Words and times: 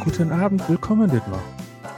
Guten 0.00 0.32
Abend, 0.32 0.66
willkommen 0.66 1.10
Dietmar. 1.10 1.42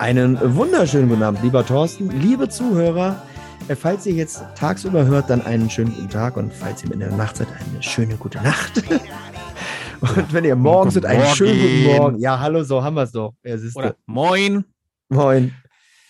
Einen 0.00 0.36
wunderschönen 0.56 1.08
guten 1.08 1.22
Abend, 1.22 1.40
lieber 1.42 1.64
Thorsten, 1.64 2.10
liebe 2.20 2.48
Zuhörer. 2.48 3.22
Äh, 3.68 3.76
Falls 3.76 4.04
ihr 4.06 4.14
jetzt 4.14 4.42
tagsüber 4.56 5.04
hört, 5.06 5.30
dann 5.30 5.40
einen 5.40 5.70
schönen 5.70 5.94
guten 5.94 6.08
Tag 6.08 6.36
und 6.36 6.52
falls 6.52 6.82
ihr 6.82 6.90
in 6.92 6.98
der 6.98 7.12
Nacht 7.12 7.36
seid, 7.36 7.46
eine 7.48 7.80
schöne 7.80 8.16
gute 8.16 8.38
Nacht. 8.42 8.82
Und 10.00 10.32
wenn 10.32 10.44
ihr 10.44 10.56
morgens 10.56 10.94
seid, 10.94 11.06
einen 11.06 11.24
schönen 11.26 11.60
guten 11.60 11.96
Morgen. 11.96 12.18
Ja, 12.18 12.40
hallo, 12.40 12.64
so 12.64 12.82
haben 12.82 12.96
wir 12.96 13.04
es 13.04 13.12
doch. 13.12 13.34
Oder. 13.76 13.94
Moin. 14.06 14.64
Moin. 15.08 15.54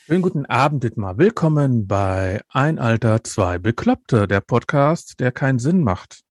Schönen 0.07 0.23
guten 0.23 0.47
Abend, 0.47 0.83
Dietmar. 0.83 1.19
Willkommen 1.19 1.87
bei 1.87 2.41
Ein 2.49 2.79
Alter, 2.79 3.23
zwei 3.23 3.59
Bekloppte, 3.59 4.27
der 4.27 4.41
Podcast, 4.41 5.21
der 5.21 5.31
keinen 5.31 5.59
Sinn 5.59 5.83
macht. 5.83 6.23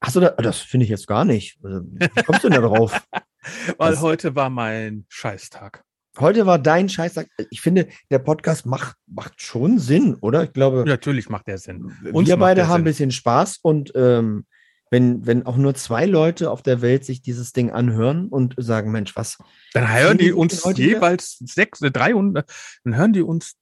Achso, 0.00 0.20
da, 0.20 0.30
das 0.30 0.58
finde 0.58 0.84
ich 0.84 0.90
jetzt 0.90 1.06
gar 1.06 1.24
nicht. 1.24 1.58
Also, 1.62 1.80
Wie 1.84 2.22
kommst 2.22 2.44
du 2.44 2.50
denn 2.50 2.60
da 2.60 2.68
drauf? 2.68 3.00
Weil 3.78 3.92
Das- 3.92 4.00
heute 4.00 4.34
war 4.34 4.50
mein 4.50 5.04
Scheißtag. 5.08 5.84
Heute 6.18 6.44
war 6.44 6.58
dein 6.58 6.90
Scheißtag. 6.90 7.26
Ich 7.50 7.62
finde, 7.62 7.88
der 8.10 8.18
Podcast 8.18 8.66
macht, 8.66 8.96
macht 9.06 9.40
schon 9.40 9.78
Sinn, 9.78 10.14
oder? 10.16 10.44
Ich 10.44 10.52
glaube, 10.52 10.84
Natürlich 10.86 11.30
macht 11.30 11.46
der 11.48 11.56
Sinn. 11.56 11.90
uns 12.12 12.28
wir 12.28 12.36
beide 12.36 12.68
haben 12.68 12.82
ein 12.82 12.84
bisschen 12.84 13.10
Spaß 13.10 13.60
und 13.62 13.92
ähm, 13.94 14.44
wenn, 14.90 15.24
wenn 15.24 15.46
auch 15.46 15.56
nur 15.56 15.74
zwei 15.74 16.04
Leute 16.04 16.50
auf 16.50 16.60
der 16.62 16.82
Welt 16.82 17.06
sich 17.06 17.22
dieses 17.22 17.52
Ding 17.54 17.70
anhören 17.70 18.28
und 18.28 18.54
sagen, 18.58 18.92
Mensch, 18.92 19.16
was, 19.16 19.38
Dann 19.72 19.90
hören 19.90 20.18
die 20.18 20.32
uns 20.34 20.62
heute 20.66 20.82
wieder? 20.82 20.96
jeweils 20.96 21.38
sechs, 21.38 21.80
äh, 21.80 21.90
300, 21.90 22.46
dann 22.84 22.94
hören 22.96 23.14
die 23.14 23.22
uns, 23.22 23.54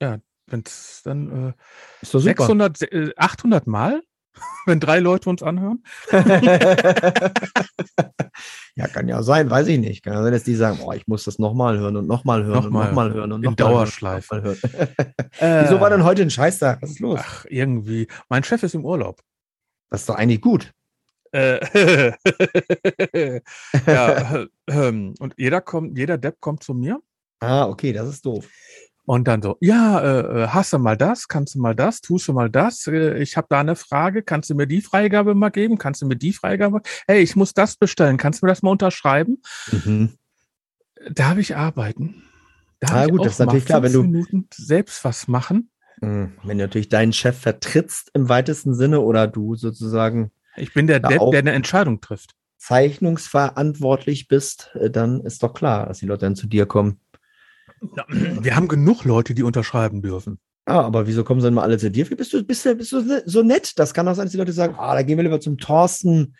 ja, 0.00 0.18
wenn 0.48 0.64
es 0.66 1.02
dann 1.04 1.50
äh, 1.50 2.04
super. 2.04 2.20
600, 2.24 2.82
äh, 2.82 3.12
800 3.16 3.68
Mal, 3.68 4.02
wenn 4.66 4.80
drei 4.80 4.98
Leute 4.98 5.28
uns 5.30 5.42
anhören. 5.42 5.82
ja, 8.74 8.88
kann 8.88 9.08
ja 9.08 9.22
sein, 9.22 9.50
weiß 9.50 9.68
ich 9.68 9.78
nicht. 9.78 10.02
Kann 10.02 10.14
ja 10.14 10.22
sein, 10.22 10.32
dass 10.32 10.44
die 10.44 10.54
sagen, 10.54 10.80
oh, 10.82 10.92
ich 10.92 11.06
muss 11.06 11.24
das 11.24 11.38
nochmal 11.38 11.78
hören 11.78 11.96
und 11.96 12.06
nochmal 12.06 12.44
hören 12.44 12.64
Nochmal. 12.64 12.82
und 12.82 12.88
nochmal 12.88 13.12
hören 13.12 13.32
und 13.32 13.40
nochmal 13.42 13.56
Dauerschleife. 13.56 14.36
Noch 14.36 14.44
hören. 14.44 14.58
Wieso 15.64 15.80
war 15.80 15.90
denn 15.90 16.04
heute 16.04 16.22
ein 16.22 16.30
Scheißtag? 16.30 16.82
Was 16.82 16.90
ist 16.90 17.00
los? 17.00 17.20
Ach, 17.22 17.44
irgendwie. 17.48 18.06
Mein 18.28 18.44
Chef 18.44 18.62
ist 18.62 18.74
im 18.74 18.84
Urlaub. 18.84 19.20
Das 19.90 20.02
ist 20.02 20.08
doch 20.08 20.16
eigentlich 20.16 20.40
gut. 20.40 20.72
Äh, 21.34 22.12
ja, 23.86 24.44
äh, 24.66 25.12
und 25.18 25.34
jeder 25.38 25.62
kommt, 25.62 25.96
jeder 25.96 26.18
Depp 26.18 26.40
kommt 26.40 26.62
zu 26.62 26.74
mir 26.74 27.00
Ah, 27.42 27.66
okay, 27.66 27.92
das 27.92 28.08
ist 28.08 28.24
doof. 28.24 28.48
Und 29.04 29.26
dann 29.28 29.42
so, 29.42 29.56
ja, 29.60 30.00
äh, 30.00 30.42
äh, 30.44 30.46
hast 30.48 30.72
du 30.72 30.78
mal 30.78 30.96
das, 30.96 31.28
kannst 31.28 31.54
du 31.54 31.60
mal 31.60 31.74
das, 31.74 32.00
tust 32.00 32.28
du 32.28 32.32
mal 32.32 32.48
das, 32.50 32.86
äh, 32.86 33.18
ich 33.18 33.36
habe 33.36 33.46
da 33.50 33.60
eine 33.60 33.76
Frage, 33.76 34.22
kannst 34.22 34.50
du 34.50 34.54
mir 34.54 34.66
die 34.66 34.80
Freigabe 34.80 35.34
mal 35.34 35.50
geben, 35.50 35.78
kannst 35.78 36.02
du 36.02 36.06
mir 36.06 36.16
die 36.16 36.32
Freigabe, 36.32 36.80
hey, 37.06 37.20
ich 37.22 37.34
muss 37.36 37.52
das 37.54 37.76
bestellen, 37.76 38.16
kannst 38.16 38.42
du 38.42 38.46
mir 38.46 38.52
das 38.52 38.62
mal 38.62 38.70
unterschreiben? 38.70 39.42
Mhm. 39.84 40.10
Darf 41.10 41.36
ich 41.38 41.56
arbeiten? 41.56 42.22
Darf 42.80 42.92
Ah, 42.92 43.04
ich 43.04 43.10
gut, 43.10 43.20
auch 43.20 43.24
das 43.24 43.32
ist 43.34 43.38
natürlich 43.40 43.64
klar, 43.64 43.82
wenn 43.82 43.92
du- 43.92 44.02
Minuten 44.02 44.46
selbst 44.54 45.04
was 45.04 45.26
machen? 45.28 45.70
Mhm. 46.00 46.32
Wenn 46.44 46.58
du 46.58 46.64
natürlich 46.64 46.88
deinen 46.88 47.12
Chef 47.12 47.38
vertrittst 47.38 48.10
im 48.14 48.28
weitesten 48.28 48.74
Sinne 48.74 49.00
oder 49.00 49.26
du 49.26 49.54
sozusagen 49.56 50.30
Ich 50.56 50.74
bin 50.74 50.86
der 50.86 51.00
Depp, 51.00 51.20
der 51.32 51.40
eine 51.40 51.52
Entscheidung 51.52 52.00
trifft. 52.00 52.32
zeichnungsverantwortlich 52.58 54.28
bist, 54.28 54.70
äh, 54.74 54.90
dann 54.90 55.20
ist 55.20 55.42
doch 55.42 55.54
klar, 55.54 55.86
dass 55.86 55.98
die 55.98 56.06
Leute 56.06 56.26
dann 56.26 56.36
zu 56.36 56.46
dir 56.46 56.66
kommen. 56.66 57.00
Wir 58.08 58.56
haben 58.56 58.68
genug 58.68 59.04
Leute, 59.04 59.34
die 59.34 59.42
unterschreiben 59.42 60.02
dürfen. 60.02 60.38
Ah, 60.64 60.82
aber 60.82 61.06
wieso 61.06 61.24
kommen 61.24 61.40
sie 61.40 61.48
denn 61.48 61.54
mal 61.54 61.62
alle 61.62 61.78
zu 61.78 61.90
dir? 61.90 62.08
Wie 62.08 62.14
bist 62.14 62.32
du, 62.32 62.44
bist 62.44 62.64
du, 62.64 62.76
bist 62.76 62.92
du 62.92 63.22
so 63.26 63.42
nett? 63.42 63.78
Das 63.78 63.94
kann 63.94 64.06
auch 64.06 64.14
sein, 64.14 64.26
dass 64.26 64.32
die 64.32 64.38
Leute 64.38 64.52
sagen, 64.52 64.76
ah, 64.78 64.94
da 64.94 65.02
gehen 65.02 65.18
wir 65.18 65.24
lieber 65.24 65.40
zum 65.40 65.58
Thorsten, 65.58 66.36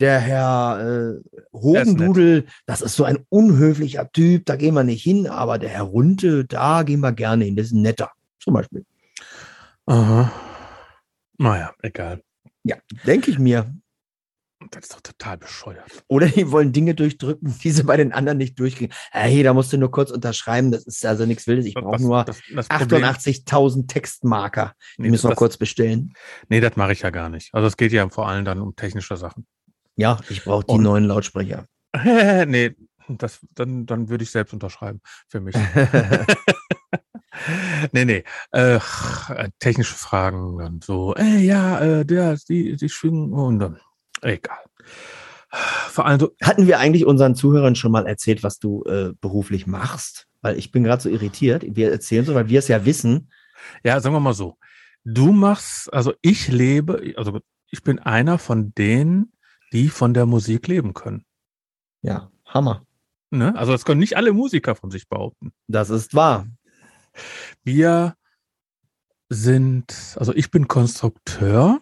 der 0.00 0.18
Herr 0.18 0.80
äh, 0.80 1.38
Hogendudel, 1.52 2.46
das 2.66 2.80
ist 2.80 2.96
so 2.96 3.04
ein 3.04 3.18
unhöflicher 3.28 4.10
Typ, 4.10 4.46
da 4.46 4.56
gehen 4.56 4.74
wir 4.74 4.82
nicht 4.82 5.02
hin, 5.02 5.26
aber 5.28 5.58
der 5.58 5.68
Herr 5.68 5.82
Runte, 5.82 6.46
da 6.46 6.82
gehen 6.82 7.00
wir 7.00 7.12
gerne 7.12 7.44
hin, 7.44 7.54
das 7.54 7.66
ist 7.66 7.74
netter. 7.74 8.10
Zum 8.40 8.54
Beispiel. 8.54 8.84
Aha. 9.86 10.32
Naja, 11.38 11.72
egal. 11.82 12.22
Ja, 12.64 12.76
denke 13.06 13.30
ich 13.30 13.38
mir. 13.38 13.72
Das 14.72 14.84
ist 14.84 14.94
doch 14.94 15.00
total 15.00 15.36
bescheuert. 15.36 16.04
Oder 16.06 16.28
die 16.28 16.50
wollen 16.52 16.72
Dinge 16.72 16.94
durchdrücken, 16.94 17.58
die 17.62 17.70
sie 17.72 17.82
bei 17.82 17.96
den 17.96 18.12
anderen 18.12 18.38
nicht 18.38 18.56
durchkriegen. 18.58 18.94
Hey, 19.10 19.42
da 19.42 19.52
musst 19.52 19.72
du 19.72 19.78
nur 19.78 19.90
kurz 19.90 20.10
unterschreiben, 20.12 20.70
das 20.70 20.86
ist 20.86 21.04
also 21.04 21.26
nichts 21.26 21.46
Wildes. 21.48 21.66
Ich 21.66 21.74
brauche 21.74 22.00
nur 22.00 22.24
das, 22.24 22.40
das 22.54 22.68
Problem- 22.68 23.02
88.000 23.04 23.88
Textmarker. 23.88 24.74
Die 24.96 25.02
Nee, 25.02 25.10
müssen 25.10 25.24
wir 25.24 25.30
das, 25.30 25.38
kurz 25.38 25.56
bestellen. 25.56 26.12
nee, 26.48 26.60
das 26.60 26.76
mache 26.76 26.92
ich 26.92 27.02
ja 27.02 27.10
gar 27.10 27.28
nicht. 27.30 27.52
Also 27.52 27.66
es 27.66 27.76
geht 27.76 27.90
ja 27.92 28.08
vor 28.10 28.28
allem 28.28 28.44
dann 28.44 28.60
um 28.60 28.76
technische 28.76 29.16
Sachen. 29.16 29.44
Ja, 29.96 30.18
ich 30.28 30.44
brauche 30.44 30.64
die 30.64 30.74
Und- 30.74 30.82
neuen 30.84 31.04
Lautsprecher. 31.04 31.66
nee, 32.46 32.76
das, 33.08 33.40
dann, 33.56 33.86
dann 33.86 34.08
würde 34.08 34.22
ich 34.22 34.30
selbst 34.30 34.52
unterschreiben 34.52 35.00
für 35.28 35.40
mich. 35.40 35.56
nee, 37.92 38.04
nee. 38.04 38.24
Äh, 38.52 38.78
technische 39.58 39.94
Fragen 39.94 40.58
dann 40.58 40.80
so, 40.80 41.14
äh, 41.16 41.38
ja, 41.38 41.80
äh, 41.80 42.04
der, 42.06 42.36
die, 42.48 42.76
die 42.76 42.88
schwingen 42.88 43.32
und 43.32 43.58
dann. 43.58 43.80
Egal. 44.22 44.58
Vor 45.50 46.06
allem 46.06 46.20
so, 46.20 46.30
Hatten 46.42 46.66
wir 46.66 46.78
eigentlich 46.78 47.06
unseren 47.06 47.34
Zuhörern 47.34 47.74
schon 47.74 47.92
mal 47.92 48.06
erzählt, 48.06 48.42
was 48.42 48.58
du 48.58 48.84
äh, 48.84 49.12
beruflich 49.20 49.66
machst? 49.66 50.28
Weil 50.42 50.58
ich 50.58 50.70
bin 50.70 50.84
gerade 50.84 51.02
so 51.02 51.08
irritiert. 51.08 51.64
Wir 51.66 51.90
erzählen 51.90 52.24
so, 52.24 52.34
weil 52.34 52.48
wir 52.48 52.60
es 52.60 52.68
ja 52.68 52.84
wissen. 52.84 53.30
ja, 53.82 54.00
sagen 54.00 54.14
wir 54.14 54.20
mal 54.20 54.34
so. 54.34 54.56
Du 55.04 55.32
machst, 55.32 55.92
also 55.92 56.14
ich 56.20 56.48
lebe, 56.48 57.14
also 57.16 57.40
ich 57.70 57.82
bin 57.82 57.98
einer 57.98 58.38
von 58.38 58.74
denen, 58.74 59.32
die 59.72 59.88
von 59.88 60.14
der 60.14 60.26
Musik 60.26 60.68
leben 60.68 60.94
können. 60.94 61.24
Ja, 62.02 62.30
Hammer. 62.46 62.86
Ne? 63.30 63.56
Also 63.56 63.72
das 63.72 63.84
können 63.84 64.00
nicht 64.00 64.16
alle 64.16 64.32
Musiker 64.32 64.74
von 64.74 64.90
sich 64.90 65.08
behaupten. 65.08 65.52
Das 65.68 65.90
ist 65.90 66.14
wahr. 66.14 66.46
Wir 67.62 68.14
sind, 69.28 70.16
also 70.16 70.34
ich 70.34 70.50
bin 70.50 70.68
Konstrukteur. 70.68 71.80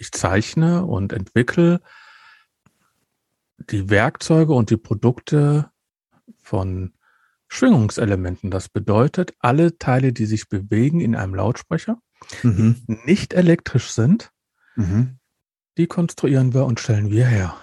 Ich 0.00 0.12
zeichne 0.12 0.86
und 0.86 1.12
entwickle 1.12 1.82
die 3.58 3.90
Werkzeuge 3.90 4.54
und 4.54 4.70
die 4.70 4.78
Produkte 4.78 5.70
von 6.42 6.94
Schwingungselementen. 7.48 8.50
Das 8.50 8.70
bedeutet, 8.70 9.34
alle 9.40 9.76
Teile, 9.76 10.14
die 10.14 10.24
sich 10.24 10.48
bewegen 10.48 11.00
in 11.00 11.14
einem 11.14 11.34
Lautsprecher, 11.34 12.00
Mhm. 12.42 12.76
nicht 13.04 13.34
elektrisch 13.34 13.90
sind, 13.90 14.30
Mhm. 14.74 15.18
die 15.76 15.86
konstruieren 15.86 16.54
wir 16.54 16.64
und 16.64 16.80
stellen 16.80 17.10
wir 17.10 17.26
her. 17.26 17.56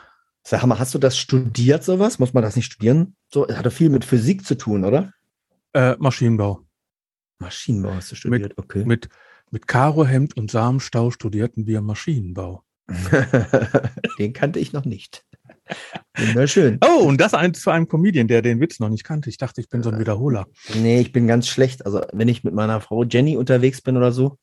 Sag 0.43 0.63
mal, 0.65 0.77
hast 0.77 0.93
du 0.93 0.99
das 0.99 1.17
studiert, 1.17 1.83
sowas? 1.83 2.19
Muss 2.19 2.33
man 2.33 2.43
das 2.43 2.55
nicht 2.55 2.71
studieren? 2.71 3.15
So, 3.33 3.47
es 3.47 3.57
hat 3.57 3.65
doch 3.65 3.73
viel 3.73 3.89
mit 3.89 4.05
Physik 4.05 4.45
zu 4.45 4.55
tun, 4.55 4.85
oder? 4.85 5.11
Äh, 5.73 5.95
Maschinenbau. 5.97 6.61
Maschinenbau 7.39 7.95
hast 7.95 8.11
du 8.11 8.15
studiert, 8.15 8.57
okay. 8.57 8.85
Mit, 8.85 9.09
mit 9.51 9.67
Karohemd 9.67 10.37
und 10.37 10.51
Samenstau 10.51 11.11
studierten 11.11 11.67
wir 11.67 11.81
Maschinenbau. 11.81 12.63
Den 14.19 14.33
kannte 14.33 14.59
ich 14.59 14.73
noch 14.73 14.85
nicht. 14.85 15.25
Wunderschön. 16.17 16.79
Oh, 16.81 17.03
und 17.03 17.19
das 17.19 17.33
ein, 17.33 17.53
zu 17.53 17.69
einem 17.69 17.87
Comedian, 17.87 18.27
der 18.27 18.41
den 18.41 18.61
Witz 18.61 18.79
noch 18.79 18.89
nicht 18.89 19.03
kannte. 19.03 19.29
Ich 19.29 19.37
dachte, 19.37 19.59
ich 19.59 19.69
bin 19.69 19.83
so 19.83 19.89
ein 19.89 19.99
Wiederholer. 19.99 20.47
Nee, 20.75 21.01
ich 21.01 21.11
bin 21.11 21.27
ganz 21.27 21.47
schlecht. 21.47 21.85
Also, 21.85 22.01
wenn 22.13 22.29
ich 22.29 22.43
mit 22.43 22.53
meiner 22.53 22.79
Frau 22.79 23.03
Jenny 23.03 23.35
unterwegs 23.35 23.81
bin 23.81 23.97
oder 23.97 24.11
so, 24.11 24.37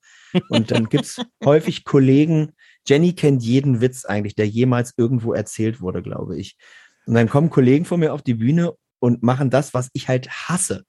und 0.49 0.71
dann 0.71 0.89
gibt's 0.89 1.21
häufig 1.45 1.85
Kollegen, 1.85 2.53
Jenny 2.87 3.15
kennt 3.15 3.43
jeden 3.43 3.81
Witz 3.81 4.05
eigentlich, 4.05 4.35
der 4.35 4.47
jemals 4.47 4.95
irgendwo 4.97 5.33
erzählt 5.33 5.81
wurde, 5.81 6.03
glaube 6.03 6.39
ich. 6.39 6.57
Und 7.07 7.15
dann 7.15 7.29
kommen 7.29 7.51
Kollegen 7.51 7.85
von 7.85 8.01
mir 8.01 8.13
auf 8.13 8.23
die 8.23 8.35
Bühne 8.35 8.75
und 8.99 9.23
machen 9.23 9.51
das, 9.51 9.75
was 9.75 9.91
ich 9.93 10.09
halt 10.09 10.29
hasse. 10.31 10.85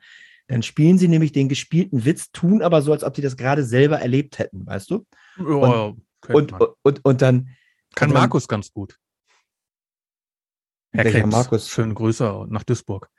Dann 0.48 0.62
spielen 0.64 0.98
sie 0.98 1.08
nämlich 1.08 1.32
den 1.32 1.50
gespielten 1.50 2.06
Witz, 2.06 2.32
tun 2.32 2.62
aber 2.62 2.82
so, 2.82 2.92
als 2.92 3.04
ob 3.04 3.16
sie 3.16 3.22
das 3.22 3.36
gerade 3.38 3.64
selber 3.64 4.00
erlebt 4.00 4.38
hätten, 4.40 4.66
weißt 4.66 4.92
du? 4.92 5.06
Ja, 5.38 5.44
Und, 5.46 6.02
und, 6.30 6.54
und, 6.84 7.06
und 7.06 7.22
dann. 7.22 7.50
kann 7.96 8.10
und 8.10 8.14
dann- 8.16 8.24
Markus 8.24 8.48
ganz 8.48 8.72
gut. 8.72 8.98
Herr 10.94 11.04
Krebs, 11.12 11.30
Markus? 11.32 11.70
Schöne 11.70 11.94
Grüße 11.94 12.46
nach 12.50 12.64
Duisburg. 12.64 13.10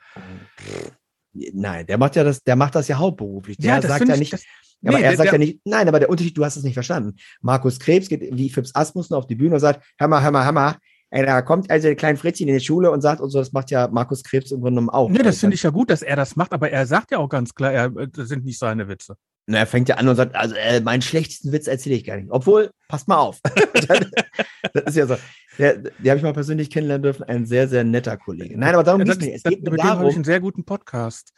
Nein, 1.33 1.85
der 1.85 1.97
macht 1.99 2.15
ja 2.15 2.23
das, 2.23 2.41
der 2.43 2.55
macht 2.55 2.73
das 2.75 2.87
ja 2.87 2.97
hauptberuflich. 2.97 3.57
Der 3.57 3.81
sagt 3.81 3.99
find 3.99 4.09
ja 4.09 4.15
ich- 4.15 4.19
nicht, 4.21 4.33
das- 4.33 4.43
aber 4.83 4.97
nee, 4.97 5.03
er 5.03 5.09
der- 5.09 5.17
sagt 5.17 5.25
der- 5.27 5.33
ja 5.33 5.45
nicht, 5.45 5.61
nein, 5.65 5.87
aber 5.87 5.99
der 5.99 6.09
Unterschied, 6.09 6.35
du 6.37 6.43
hast 6.45 6.55
es 6.55 6.63
nicht 6.63 6.73
verstanden. 6.73 7.15
Markus 7.41 7.77
Krebs 7.79 8.09
geht 8.09 8.21
wie 8.35 8.49
Fips 8.49 8.73
Asmussen 8.73 9.13
auf 9.13 9.27
die 9.27 9.35
Bühne 9.35 9.55
und 9.55 9.59
sagt, 9.59 9.85
hör 9.99 10.07
mal, 10.07 10.23
hör 10.23 10.31
mal, 10.31 10.45
hör 10.45 10.51
mal, 10.51 10.77
ey, 11.11 11.25
da 11.25 11.41
kommt 11.41 11.69
also 11.69 11.87
der 11.87 11.95
kleine 11.95 12.17
Fritzchen 12.17 12.47
in 12.47 12.55
die 12.55 12.63
Schule 12.63 12.91
und 12.91 13.01
sagt 13.01 13.21
und 13.21 13.29
so, 13.29 13.39
das 13.39 13.53
macht 13.53 13.71
ja 13.71 13.87
Markus 13.87 14.23
Krebs 14.23 14.51
im 14.51 14.61
Grunde 14.61 14.81
genommen 14.81 14.89
auch. 14.89 15.09
Nee, 15.09 15.23
das 15.23 15.39
finde 15.39 15.55
ich 15.55 15.63
ja 15.63 15.69
gut, 15.69 15.89
dass 15.89 16.01
er 16.01 16.15
das 16.15 16.35
macht, 16.35 16.53
aber 16.53 16.69
er 16.69 16.85
sagt 16.85 17.11
ja 17.11 17.19
auch 17.19 17.29
ganz 17.29 17.53
klar, 17.53 17.71
er, 17.71 17.85
äh, 17.95 18.07
das 18.07 18.29
sind 18.29 18.45
nicht 18.45 18.59
seine 18.59 18.87
Witze. 18.87 19.15
Na, 19.45 19.59
er 19.59 19.67
fängt 19.67 19.87
ja 19.87 19.95
an 19.95 20.07
und 20.09 20.15
sagt, 20.17 20.35
also 20.35 20.55
äh, 20.55 20.81
meinen 20.81 21.01
schlechtesten 21.01 21.53
Witz 21.53 21.67
erzähle 21.67 21.95
ich 21.95 22.03
gar 22.03 22.17
nicht. 22.17 22.29
Obwohl, 22.29 22.69
passt 22.89 23.07
mal 23.07 23.17
auf. 23.17 23.39
das 24.73 24.83
ist 24.87 24.97
ja 24.97 25.07
so. 25.07 25.15
Der, 25.57 25.77
die 25.77 26.09
habe 26.09 26.17
ich 26.17 26.23
mal 26.23 26.33
persönlich 26.33 26.69
kennenlernen 26.69 27.03
dürfen, 27.03 27.23
ein 27.23 27.45
sehr, 27.45 27.67
sehr 27.67 27.83
netter 27.83 28.17
Kollege. 28.17 28.57
Nein, 28.57 28.73
aber 28.73 28.83
darum 28.83 29.01
Ja, 29.01 29.05
geht's 29.05 29.17
das- 29.17 29.25
nicht. 29.25 29.35
Es 29.37 29.43
geht 29.43 29.63
mir 29.63 29.71
mit 29.71 29.79
dem 29.79 29.83
habe 29.85 29.93
ich 29.93 29.99
darum, 29.99 30.15
einen 30.15 30.23
sehr 30.25 30.39
guten 30.41 30.65
Podcast 30.65 31.31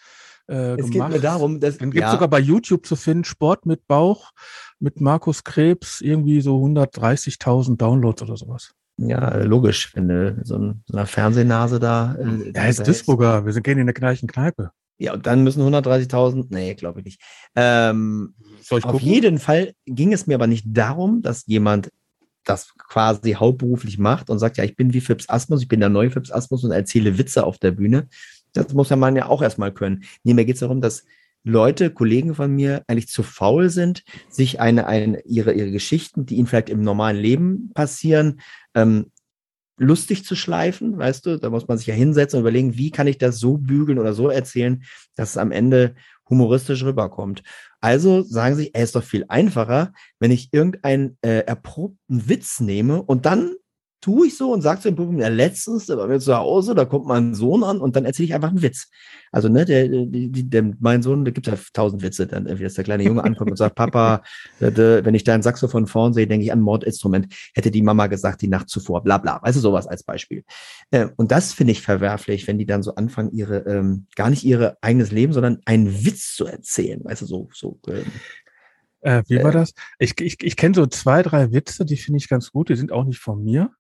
äh, 0.49 0.71
es 0.73 0.85
geht 0.85 0.93
gemacht. 0.93 1.11
mir 1.13 1.19
darum, 1.19 1.59
dass 1.59 1.77
Den 1.77 1.91
gibt 1.91 2.03
es 2.03 2.11
sogar 2.11 2.27
bei 2.27 2.39
YouTube 2.39 2.85
zu 2.85 2.95
finden, 2.95 3.23
Sport 3.23 3.65
mit 3.65 3.87
Bauch 3.87 4.31
mit 4.79 4.99
Markus 4.99 5.43
Krebs, 5.43 6.01
irgendwie 6.01 6.41
so 6.41 6.57
130.000 6.63 7.77
Downloads 7.77 8.23
oder 8.23 8.35
sowas. 8.35 8.73
Ja, 9.01 9.37
logisch, 9.37 9.95
wenn 9.95 10.09
du 10.09 10.39
so, 10.43 10.57
ein, 10.57 10.83
so 10.85 10.97
einer 10.97 11.05
Fernsehnase 11.05 11.79
da. 11.79 12.15
Äh, 12.15 12.51
ja, 12.53 12.65
ist 12.65 12.85
Duisburger, 12.85 13.45
wir 13.45 13.53
sind 13.53 13.63
gehen 13.63 13.77
in 13.77 13.87
der 13.87 13.93
gleichen 13.93 14.27
Kneipe. 14.27 14.71
Ja, 14.97 15.13
und 15.13 15.25
dann 15.25 15.43
müssen 15.43 15.63
130.000, 15.63 16.47
nee, 16.49 16.73
glaube 16.73 16.99
ich 16.99 17.05
nicht. 17.05 17.21
Ähm, 17.55 18.33
Soll 18.61 18.79
ich 18.79 18.85
auf 18.85 18.99
jeden 18.99 19.39
Fall 19.39 19.73
ging 19.85 20.11
es 20.11 20.27
mir 20.27 20.35
aber 20.35 20.47
nicht 20.47 20.65
darum, 20.67 21.21
dass 21.21 21.45
jemand 21.47 21.91
das 22.43 22.73
quasi 22.77 23.33
hauptberuflich 23.33 23.97
macht 23.97 24.29
und 24.29 24.39
sagt, 24.39 24.57
ja, 24.57 24.65
ich 24.65 24.75
bin 24.75 24.93
wie 24.93 25.01
Fips 25.01 25.29
Asmus, 25.29 25.61
ich 25.61 25.67
bin 25.69 25.79
der 25.79 25.89
neue 25.89 26.11
Fips 26.11 26.31
Asmus 26.31 26.63
und 26.65 26.71
erzähle 26.71 27.17
Witze 27.17 27.45
auf 27.45 27.57
der 27.57 27.71
Bühne. 27.71 28.09
Das 28.53 28.73
muss 28.73 28.89
ja 28.89 28.95
man 28.97 29.15
ja 29.15 29.27
auch 29.27 29.41
erstmal 29.41 29.71
können. 29.71 30.03
Nee, 30.23 30.33
mir 30.33 30.45
geht 30.45 30.55
es 30.55 30.61
darum, 30.61 30.81
dass 30.81 31.05
Leute, 31.43 31.91
Kollegen 31.91 32.35
von 32.35 32.53
mir 32.53 32.83
eigentlich 32.87 33.07
zu 33.07 33.23
faul 33.23 33.69
sind, 33.69 34.03
sich 34.29 34.59
eine, 34.59 34.87
eine 34.87 35.21
ihre, 35.25 35.53
ihre 35.53 35.71
Geschichten, 35.71 36.25
die 36.25 36.35
ihnen 36.35 36.47
vielleicht 36.47 36.69
im 36.69 36.81
normalen 36.81 37.17
Leben 37.17 37.71
passieren, 37.73 38.41
ähm, 38.75 39.11
lustig 39.77 40.25
zu 40.25 40.35
schleifen, 40.35 40.97
weißt 40.97 41.25
du, 41.25 41.39
da 41.39 41.49
muss 41.49 41.67
man 41.67 41.77
sich 41.77 41.87
ja 41.87 41.93
hinsetzen 41.93 42.37
und 42.37 42.41
überlegen, 42.41 42.77
wie 42.77 42.91
kann 42.91 43.07
ich 43.07 43.17
das 43.17 43.39
so 43.39 43.57
bügeln 43.57 43.97
oder 43.97 44.13
so 44.13 44.29
erzählen, 44.29 44.83
dass 45.15 45.31
es 45.31 45.37
am 45.37 45.51
Ende 45.51 45.95
humoristisch 46.29 46.83
rüberkommt. 46.83 47.43
Also 47.79 48.21
sagen 48.21 48.55
sie, 48.55 48.71
er 48.73 48.83
ist 48.83 48.95
doch 48.95 49.03
viel 49.03 49.25
einfacher, 49.29 49.93
wenn 50.19 50.31
ich 50.31 50.49
irgendeinen 50.51 51.17
äh, 51.21 51.39
erprobten 51.39 52.29
Witz 52.29 52.59
nehme 52.59 53.01
und 53.01 53.25
dann 53.25 53.55
tue 54.01 54.27
ich 54.27 54.37
so 54.37 54.53
und 54.53 54.61
sage 54.61 54.81
zu 54.81 54.89
dem 54.89 54.95
Publikum, 54.95 55.21
ja, 55.21 55.27
letztens, 55.27 55.85
da 55.85 55.97
waren 55.97 56.09
wir 56.09 56.19
zu 56.19 56.35
Hause, 56.35 56.73
da 56.73 56.85
kommt 56.85 57.05
mein 57.05 57.35
Sohn 57.35 57.63
an 57.63 57.79
und 57.79 57.95
dann 57.95 58.05
erzähle 58.05 58.27
ich 58.27 58.33
einfach 58.33 58.49
einen 58.49 58.61
Witz. 58.61 58.87
Also, 59.31 59.49
ne, 59.49 59.65
der, 59.65 59.87
der, 59.87 60.05
der, 60.07 60.73
mein 60.79 61.03
Sohn, 61.03 61.25
da 61.25 61.31
gibt 61.31 61.47
ja 61.47 61.55
tausend 61.73 62.01
Witze, 62.01 62.25
dann 62.25 62.45
irgendwie, 62.45 62.63
dass 62.63 62.75
der 62.75 62.83
kleine 62.83 63.03
Junge 63.03 63.23
ankommt 63.23 63.51
und 63.51 63.57
sagt, 63.57 63.75
Papa, 63.75 64.23
der, 64.59 65.05
wenn 65.05 65.15
ich 65.15 65.23
da 65.23 65.33
ein 65.33 65.43
Saxophon 65.43 65.87
vorn 65.87 66.13
sehe, 66.13 66.27
denke 66.27 66.45
ich 66.45 66.51
an 66.51 66.61
Mordinstrument, 66.61 67.33
hätte 67.53 67.71
die 67.71 67.81
Mama 67.81 68.07
gesagt, 68.07 68.41
die 68.41 68.47
Nacht 68.47 68.69
zuvor, 68.69 69.03
bla 69.03 69.17
bla. 69.17 69.41
Weißt 69.41 69.57
du, 69.57 69.61
sowas 69.61 69.87
als 69.87 70.03
Beispiel. 70.03 70.43
Äh, 70.91 71.07
und 71.17 71.31
das 71.31 71.53
finde 71.53 71.71
ich 71.71 71.81
verwerflich, 71.81 72.47
wenn 72.47 72.57
die 72.57 72.65
dann 72.65 72.83
so 72.83 72.95
anfangen, 72.95 73.31
ihre, 73.31 73.59
ähm, 73.65 74.07
gar 74.15 74.29
nicht 74.29 74.43
ihre 74.43 74.77
eigenes 74.81 75.11
Leben, 75.11 75.33
sondern 75.33 75.59
einen 75.65 76.05
Witz 76.05 76.35
zu 76.35 76.45
erzählen. 76.45 77.03
Weißt 77.03 77.21
du, 77.21 77.25
so, 77.25 77.49
so. 77.53 77.79
Ähm, 77.87 78.05
äh, 79.01 79.23
wie 79.27 79.43
war 79.43 79.51
äh. 79.51 79.53
das? 79.53 79.73
Ich, 79.97 80.19
ich, 80.19 80.43
ich 80.43 80.55
kenne 80.55 80.75
so 80.75 80.85
zwei, 80.85 81.23
drei 81.23 81.51
Witze, 81.51 81.85
die 81.85 81.97
finde 81.97 82.17
ich 82.17 82.29
ganz 82.29 82.51
gut, 82.51 82.69
die 82.69 82.75
sind 82.75 82.91
auch 82.91 83.05
nicht 83.05 83.19
von 83.19 83.43
mir. 83.43 83.71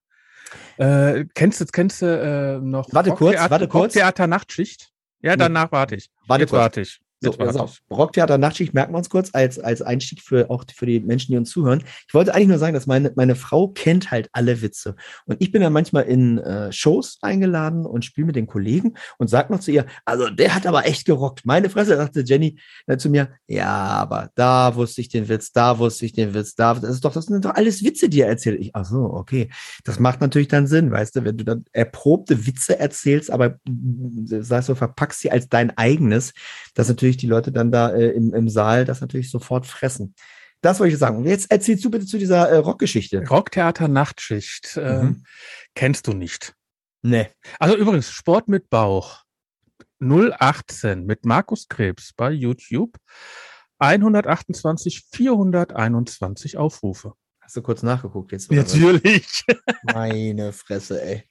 Äh, 0.77 1.25
kennst 1.33 1.61
du, 1.61 1.65
kennst 1.65 2.01
du 2.01 2.05
äh, 2.05 2.59
noch 2.65 2.87
warte 2.91 3.11
kurz, 3.11 3.37
warte 3.49 3.67
kurz. 3.67 3.93
Theater 3.93 4.27
Nachtschicht? 4.27 4.89
Ja, 5.21 5.35
danach 5.35 5.71
warte 5.71 5.95
ich. 5.95 6.09
Warte 6.27 6.43
Jetzt 6.43 6.51
kurz. 6.51 6.59
warte 6.61 6.81
ich. 6.81 7.01
So, 7.21 7.31
pass 7.31 7.57
auf. 7.57 7.79
Rocktheater 7.91 8.37
Nachtschicht 8.37 8.73
merken 8.73 8.93
wir 8.93 8.97
uns 8.97 9.09
kurz 9.09 9.31
als, 9.33 9.59
als 9.59 9.81
Einstieg 9.81 10.21
für 10.21 10.49
auch 10.49 10.63
für 10.73 10.85
die 10.85 11.01
Menschen, 11.01 11.33
die 11.33 11.37
uns 11.37 11.49
zuhören. 11.49 11.83
Ich 12.07 12.13
wollte 12.13 12.33
eigentlich 12.33 12.47
nur 12.47 12.59
sagen, 12.59 12.73
dass 12.73 12.87
meine, 12.87 13.11
meine 13.15 13.35
Frau 13.35 13.67
kennt 13.67 14.09
halt 14.09 14.29
alle 14.31 14.61
Witze. 14.61 14.95
Und 15.25 15.41
ich 15.41 15.51
bin 15.51 15.61
dann 15.61 15.73
manchmal 15.73 16.03
in 16.03 16.37
äh, 16.37 16.71
Shows 16.71 17.17
eingeladen 17.21 17.85
und 17.85 18.05
spiele 18.05 18.27
mit 18.27 18.37
den 18.37 18.47
Kollegen 18.47 18.93
und 19.17 19.29
sag 19.29 19.49
noch 19.49 19.59
zu 19.59 19.71
ihr, 19.71 19.85
also 20.05 20.29
der 20.29 20.55
hat 20.55 20.65
aber 20.65 20.85
echt 20.85 21.05
gerockt. 21.05 21.45
Meine 21.45 21.69
Fresse, 21.69 21.97
sagte 21.97 22.21
Jenny 22.21 22.57
äh, 22.87 22.97
zu 22.97 23.09
mir, 23.09 23.31
ja, 23.47 23.67
aber 23.67 24.31
da 24.35 24.75
wusste 24.75 25.01
ich 25.01 25.09
den 25.09 25.27
Witz, 25.27 25.51
da 25.51 25.77
wusste 25.77 26.05
ich 26.05 26.13
den 26.13 26.33
Witz, 26.33 26.55
da, 26.55 26.73
das 26.73 26.91
ist 26.91 27.03
doch, 27.03 27.13
das 27.13 27.25
sind 27.25 27.43
doch 27.43 27.55
alles 27.55 27.83
Witze, 27.83 28.07
die 28.07 28.21
er 28.21 28.29
erzählt. 28.29 28.61
Ich, 28.61 28.71
ach 28.73 28.85
so, 28.85 29.13
okay. 29.13 29.49
Das 29.83 29.99
macht 29.99 30.21
natürlich 30.21 30.47
dann 30.47 30.67
Sinn, 30.67 30.91
weißt 30.91 31.17
du, 31.17 31.25
wenn 31.25 31.35
du 31.35 31.43
dann 31.43 31.65
erprobte 31.73 32.47
Witze 32.47 32.79
erzählst, 32.79 33.29
aber 33.29 33.59
sagst 34.25 34.69
du, 34.69 34.75
verpackst 34.75 35.19
sie 35.19 35.31
als 35.31 35.49
dein 35.49 35.77
eigenes, 35.77 36.33
das 36.75 36.87
natürlich 36.87 37.08
natürlich 37.09 37.17
die 37.17 37.27
Leute 37.27 37.51
dann 37.51 37.71
da 37.71 37.91
äh, 37.91 38.09
im, 38.09 38.33
im 38.33 38.49
Saal 38.49 38.85
das 38.85 39.01
natürlich 39.01 39.31
sofort 39.31 39.65
fressen. 39.65 40.15
Das 40.61 40.79
wollte 40.79 40.93
ich 40.93 40.99
sagen. 40.99 41.17
Und 41.17 41.25
jetzt 41.25 41.51
erzählst 41.51 41.83
du 41.85 41.89
bitte 41.89 42.05
zu 42.05 42.17
dieser 42.17 42.49
äh, 42.49 42.57
Rockgeschichte. 42.57 43.25
Rocktheater 43.27 43.87
Nachtschicht. 43.87 44.77
Äh, 44.77 45.03
mhm. 45.03 45.23
Kennst 45.73 46.07
du 46.07 46.13
nicht? 46.13 46.53
Nee. 47.01 47.27
Also 47.59 47.75
übrigens, 47.75 48.11
Sport 48.11 48.47
mit 48.47 48.69
Bauch. 48.69 49.23
018 50.01 51.05
mit 51.05 51.25
Markus 51.25 51.67
Krebs 51.67 52.13
bei 52.15 52.31
YouTube. 52.31 52.97
128, 53.79 55.05
421 55.11 56.57
Aufrufe. 56.57 57.13
Hast 57.41 57.55
du 57.55 57.61
kurz 57.61 57.81
nachgeguckt 57.81 58.31
jetzt? 58.33 58.51
Natürlich. 58.51 59.45
Meine 59.83 60.51
Fresse, 60.53 61.01
ey. 61.01 61.23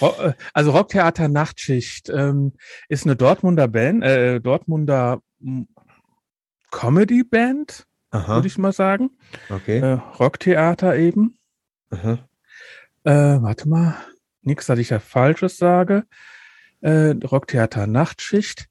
Äh, 0.00 0.32
also 0.52 0.70
Rocktheater 0.70 1.28
Nachtschicht 1.28 2.08
ähm, 2.08 2.52
ist 2.88 3.04
eine 3.04 3.16
Dortmunder 3.16 3.68
Band, 3.68 4.02
äh, 4.02 4.40
Dortmunder 4.40 5.20
Comedy-Band, 6.70 7.86
würde 8.10 8.46
ich 8.46 8.58
mal 8.58 8.72
sagen. 8.72 9.10
Okay. 9.50 9.78
Äh, 9.78 9.92
Rocktheater 10.18 10.96
eben. 10.96 11.38
Aha. 11.90 12.18
Äh, 13.04 13.42
warte 13.42 13.68
mal, 13.68 13.96
nichts, 14.42 14.66
dass 14.66 14.78
ich 14.78 14.90
ja 14.90 14.98
Falsches 14.98 15.58
sage. 15.58 16.04
Äh, 16.80 17.14
Rocktheater 17.24 17.86
Nachtschicht. 17.86 18.68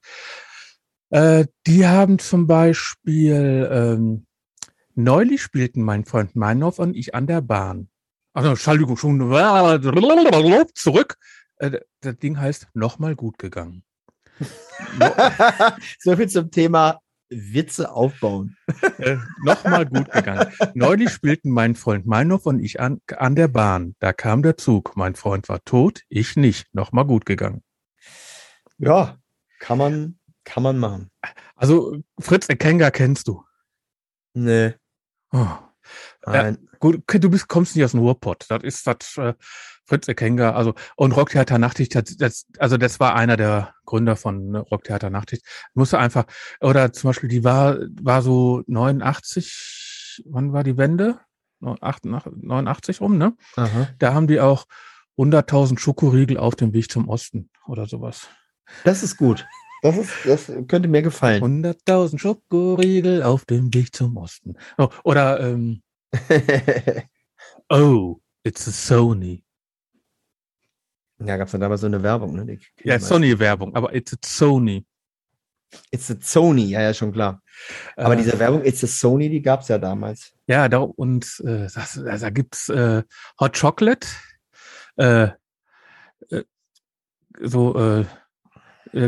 Äh, 1.10 1.46
die 1.68 1.88
haben 1.88 2.20
zum 2.20 2.48
Beispiel 2.48 3.70
ähm, 3.72 4.26
neulich 4.96 5.42
spielten 5.42 5.84
mein 5.84 6.06
Freund 6.06 6.36
Meinhoff 6.36 6.80
und 6.80 6.96
ich 6.96 7.16
an 7.16 7.28
der 7.28 7.42
Bahn. 7.42 7.90
Also, 8.36 8.50
Entschuldigung, 8.50 8.98
schon 8.98 9.22
zurück. 10.76 11.18
Äh, 11.58 11.80
das 12.02 12.18
Ding 12.18 12.38
heißt 12.38 12.68
nochmal 12.74 13.16
gut 13.16 13.40
gegangen. 13.40 13.84
so 16.00 16.18
viel 16.18 16.28
zum 16.28 16.52
Thema 16.52 17.00
Witze 17.30 17.90
aufbauen. 17.90 18.58
Äh, 18.98 19.16
nochmal 19.42 19.86
gut 19.86 20.12
gegangen. 20.12 20.52
Neulich 20.74 21.12
spielten 21.12 21.50
mein 21.50 21.76
Freund 21.76 22.06
Meinhof 22.06 22.46
und 22.46 22.60
ich 22.60 22.82
an, 22.82 23.00
an 23.16 23.36
der 23.36 23.48
Bahn. 23.48 23.96
Da 24.00 24.12
kam 24.12 24.44
der 24.44 24.58
Zug. 24.58 24.98
Mein 24.98 25.16
Freund 25.16 25.48
war 25.48 25.64
tot, 25.64 26.02
ich 26.10 26.36
nicht. 26.36 26.68
Nochmal 26.76 27.06
gut 27.06 27.26
gegangen. 27.26 27.64
Ja, 28.78 29.18
kann 29.60 29.78
man, 29.78 30.20
kann 30.44 30.62
man 30.62 30.78
machen. 30.78 31.10
Also 31.56 32.02
Fritz 32.20 32.50
Ekenga 32.50 32.92
kennst 32.92 33.30
du? 33.30 33.46
Nee. 34.34 34.74
Oh. 35.32 35.48
Nein. 36.26 36.68
Gut, 36.86 37.02
du 37.08 37.30
bist, 37.32 37.48
kommst 37.48 37.76
nicht 37.76 37.84
aus 37.84 37.92
dem 37.92 38.02
Ruhrpott. 38.02 38.46
Das 38.48 38.62
ist 38.62 38.86
das 38.86 39.18
äh, 39.18 39.34
Fritz 39.86 40.08
Ekenger, 40.08 40.56
also 40.56 40.76
und 40.96 41.14
Rocktheater 41.14 41.58
Nachticht, 41.58 41.96
das, 41.96 42.16
das, 42.16 42.46
also 42.60 42.78
das 42.78 43.00
war 43.00 43.16
einer 43.16 43.38
der 43.38 43.74
Gründer 43.86 44.16
von 44.16 44.56
Rocktheater 44.56 45.10
Nachticht. 45.10 45.44
Musste 45.74 45.98
einfach, 45.98 46.26
oder 46.62 46.94
zum 46.94 47.10
Beispiel, 47.10 47.28
die 47.28 47.44
war, 47.44 47.80
war 48.04 48.22
so 48.22 48.62
89, 48.68 50.22
wann 50.26 50.54
war 50.54 50.64
die 50.64 50.78
Wende? 50.78 51.20
89 51.60 53.02
rum, 53.02 53.18
ne? 53.18 53.36
Aha. 53.56 53.88
Da 53.98 54.14
haben 54.14 54.28
die 54.28 54.40
auch 54.40 54.66
100.000 55.18 55.80
Schokoriegel 55.80 56.38
auf 56.38 56.56
dem 56.56 56.72
Weg 56.74 56.92
zum 56.92 57.10
Osten 57.10 57.50
oder 57.66 57.88
sowas. 57.88 58.28
Das 58.84 59.02
ist 59.02 59.18
gut. 59.18 59.48
Das, 59.82 59.98
ist, 59.98 60.12
das 60.26 60.52
könnte 60.68 60.88
mir 60.88 61.02
gefallen. 61.02 61.44
100.000 61.64 62.20
Schokoriegel 62.20 63.24
auf 63.24 63.46
dem 63.46 63.74
Weg 63.74 63.96
zum 63.96 64.18
Osten. 64.18 64.56
Oh, 64.78 64.90
oder 65.04 65.40
ähm, 65.40 65.82
oh, 67.70 68.20
it's 68.44 68.68
a 68.68 68.72
Sony. 68.72 69.44
Ja, 71.20 71.38
gab 71.38 71.48
es 71.48 71.52
da 71.54 71.58
damals 71.58 71.82
so 71.82 71.88
eine 71.88 72.04
Werbung, 72.04 72.36
ne? 72.36 72.60
ja, 72.84 73.00
Sony-Werbung, 73.00 73.74
aber 73.76 73.96
it's 73.96 74.14
a 74.14 74.18
Sony. 74.24 74.86
It's 75.92 76.12
a 76.12 76.16
Sony, 76.20 76.66
ja, 76.66 76.82
ja, 76.82 76.94
schon 76.94 77.12
klar. 77.12 77.42
Aber 77.96 78.14
äh, 78.14 78.18
diese 78.18 78.38
Werbung 78.38 78.64
It's 78.64 78.84
a 78.84 78.88
Sony, 78.88 79.30
die 79.30 79.42
gab 79.42 79.62
es 79.62 79.68
ja 79.68 79.78
damals. 79.78 80.34
Ja, 80.48 80.70
da, 80.70 80.80
und 80.80 81.42
äh, 81.46 81.68
das, 81.74 82.02
da 82.04 82.30
gibt 82.30 82.56
es 82.56 82.70
äh, 82.70 83.04
Hot 83.40 83.60
Chocolate, 83.60 84.08
äh, 84.98 85.30
äh, 86.30 86.44
so 87.42 87.78
äh, 87.78 88.06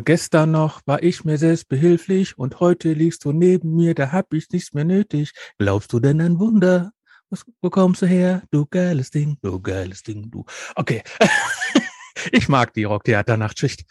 gestern 0.02 0.52
noch 0.52 0.82
war 0.86 1.02
ich 1.04 1.24
mir 1.24 1.38
selbst 1.38 1.70
behilflich 1.70 2.38
und 2.38 2.60
heute 2.60 2.92
liegst 2.94 3.24
du 3.24 3.32
neben 3.32 3.76
mir, 3.76 3.96
da 3.96 4.12
hab 4.12 4.34
ich 4.34 4.50
nichts 4.50 4.74
mehr 4.74 4.86
nötig. 4.86 5.34
Glaubst 5.58 5.94
du 5.94 6.00
denn 6.00 6.20
ein 6.22 6.40
Wunder? 6.40 6.92
Was, 7.29 7.46
wo 7.62 7.69
kommst 7.69 8.01
du 8.01 8.05
her? 8.05 8.43
Du 8.51 8.65
geiles 8.65 9.12
Ding, 9.12 9.38
du 9.41 9.60
geiles 9.60 10.03
Ding, 10.03 10.29
du. 10.31 10.46
Okay. 10.75 11.03
ich 12.31 12.48
mag 12.48 12.74
die 12.74 12.86
Rocktheater-Nachtschicht. 12.86 13.86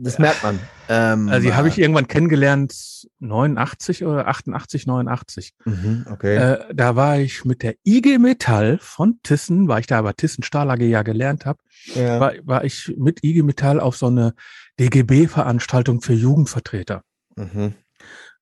Das 0.00 0.18
merkt 0.20 0.44
man. 0.44 0.60
Ähm, 0.88 1.28
also 1.28 1.48
die 1.48 1.54
habe 1.54 1.66
ich 1.66 1.76
irgendwann 1.76 2.06
kennengelernt, 2.06 3.08
89 3.18 4.04
oder 4.04 4.28
88, 4.28 4.86
89. 4.86 5.54
Mhm, 5.64 6.06
okay. 6.08 6.36
Äh, 6.36 6.74
da 6.74 6.94
war 6.94 7.18
ich 7.18 7.44
mit 7.44 7.64
der 7.64 7.74
IG 7.84 8.18
Metall 8.18 8.78
von 8.80 9.18
Thyssen, 9.24 9.66
weil 9.66 9.80
ich 9.80 9.88
da 9.88 9.98
aber 9.98 10.14
Thyssen 10.14 10.44
Stahl 10.44 10.70
AG 10.70 10.82
ja 10.82 11.02
gelernt 11.02 11.46
habe, 11.46 11.58
ja. 11.94 12.20
war, 12.20 12.32
war 12.44 12.64
ich 12.64 12.94
mit 12.96 13.24
IG 13.24 13.42
Metall 13.42 13.80
auf 13.80 13.96
so 13.96 14.06
eine 14.06 14.34
DGB-Veranstaltung 14.78 16.00
für 16.00 16.12
Jugendvertreter. 16.12 17.02
Mhm. 17.34 17.74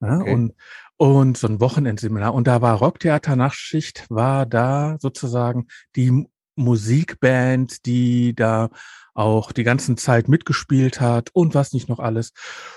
Ja, 0.02 0.18
okay. 0.18 0.34
und, 0.34 0.52
und 0.96 1.36
so 1.36 1.46
ein 1.46 1.60
Wochenendseminar. 1.60 2.34
Und 2.34 2.46
da 2.46 2.62
war 2.62 2.76
Rocktheater 2.76 3.36
Nachtschicht, 3.36 4.06
war 4.08 4.46
da 4.46 4.96
sozusagen 5.00 5.66
die 5.94 6.26
Musikband, 6.56 7.84
die 7.86 8.34
da 8.34 8.70
auch 9.14 9.52
die 9.52 9.64
ganzen 9.64 9.96
Zeit 9.96 10.28
mitgespielt 10.28 11.00
hat 11.00 11.30
und 11.32 11.54
was 11.54 11.72
nicht 11.72 11.88
noch 11.88 11.98
alles. 11.98 12.32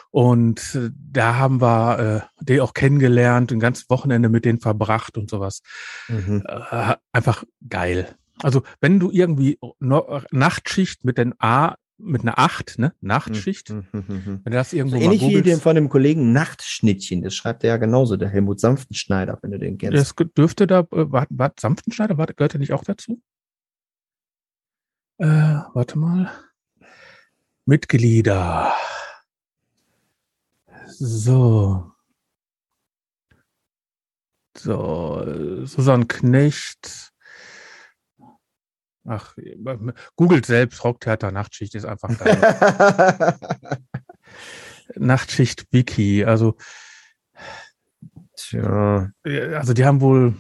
Und 0.09 0.75
äh, 0.75 0.89
da 0.93 1.35
haben 1.35 1.61
wir 1.61 2.29
äh, 2.39 2.43
die 2.43 2.61
auch 2.61 2.73
kennengelernt, 2.73 3.51
ein 3.51 3.59
ganzes 3.59 3.89
Wochenende 3.89 4.29
mit 4.29 4.45
denen 4.45 4.59
verbracht 4.59 5.17
und 5.17 5.29
sowas. 5.29 5.61
Mhm. 6.07 6.43
Äh, 6.47 6.95
einfach 7.11 7.43
geil. 7.67 8.15
Also 8.41 8.63
wenn 8.79 8.99
du 8.99 9.11
irgendwie 9.11 9.59
Nachtschicht 9.79 11.03
mit 11.03 11.17
den 11.17 11.33
A 11.39 11.75
mit 11.99 12.21
einer 12.21 12.39
Acht, 12.39 12.79
ne? 12.79 12.93
Nachtschicht. 13.01 13.69
Hm, 13.69 13.85
hm, 13.91 14.07
hm. 14.07 14.41
Wenn 14.43 14.51
du 14.51 14.57
das 14.57 14.73
irgendwo 14.73 14.97
So 14.97 15.03
ähnlich 15.03 15.21
wie 15.21 15.41
dem 15.41 15.59
von 15.59 15.75
dem 15.75 15.89
Kollegen 15.89 16.31
Nachtschnittchen. 16.31 17.21
Das 17.21 17.35
schreibt 17.35 17.63
er 17.63 17.71
ja 17.71 17.77
genauso, 17.77 18.17
der 18.17 18.29
Helmut 18.29 18.59
Sanftenschneider, 18.59 19.37
wenn 19.41 19.51
du 19.51 19.59
den 19.59 19.77
kennst. 19.77 19.97
das 19.97 20.15
dürfte 20.35 20.65
da, 20.65 20.79
äh, 20.79 21.11
war, 21.11 21.27
war 21.29 21.53
Sanftenschneider, 21.59 22.17
war, 22.17 22.27
gehört 22.27 22.53
der 22.53 22.59
nicht 22.59 22.73
auch 22.73 22.83
dazu? 22.83 23.21
Äh, 25.17 25.25
warte 25.73 25.99
mal. 25.99 26.31
Mitglieder. 27.65 28.73
So. 30.87 31.91
So, 34.57 35.23
äh, 35.25 35.65
Susanne 35.67 36.05
Knecht. 36.07 37.13
Ach, 39.05 39.35
googelt 40.15 40.45
selbst, 40.45 40.83
Rocktheater 40.83 41.31
Nachtschicht 41.31 41.75
ist 41.75 41.85
einfach 41.85 42.09
da. 42.17 43.37
Nachtschicht 44.95 45.65
Wiki. 45.71 46.25
Also, 46.25 46.55
Tja. 48.35 49.11
Ja, 49.25 49.57
Also 49.57 49.73
die 49.73 49.85
haben 49.85 50.01
wohl 50.01 50.33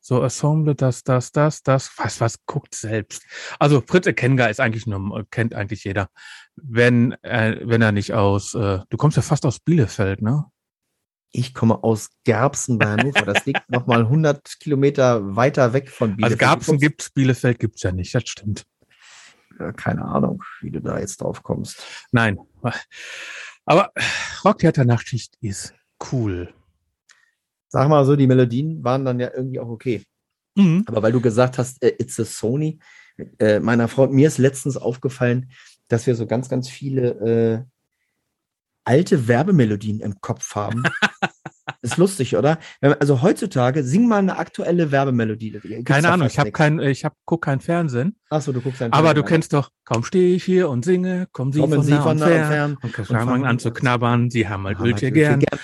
so 0.00 0.22
Ensemble, 0.22 0.74
das, 0.74 1.02
das, 1.02 1.32
das, 1.32 1.62
das, 1.62 1.90
was, 1.96 2.20
was 2.20 2.46
guckt 2.46 2.74
selbst. 2.74 3.24
Also 3.58 3.82
Fritz 3.84 4.06
Ekenga 4.06 4.46
ist 4.46 4.60
eigentlich 4.60 4.86
nur, 4.86 5.26
kennt 5.30 5.54
eigentlich 5.54 5.84
jeder. 5.84 6.08
Wenn, 6.54 7.12
äh, 7.22 7.60
wenn 7.64 7.82
er 7.82 7.92
nicht 7.92 8.14
aus, 8.14 8.54
äh, 8.54 8.80
du 8.88 8.96
kommst 8.96 9.16
ja 9.16 9.22
fast 9.22 9.44
aus 9.44 9.58
Bielefeld, 9.58 10.22
ne? 10.22 10.44
Ich 11.36 11.52
komme 11.54 11.84
aus 11.84 12.10
Gerbsen 12.24 12.78
bei 12.78 12.86
Hannover. 12.86 13.22
Das 13.26 13.44
liegt 13.44 13.68
nochmal 13.68 14.00
100 14.00 14.58
Kilometer 14.58 15.36
weiter 15.36 15.72
weg 15.74 15.90
von 15.90 16.10
Also 16.12 16.16
Bielefeld. 16.16 16.38
Garbsen 16.40 16.64
Du 16.64 16.70
kommst- 16.72 16.80
gibt's, 16.82 17.10
Bielefeld 17.10 17.58
gibt's 17.58 17.82
ja 17.82 17.92
nicht, 17.92 18.14
das 18.14 18.22
stimmt. 18.26 18.64
Ja, 19.58 19.72
Keine 19.72 20.04
Ahnung, 20.06 20.42
wie 20.62 20.70
du 20.70 20.80
da 20.80 20.98
jetzt 20.98 21.20
drauf 21.20 21.42
kommst. 21.42 21.82
Nein. 22.10 22.38
Aber 23.64 23.92
Rocktheater 24.44 24.84
Nachtschicht 24.84 25.36
ist 25.40 25.74
cool. 26.12 26.54
Sag 27.68 27.88
mal 27.88 28.04
so, 28.06 28.16
die 28.16 28.26
Melodien 28.26 28.82
waren 28.84 29.04
dann 29.04 29.20
ja 29.20 29.30
irgendwie 29.34 29.60
auch 29.60 29.68
okay. 29.68 30.04
Mhm. 30.54 30.84
Aber 30.86 31.02
weil 31.02 31.12
du 31.12 31.20
gesagt 31.20 31.58
hast, 31.58 31.82
äh, 31.82 31.94
it's 31.98 32.18
a 32.18 32.24
Sony, 32.24 32.78
äh, 33.38 33.60
meiner 33.60 33.88
Frau, 33.88 34.06
mir 34.08 34.28
ist 34.28 34.38
letztens 34.38 34.76
aufgefallen, 34.76 35.50
dass 35.88 36.06
wir 36.06 36.14
so 36.14 36.26
ganz, 36.26 36.48
ganz 36.48 36.68
viele 36.68 37.64
äh, 37.66 37.75
alte 38.86 39.28
Werbemelodien 39.28 40.00
im 40.00 40.20
Kopf 40.20 40.54
haben. 40.54 40.84
ist 41.82 41.96
lustig, 41.96 42.36
oder? 42.36 42.58
Also 42.80 43.22
heutzutage, 43.22 43.82
sing 43.82 44.08
mal 44.08 44.18
eine 44.18 44.38
aktuelle 44.38 44.92
Werbemelodie. 44.92 45.50
Gibt's 45.50 45.84
Keine 45.84 46.10
Ahnung, 46.10 46.26
ich 46.28 46.38
habe 46.38 46.52
kein, 46.52 46.78
ich 46.80 47.04
hab, 47.04 47.14
guck 47.24 47.44
kein 47.44 47.60
Fernsehen. 47.60 48.16
Achso, 48.30 48.52
du 48.52 48.60
guckst 48.60 48.80
ein 48.82 48.92
Aber 48.92 49.08
du 49.14 49.20
Fernsehen 49.20 49.28
kennst 49.28 49.52
doch, 49.52 49.70
kaum 49.84 50.04
stehe 50.04 50.34
ich 50.36 50.44
hier 50.44 50.70
und 50.70 50.84
singe, 50.84 51.26
kommen 51.32 51.52
sie 51.52 51.60
Kommen 51.60 51.74
von 51.74 51.84
Sie 51.84 51.92
nah 51.92 52.02
von 52.02 52.10
und 52.12 52.18
nah 52.18 52.26
und 52.26 52.32
fern. 52.32 52.48
fern. 52.48 52.78
Und 52.82 52.98
Und 52.98 53.06
fangen 53.06 53.44
an 53.44 53.58
zu 53.58 53.72
knabbern, 53.72 54.30
sie 54.30 54.48
haben 54.48 54.64
halt 54.64 54.78
halt 54.78 55.14
gern. 55.14 55.40
gern. 55.40 55.60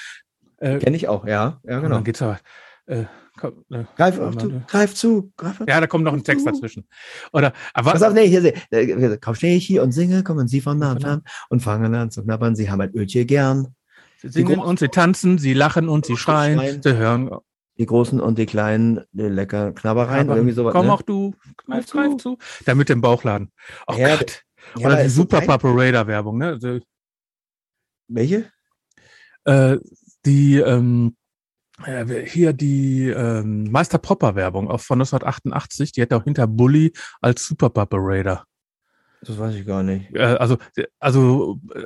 Äh, 0.59 0.79
Kenn 0.79 0.95
ich 0.95 1.09
auch, 1.09 1.26
ja. 1.26 1.61
Ja, 1.64 1.76
Und 1.76 1.83
genau. 1.83 1.95
dann 1.97 2.05
geht's 2.05 2.23
aber. 2.23 2.38
Äh, 2.87 3.05
komm, 3.39 3.65
äh, 3.71 3.85
Greif 3.97 4.19
mal, 4.19 4.37
zu, 4.39 4.47
ne? 4.49 4.65
greif 4.69 4.95
zu, 4.95 5.33
greif 5.37 5.61
auf. 5.61 5.69
ja, 5.69 5.81
da 5.81 5.87
kommt 5.87 6.05
noch 6.05 6.12
ein 6.12 6.25
Text 6.25 6.47
dazwischen. 6.47 6.87
Oder, 7.33 7.53
aber 7.75 7.93
Pass 7.93 8.03
auf, 8.03 8.12
nee, 8.12 8.27
hier, 8.29 8.43
seh- 8.43 8.55
äh, 8.71 9.17
kaum 9.19 9.35
stehe 9.35 9.57
ich 9.57 9.67
hier 9.67 9.83
und 9.83 9.93
singe, 9.93 10.23
kommen 10.23 10.49
Sie 10.49 10.61
von 10.61 10.79
nah 10.79 10.99
fern 10.99 11.23
und 11.49 11.61
fangen 11.61 11.95
an 11.95 12.11
zu 12.11 12.23
knabbern. 12.23 12.55
Sie 12.57 12.71
haben 12.71 12.81
ein 12.81 12.93
Ölchen 12.95 13.27
gern. 13.27 13.75
sie 14.19 14.29
singen 14.29 14.59
und 14.61 14.79
sie 14.79 14.89
tanzen, 14.89 15.39
sie 15.39 15.55
lachen 15.55 15.89
und 15.89 16.07
sie 16.07 16.17
schreien, 16.17 16.59
schreien. 16.59 16.83
sie 16.83 16.97
hören. 16.97 17.31
Die 17.79 17.87
großen 17.87 18.21
und 18.21 18.39
die 18.39 18.45
kleinen, 18.47 19.01
die 19.12 19.23
lecker 19.23 19.73
Knabbereien, 19.73 20.29
aber 20.29 20.37
irgendwie 20.37 20.55
sowas. 20.55 20.73
komm 20.73 20.87
ne? 20.87 20.93
auch 20.93 21.01
du, 21.03 21.35
greif, 21.57 21.87
Greif 21.91 22.12
zu. 22.19 22.37
zu. 22.37 22.39
Da 22.67 22.75
mit 22.75 22.89
dem 22.91 23.01
Bauchladen. 23.01 23.51
Oh 23.87 23.95
Ja, 23.97 24.17
Gott. 24.17 24.43
Ja, 24.79 24.87
Oder 24.87 25.03
die 25.03 25.09
so 25.09 25.23
Super 25.23 25.39
geil. 25.39 25.47
Papa 25.49 25.69
Raider 25.73 26.07
Werbung, 26.07 26.39
ne? 26.39 26.49
Also, 26.49 26.79
Welche? 28.09 28.51
äh, 29.45 29.79
die, 30.27 30.59
ähm, 30.59 31.17
äh, 31.17 31.22
hier 32.27 32.53
die 32.53 33.09
ähm, 33.09 33.71
Meister 33.71 33.99
Popper 33.99 34.35
Werbung 34.35 34.69
auch 34.71 34.81
von 34.81 35.01
1988, 35.01 35.93
die 35.93 36.03
hat 36.03 36.12
auch 36.12 36.25
hinter 36.25 36.47
Bully 36.47 36.93
als 37.21 37.47
Super 37.47 37.71
Papa 37.71 37.97
Raider. 38.01 38.45
Das 39.23 39.39
weiß 39.39 39.55
ich 39.55 39.67
gar 39.67 39.83
nicht. 39.83 40.15
Äh, 40.15 40.23
also, 40.23 40.59
also 40.99 41.61
äh, 41.75 41.85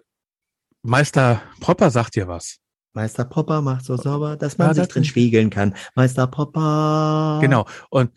Meister 0.82 1.42
Popper 1.60 1.90
sagt 1.90 2.14
dir 2.16 2.28
was. 2.28 2.58
Meister 2.94 3.24
Popper 3.24 3.60
macht 3.60 3.84
so 3.84 3.96
sauber, 3.96 4.36
dass 4.36 4.56
man 4.56 4.68
Ja, 4.68 4.74
sich 4.74 4.82
da 4.82 4.86
drin 4.86 5.02
drin- 5.02 5.04
spiegeln 5.04 5.50
kann. 5.50 5.74
Meister 5.94 6.26
Popper. 6.26 7.38
Genau. 7.42 7.66
Und 7.90 8.10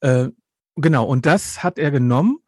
äh, 0.00 0.28
genau, 0.76 1.04
und 1.04 1.26
das 1.26 1.62
hat 1.62 1.78
er 1.78 1.90
genommen. 1.90 2.38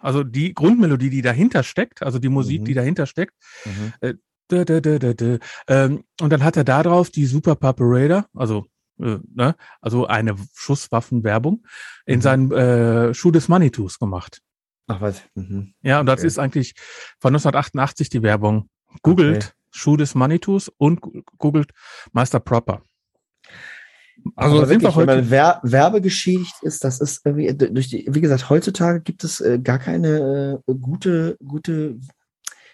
Also 0.00 0.24
die 0.24 0.52
Grundmelodie, 0.52 1.10
die 1.10 1.22
dahinter 1.22 1.62
steckt, 1.62 2.02
also 2.02 2.18
die 2.18 2.28
Musik, 2.28 2.62
Mhm. 2.62 2.64
die 2.64 2.74
dahinter 2.74 3.06
steckt. 3.06 3.34
Mhm. 3.64 4.18
Dö, 4.64 4.80
dö, 4.98 5.14
dö. 5.14 5.38
Ähm, 5.68 6.04
und 6.20 6.30
dann 6.30 6.44
hat 6.44 6.56
er 6.56 6.64
da 6.64 6.82
drauf 6.82 7.10
die 7.10 7.26
Super 7.26 7.54
Papa 7.56 7.82
Raider, 7.86 8.26
also 8.34 8.66
äh, 9.00 9.18
ne, 9.34 9.56
also 9.80 10.06
eine 10.06 10.36
Schusswaffenwerbung 10.54 11.64
in 12.06 12.18
Mhm. 12.18 12.22
seinen 12.22 12.52
äh, 12.52 13.14
Schuh 13.14 13.30
des 13.30 13.48
Manitus 13.48 13.98
gemacht. 13.98 14.40
Ach 14.88 15.00
was. 15.00 15.22
Mhm. 15.34 15.74
Ja, 15.82 16.00
und 16.00 16.06
das 16.06 16.20
Okay. 16.20 16.26
ist 16.26 16.38
eigentlich 16.38 16.74
von 17.20 17.30
1988 17.34 18.08
die 18.10 18.22
Werbung. 18.22 18.68
Googelt 19.02 19.36
Okay. 19.44 19.46
Schuh 19.70 19.96
des 19.96 20.14
Manitus 20.14 20.70
und 20.76 21.00
googelt 21.38 21.70
Meister 22.12 22.40
Proper. 22.40 22.82
Also 24.36 24.58
Aber 24.58 24.66
sind 24.66 24.82
wir 24.82 24.88
wirklich, 24.94 24.96
wenn 25.08 25.16
man 25.20 25.30
wer 25.30 25.60
werbegeschädigt 25.62 26.62
ist, 26.62 26.84
das 26.84 27.00
ist 27.00 27.24
irgendwie, 27.24 27.52
durch 27.54 27.88
die, 27.88 28.06
wie 28.08 28.20
gesagt, 28.20 28.50
heutzutage 28.50 29.00
gibt 29.00 29.24
es 29.24 29.40
äh, 29.40 29.58
gar 29.58 29.78
keine 29.78 30.62
äh, 30.68 30.74
gute, 30.74 31.36
gute, 31.44 31.98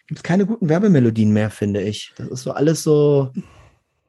gibt 0.08 0.18
es 0.18 0.22
keine 0.24 0.44
guten 0.46 0.68
Werbemelodien 0.68 1.32
mehr, 1.32 1.50
finde 1.50 1.82
ich. 1.82 2.12
Das 2.16 2.26
ist 2.28 2.42
so 2.42 2.50
alles 2.52 2.82
so, 2.82 3.30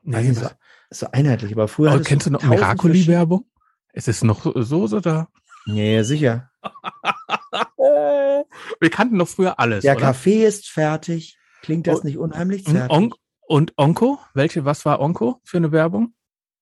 Nee, 0.01 0.31
so, 0.31 0.47
so 0.89 1.07
einheitlich. 1.11 1.51
Aber 1.53 1.67
früher. 1.67 1.91
aber 1.91 2.01
kennst 2.01 2.25
du 2.25 2.31
noch 2.31 2.41
Miracoli-Werbung? 2.41 3.45
Ist 3.93 4.07
es 4.07 4.23
noch 4.23 4.45
so, 4.55 4.99
da? 4.99 5.27
Nee, 5.67 6.01
sicher. 6.03 6.49
Wir 7.77 8.89
kannten 8.89 9.17
doch 9.19 9.27
früher 9.27 9.59
alles. 9.59 9.81
Der 9.83 9.95
oder? 9.95 10.05
Kaffee 10.07 10.45
ist 10.45 10.69
fertig. 10.69 11.37
Klingt 11.61 11.87
das 11.87 12.03
nicht 12.03 12.17
unheimlich 12.17 12.65
Und, 12.65 12.73
zärtlich? 12.73 12.97
On 12.97 13.13
und 13.47 13.73
Onko? 13.77 14.19
Welche, 14.33 14.63
was 14.63 14.85
war 14.85 14.99
Onko 15.01 15.41
für 15.43 15.57
eine 15.57 15.71
Werbung? 15.71 16.13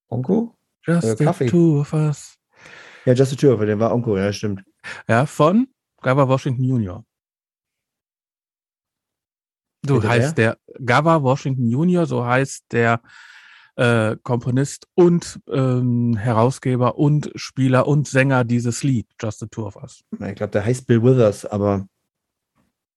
Onko? 0.10 0.58
Just 0.86 1.04
Äh, 1.06 1.16
the 1.18 1.24
Kaffee. 1.26 1.46
two 1.48 1.80
of 1.82 1.94
us. 1.94 2.38
Ja, 3.06 3.14
Just 3.14 3.34
a 3.34 3.36
Tour, 3.36 3.66
der 3.66 3.80
war 3.80 3.94
Onko, 3.94 4.18
ja, 4.18 4.34
stimmt. 4.34 4.64
Ja, 5.08 5.26
von 5.26 5.68
Gava 6.02 6.28
Washington 6.28 6.64
Jr. 6.64 7.06
So 9.88 9.96
Bitte 9.96 10.10
heißt 10.10 10.38
der 10.38 10.58
Gava 10.84 11.22
Washington 11.22 11.70
Jr., 11.70 12.06
so 12.06 12.26
heißt 12.26 12.66
der 12.72 13.02
äh, 13.76 14.18
Komponist 14.24 14.88
und 14.96 15.40
ähm, 15.50 16.18
Herausgeber 16.18 16.98
und 16.98 17.32
Spieler 17.36 17.88
und 17.88 18.08
Sänger 18.08 18.44
dieses 18.44 18.84
Lied, 18.84 19.08
Just 19.22 19.40
the 19.40 19.48
Two 19.48 19.66
of 19.66 19.76
Us. 19.76 20.04
Ich 20.12 20.36
glaube, 20.36 20.52
der 20.52 20.66
heißt 20.66 20.88
Bill 20.88 21.04
Withers, 21.04 21.46
aber 21.46 21.88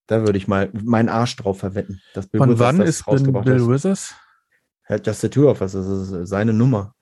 da 0.07 0.23
würde 0.23 0.39
ich 0.39 0.49
mal 0.49 0.71
meinen 0.73 1.09
Arsch 1.09 1.37
drauf 1.37 1.59
verwetten. 1.59 2.01
Dass 2.15 2.27
Bill 2.27 2.39
Von 2.39 2.51
Withers 2.51 2.61
wann 2.67 2.81
ist 2.81 3.05
Bill. 3.45 3.67
Withers? 3.69 4.15
Just 5.05 5.21
the 5.21 5.29
Two 5.29 5.49
of 5.49 5.61
Us, 5.61 5.73
das 5.73 5.87
ist 5.87 6.29
seine 6.29 6.53
Nummer. 6.53 6.95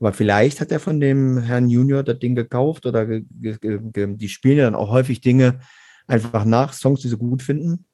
Aber 0.00 0.12
vielleicht 0.12 0.60
hat 0.60 0.72
er 0.72 0.80
von 0.80 0.98
dem 0.98 1.38
Herrn 1.38 1.68
Junior 1.68 2.02
das 2.02 2.18
Ding 2.18 2.34
gekauft 2.34 2.86
oder 2.86 3.06
ge 3.06 3.24
ge 3.30 3.56
ge 3.60 4.16
die 4.16 4.28
spielen 4.28 4.58
ja 4.58 4.64
dann 4.64 4.74
auch 4.74 4.90
häufig 4.90 5.20
Dinge 5.20 5.60
einfach 6.08 6.44
nach, 6.44 6.72
Songs, 6.72 7.02
die 7.02 7.08
sie 7.08 7.16
gut 7.16 7.42
finden. 7.42 7.84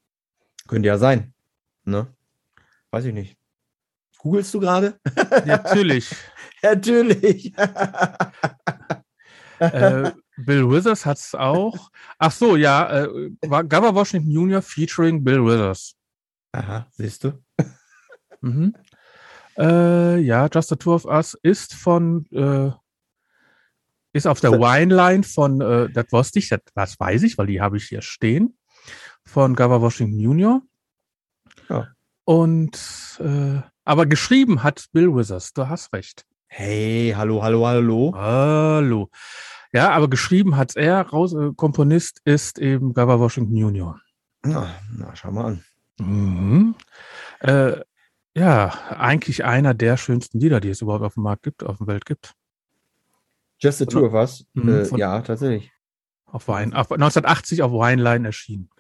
Könnte 0.69 0.87
ja 0.87 0.99
sein. 0.99 1.35
Ne? 1.85 2.07
Weiß 2.91 3.05
ich 3.07 3.15
nicht. 3.15 3.37
Googlest 4.19 4.55
du 4.55 4.61
gerade? 4.61 5.01
Natürlich. 5.47 6.15
Natürlich. 6.63 7.53
äh, 9.59 10.13
Bill 10.37 10.71
Withers 10.71 11.07
hat's 11.07 11.35
auch. 11.35 11.91
Ach 12.19 12.33
so, 12.33 12.57
ja, 12.57 13.05
äh, 13.05 13.31
war 13.47 13.65
Gava 13.65 13.95
Washington 13.95 14.31
Jr. 14.31 14.63
featuring 14.63 15.25
Bill 15.25 15.45
Withers. 15.45 15.95
Aha, 16.53 16.87
siehst 16.91 17.25
du? 17.25 17.43
Mhm. 18.41 18.75
Äh, 19.57 20.19
ja, 20.19 20.49
Just 20.53 20.69
the 20.69 20.77
Two 20.77 20.95
of 20.95 21.05
Us 21.05 21.35
ist 21.43 21.75
von, 21.75 22.27
äh, 22.33 22.71
ist 24.13 24.27
auf 24.27 24.41
der 24.41 24.53
Wineline 24.53 25.23
von, 25.23 25.61
äh, 25.61 25.89
das 25.91 26.07
wusste 26.11 26.39
ich, 26.39 26.49
das, 26.49 26.61
das 26.75 27.01
weiß 27.01 27.23
ich, 27.23 27.39
weil 27.39 27.47
die 27.47 27.61
habe 27.61 27.77
ich 27.77 27.85
hier 27.85 28.03
stehen, 28.03 28.58
von 29.29 29.55
Gava 29.55 29.81
Washington 29.81 30.19
Jr. 30.19 30.63
Ja. 31.69 31.89
Und, 32.25 33.21
äh, 33.21 33.61
aber 33.85 34.07
geschrieben 34.07 34.63
hat 34.63 34.87
Bill 34.93 35.15
Withers, 35.15 35.53
du 35.53 35.69
hast 35.69 35.93
recht. 35.93 36.25
Hey, 36.47 37.13
hallo, 37.15 37.43
hallo, 37.43 37.67
hallo. 37.67 38.13
Hallo. 38.15 39.11
Ja, 39.73 39.91
aber 39.91 40.09
geschrieben 40.09 40.57
hat's 40.57 40.77
er, 40.77 41.03
raus, 41.03 41.35
äh, 41.35 41.53
Komponist 41.55 42.21
ist 42.25 42.59
eben 42.59 42.95
Gava 42.95 43.21
Washington 43.21 43.55
Jr. 43.55 44.01
Na, 44.43 44.75
na, 44.97 45.15
schau 45.15 45.31
mal 45.31 45.45
an. 45.45 45.65
Mhm. 45.99 46.75
Äh, 47.41 47.83
ja, 48.35 48.69
eigentlich 48.89 49.45
einer 49.45 49.75
der 49.75 49.97
schönsten 49.99 50.41
Lieder, 50.41 50.61
die 50.61 50.71
es 50.71 50.81
überhaupt 50.81 51.05
auf 51.05 51.15
dem 51.15 51.25
Markt 51.25 51.43
gibt, 51.43 51.65
auf 51.65 51.79
der 51.79 51.87
Welt 51.87 52.07
gibt. 52.07 52.35
Just 53.59 53.79
the 53.79 53.87
Two 53.87 54.07
of 54.07 54.15
Us? 54.15 54.47
Mhm, 54.55 54.69
äh, 54.69 54.97
ja, 54.97 55.21
tatsächlich. 55.21 55.73
Auf 56.25 56.49
Wein, 56.49 56.73
auf 56.73 56.91
1980 56.91 57.63
auf 57.63 57.73
Wineline 57.73 58.29
erschienen. 58.29 58.71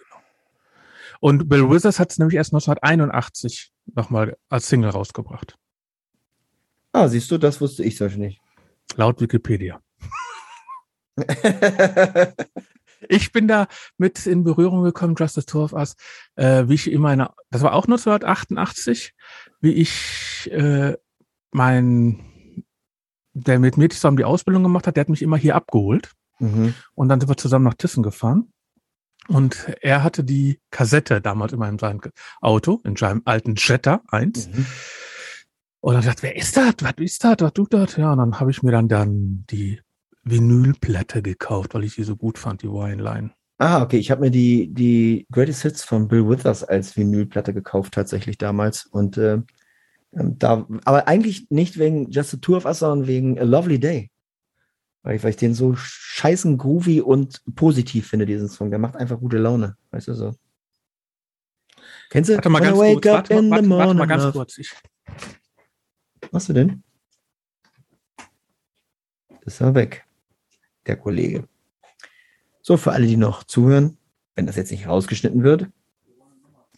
Und 1.20 1.48
Bill 1.48 1.68
Withers 1.68 1.98
hat 1.98 2.10
es 2.12 2.18
nämlich 2.18 2.36
erst 2.36 2.52
1981 2.52 3.72
nochmal 3.94 4.36
als 4.48 4.68
Single 4.68 4.90
rausgebracht. 4.90 5.56
Ah, 6.92 7.08
siehst 7.08 7.30
du, 7.30 7.38
das 7.38 7.60
wusste 7.60 7.84
ich 7.84 7.96
solche 7.96 8.18
nicht. 8.18 8.40
Laut 8.96 9.20
Wikipedia. 9.20 9.80
ich 13.08 13.32
bin 13.32 13.48
da 13.48 13.66
mit 13.96 14.26
in 14.26 14.44
Berührung 14.44 14.82
gekommen, 14.82 15.14
Justice 15.18 15.46
Tour 15.46 15.64
of 15.64 15.72
Us, 15.72 15.96
äh, 16.36 16.68
wie 16.68 16.74
ich 16.74 16.90
in 16.90 17.00
meiner, 17.00 17.34
das 17.50 17.62
war 17.62 17.74
auch 17.74 17.84
1988, 17.84 19.14
wie 19.60 19.72
ich 19.72 20.48
äh, 20.52 20.96
mein, 21.50 22.64
der 23.32 23.58
mit 23.58 23.76
mir 23.76 23.90
zusammen 23.90 24.16
die 24.16 24.24
Ausbildung 24.24 24.62
gemacht 24.62 24.86
hat, 24.86 24.96
der 24.96 25.02
hat 25.02 25.08
mich 25.08 25.22
immer 25.22 25.36
hier 25.36 25.56
abgeholt. 25.56 26.12
Mhm. 26.38 26.74
Und 26.94 27.08
dann 27.08 27.20
sind 27.20 27.28
wir 27.28 27.36
zusammen 27.36 27.64
nach 27.64 27.74
Tissen 27.74 28.02
gefahren. 28.02 28.52
Und 29.26 29.76
er 29.82 30.02
hatte 30.02 30.24
die 30.24 30.60
Kassette 30.70 31.20
damals 31.20 31.52
in 31.52 31.78
seinem 31.78 32.00
Auto, 32.40 32.80
in 32.84 32.96
seinem 32.96 33.22
alten 33.24 33.54
Jetta 33.56 34.00
1. 34.08 34.48
Mhm. 34.48 34.66
Und 35.80 35.94
dann 35.94 36.04
dachte 36.04 36.22
wer 36.22 36.36
ist 36.36 36.56
das? 36.56 36.74
Was 36.80 36.94
ist 36.98 37.24
das? 37.24 37.36
Was 37.40 37.52
tut 37.52 37.74
das? 37.74 37.96
Ja, 37.96 38.12
und 38.12 38.18
dann 38.18 38.40
habe 38.40 38.50
ich 38.50 38.62
mir 38.62 38.72
dann, 38.72 38.88
dann 38.88 39.44
die 39.50 39.80
Vinylplatte 40.24 41.22
gekauft, 41.22 41.74
weil 41.74 41.84
ich 41.84 41.94
die 41.94 42.04
so 42.04 42.16
gut 42.16 42.38
fand, 42.38 42.62
die 42.62 42.68
Wineline. 42.68 43.32
Ah, 43.58 43.82
okay. 43.82 43.98
Ich 43.98 44.10
habe 44.10 44.22
mir 44.22 44.30
die, 44.30 44.72
die 44.72 45.26
Greatest 45.30 45.62
Hits 45.62 45.84
von 45.84 46.08
Bill 46.08 46.28
Withers 46.28 46.64
als 46.64 46.96
Vinylplatte 46.96 47.52
gekauft, 47.52 47.94
tatsächlich 47.94 48.38
damals. 48.38 48.86
Und 48.86 49.18
äh, 49.18 49.40
ähm, 50.14 50.38
da, 50.38 50.66
aber 50.84 51.08
eigentlich 51.08 51.50
nicht 51.50 51.78
wegen 51.78 52.10
Just 52.10 52.34
a 52.34 52.36
Tour 52.38 52.58
of 52.58 52.64
Us, 52.64 52.78
sondern 52.80 53.08
wegen 53.08 53.38
A 53.38 53.44
Lovely 53.44 53.78
Day. 53.78 54.10
Weil 55.08 55.16
ich, 55.16 55.22
weil 55.22 55.30
ich 55.30 55.36
den 55.36 55.54
so 55.54 55.74
scheißen 55.74 56.58
groovy 56.58 57.00
und 57.00 57.42
positiv 57.54 58.08
finde, 58.08 58.26
diesen 58.26 58.50
Song. 58.50 58.68
Der 58.68 58.78
macht 58.78 58.94
einfach 58.94 59.18
gute 59.18 59.38
Laune. 59.38 59.74
Weißt 59.90 60.06
du 60.08 60.12
so. 60.12 60.34
Kennst 62.10 62.28
du? 62.28 62.34
Warte 62.34 62.50
mal 62.50 62.60
ganz 62.60 62.76
kurz. 62.76 63.06
Warte, 63.06 63.34
warte, 63.34 63.50
warte, 63.50 63.70
warte 63.70 63.94
mal 63.94 64.06
ganz 64.06 64.32
kurz. 64.34 64.58
Ich... 64.58 64.70
Was 66.30 66.44
du 66.44 66.52
denn? 66.52 66.82
Ist 69.46 69.62
er 69.62 69.74
weg, 69.74 70.04
der 70.86 70.96
Kollege. 70.96 71.48
So, 72.60 72.76
für 72.76 72.92
alle, 72.92 73.06
die 73.06 73.16
noch 73.16 73.44
zuhören, 73.44 73.96
wenn 74.34 74.44
das 74.44 74.56
jetzt 74.56 74.70
nicht 74.70 74.86
rausgeschnitten 74.86 75.42
wird, 75.42 75.68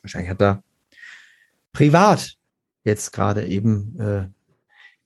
wahrscheinlich 0.02 0.30
hat 0.30 0.40
er 0.40 0.62
privat 1.72 2.36
jetzt 2.84 3.10
gerade 3.10 3.44
eben 3.48 3.98
äh, 3.98 4.28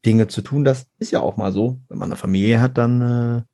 Dinge 0.05 0.29
zu 0.29 0.43
tun. 0.43 0.65
Das 0.65 0.87
ist 0.99 1.11
ja 1.11 1.21
auch 1.21 1.37
mal 1.37 1.53
so. 1.53 1.81
Wenn 1.89 1.99
man 1.99 2.09
eine 2.09 2.17
Familie 2.17 2.61
hat, 2.61 2.79
dann 2.79 3.47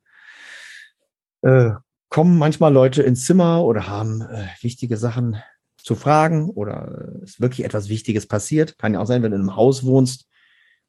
äh, 1.43 1.47
äh, 1.47 1.73
kommen 2.09 2.37
manchmal 2.37 2.73
Leute 2.73 3.03
ins 3.03 3.25
Zimmer 3.25 3.63
oder 3.63 3.87
haben 3.87 4.21
äh, 4.21 4.47
wichtige 4.61 4.97
Sachen 4.97 5.41
zu 5.77 5.95
fragen 5.95 6.49
oder 6.49 7.19
äh, 7.21 7.23
ist 7.23 7.41
wirklich 7.41 7.65
etwas 7.65 7.89
Wichtiges 7.89 8.27
passiert. 8.27 8.77
Kann 8.77 8.93
ja 8.93 8.99
auch 8.99 9.07
sein, 9.07 9.23
wenn 9.23 9.31
du 9.31 9.37
in 9.37 9.43
einem 9.43 9.55
Haus 9.55 9.83
wohnst, 9.83 10.27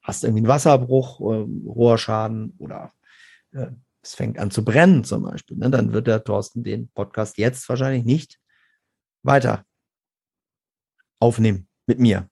hast 0.01 0.23
irgendwie 0.23 0.41
einen 0.41 0.47
Wasserbruch, 0.47 1.19
äh, 1.21 1.45
Rohrschaden 1.65 2.55
oder 2.59 2.91
äh, 3.51 3.67
es 4.01 4.15
fängt 4.15 4.37
an 4.37 4.51
zu 4.51 4.65
brennen 4.65 5.03
zum 5.03 5.23
Beispiel. 5.23 5.57
Ne? 5.57 5.69
Dann 5.69 5.93
wird 5.93 6.07
der 6.07 6.23
Thorsten 6.23 6.63
den 6.63 6.89
Podcast 6.89 7.37
jetzt 7.37 7.67
wahrscheinlich 7.69 8.03
nicht 8.03 8.39
weiter 9.23 9.65
aufnehmen 11.19 11.67
mit 11.87 11.99
mir. 11.99 12.29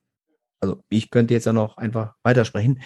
Also 0.60 0.84
ich 0.90 1.10
könnte 1.10 1.34
jetzt 1.34 1.46
ja 1.46 1.54
noch 1.54 1.78
einfach 1.78 2.16
weitersprechen. 2.24 2.82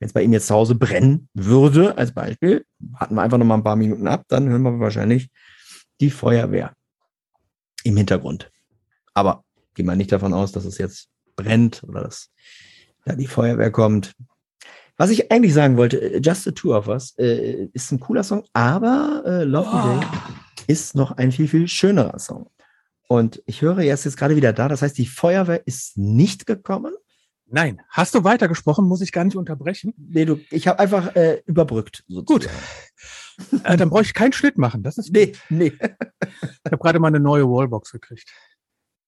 Wenn 0.00 0.06
es 0.06 0.12
bei 0.14 0.22
ihm 0.22 0.32
jetzt 0.32 0.46
zu 0.46 0.54
Hause 0.54 0.74
brennen 0.74 1.28
würde, 1.34 1.96
als 1.98 2.12
Beispiel, 2.12 2.64
warten 2.78 3.14
wir 3.14 3.22
einfach 3.22 3.38
noch 3.38 3.44
mal 3.44 3.54
ein 3.54 3.62
paar 3.62 3.76
Minuten 3.76 4.08
ab, 4.08 4.24
dann 4.28 4.48
hören 4.48 4.62
wir 4.62 4.80
wahrscheinlich 4.80 5.28
die 6.00 6.10
Feuerwehr 6.10 6.72
im 7.84 7.96
Hintergrund. 7.98 8.50
Aber 9.12 9.44
gehen 9.74 9.86
wir 9.86 9.96
nicht 9.96 10.10
davon 10.10 10.32
aus, 10.32 10.52
dass 10.52 10.64
es 10.64 10.78
jetzt 10.78 11.08
brennt 11.36 11.84
oder 11.84 12.02
dass 12.02 12.30
da 13.04 13.14
die 13.14 13.26
Feuerwehr 13.26 13.70
kommt. 13.70 14.14
Was 14.96 15.10
ich 15.10 15.30
eigentlich 15.30 15.54
sagen 15.54 15.76
wollte, 15.76 16.00
äh, 16.00 16.20
Just 16.20 16.44
the 16.44 16.52
Two 16.52 16.74
of 16.74 16.88
Us 16.88 17.14
äh, 17.18 17.68
ist 17.72 17.92
ein 17.92 18.00
cooler 18.00 18.22
Song, 18.22 18.44
aber 18.54 19.22
äh, 19.26 19.44
Lovely 19.44 19.96
oh. 19.96 20.00
Day 20.00 20.06
ist 20.66 20.94
noch 20.94 21.12
ein 21.12 21.32
viel, 21.32 21.48
viel 21.48 21.68
schönerer 21.68 22.18
Song. 22.18 22.50
Und 23.08 23.42
ich 23.46 23.60
höre, 23.60 23.78
er 23.78 23.94
ist 23.94 24.04
jetzt 24.04 24.16
gerade 24.16 24.36
wieder 24.36 24.52
da. 24.52 24.68
Das 24.68 24.82
heißt, 24.82 24.96
die 24.96 25.06
Feuerwehr 25.06 25.66
ist 25.66 25.98
nicht 25.98 26.46
gekommen. 26.46 26.94
Nein, 27.52 27.80
hast 27.88 28.14
du 28.14 28.24
weitergesprochen, 28.24 28.86
muss 28.86 29.00
ich 29.00 29.12
gar 29.12 29.24
nicht 29.24 29.36
unterbrechen. 29.36 29.92
Nee, 29.96 30.24
du, 30.24 30.40
ich 30.50 30.68
habe 30.68 30.78
einfach 30.78 31.14
äh, 31.16 31.42
überbrückt. 31.46 32.04
Sozusagen. 32.08 32.54
Gut. 33.42 33.64
äh, 33.64 33.76
dann 33.76 33.90
brauche 33.90 34.02
ich 34.02 34.14
keinen 34.14 34.32
Schnitt 34.32 34.56
machen. 34.56 34.82
Das 34.82 34.98
ist 34.98 35.12
nee, 35.12 35.32
nee. 35.48 35.72
ich 35.80 36.72
habe 36.72 36.78
gerade 36.78 37.00
mal 37.00 37.08
eine 37.08 37.20
neue 37.20 37.44
Wallbox 37.44 37.92
gekriegt. 37.92 38.30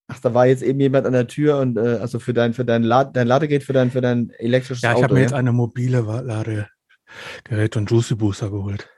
Ach, 0.08 0.18
da 0.20 0.34
war 0.34 0.46
jetzt 0.46 0.62
eben 0.62 0.80
jemand 0.80 1.06
an 1.06 1.12
der 1.12 1.26
Tür 1.26 1.58
und 1.58 1.76
äh, 1.78 1.98
also 2.00 2.18
für 2.18 2.34
dein 2.34 2.52
für 2.52 2.64
dein, 2.64 2.82
Lad 2.82 3.16
dein 3.16 3.26
Ladegerät 3.26 3.62
für 3.62 3.72
dein 3.72 3.90
für 3.90 4.00
dein 4.00 4.30
elektrisches 4.30 4.84
Auto. 4.84 4.92
Ja, 4.92 4.98
ich 4.98 5.04
habe 5.04 5.14
mir 5.14 5.20
ja? 5.20 5.26
jetzt 5.26 5.34
eine 5.34 5.52
mobile 5.52 6.00
Ladegerät 6.00 7.76
und 7.76 7.90
Juicy 7.90 8.16
Booster 8.16 8.50
geholt. 8.50 8.88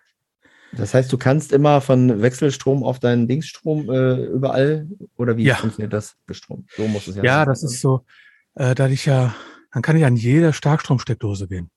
Das 0.77 0.95
heißt, 0.95 1.13
du 1.13 1.19
kannst 1.19 1.53
immer 1.53 1.81
von 1.81 2.21
Wechselstrom 2.21 2.83
auf 2.83 2.99
deinen 2.99 3.29
Dingsstrom 3.29 3.89
äh, 3.91 4.25
überall 4.25 4.89
oder 5.17 5.37
wie 5.37 5.45
ja. 5.45 5.55
funktioniert 5.55 5.93
das? 5.93 6.17
Strom. 6.31 6.67
So 6.77 6.89
muss 6.89 7.07
es 7.07 7.17
ja. 7.17 7.23
Ja, 7.23 7.39
sein, 7.39 7.49
das 7.49 7.63
ist 7.63 7.81
so 7.81 8.05
äh, 8.55 8.75
da 8.75 8.89
ich 8.89 9.07
ja, 9.07 9.35
dann 9.73 9.83
kann 9.83 9.97
ich 9.97 10.05
an 10.05 10.17
jede 10.17 10.53
Starkstromsteckdose 10.53 11.49
gehen. 11.49 11.71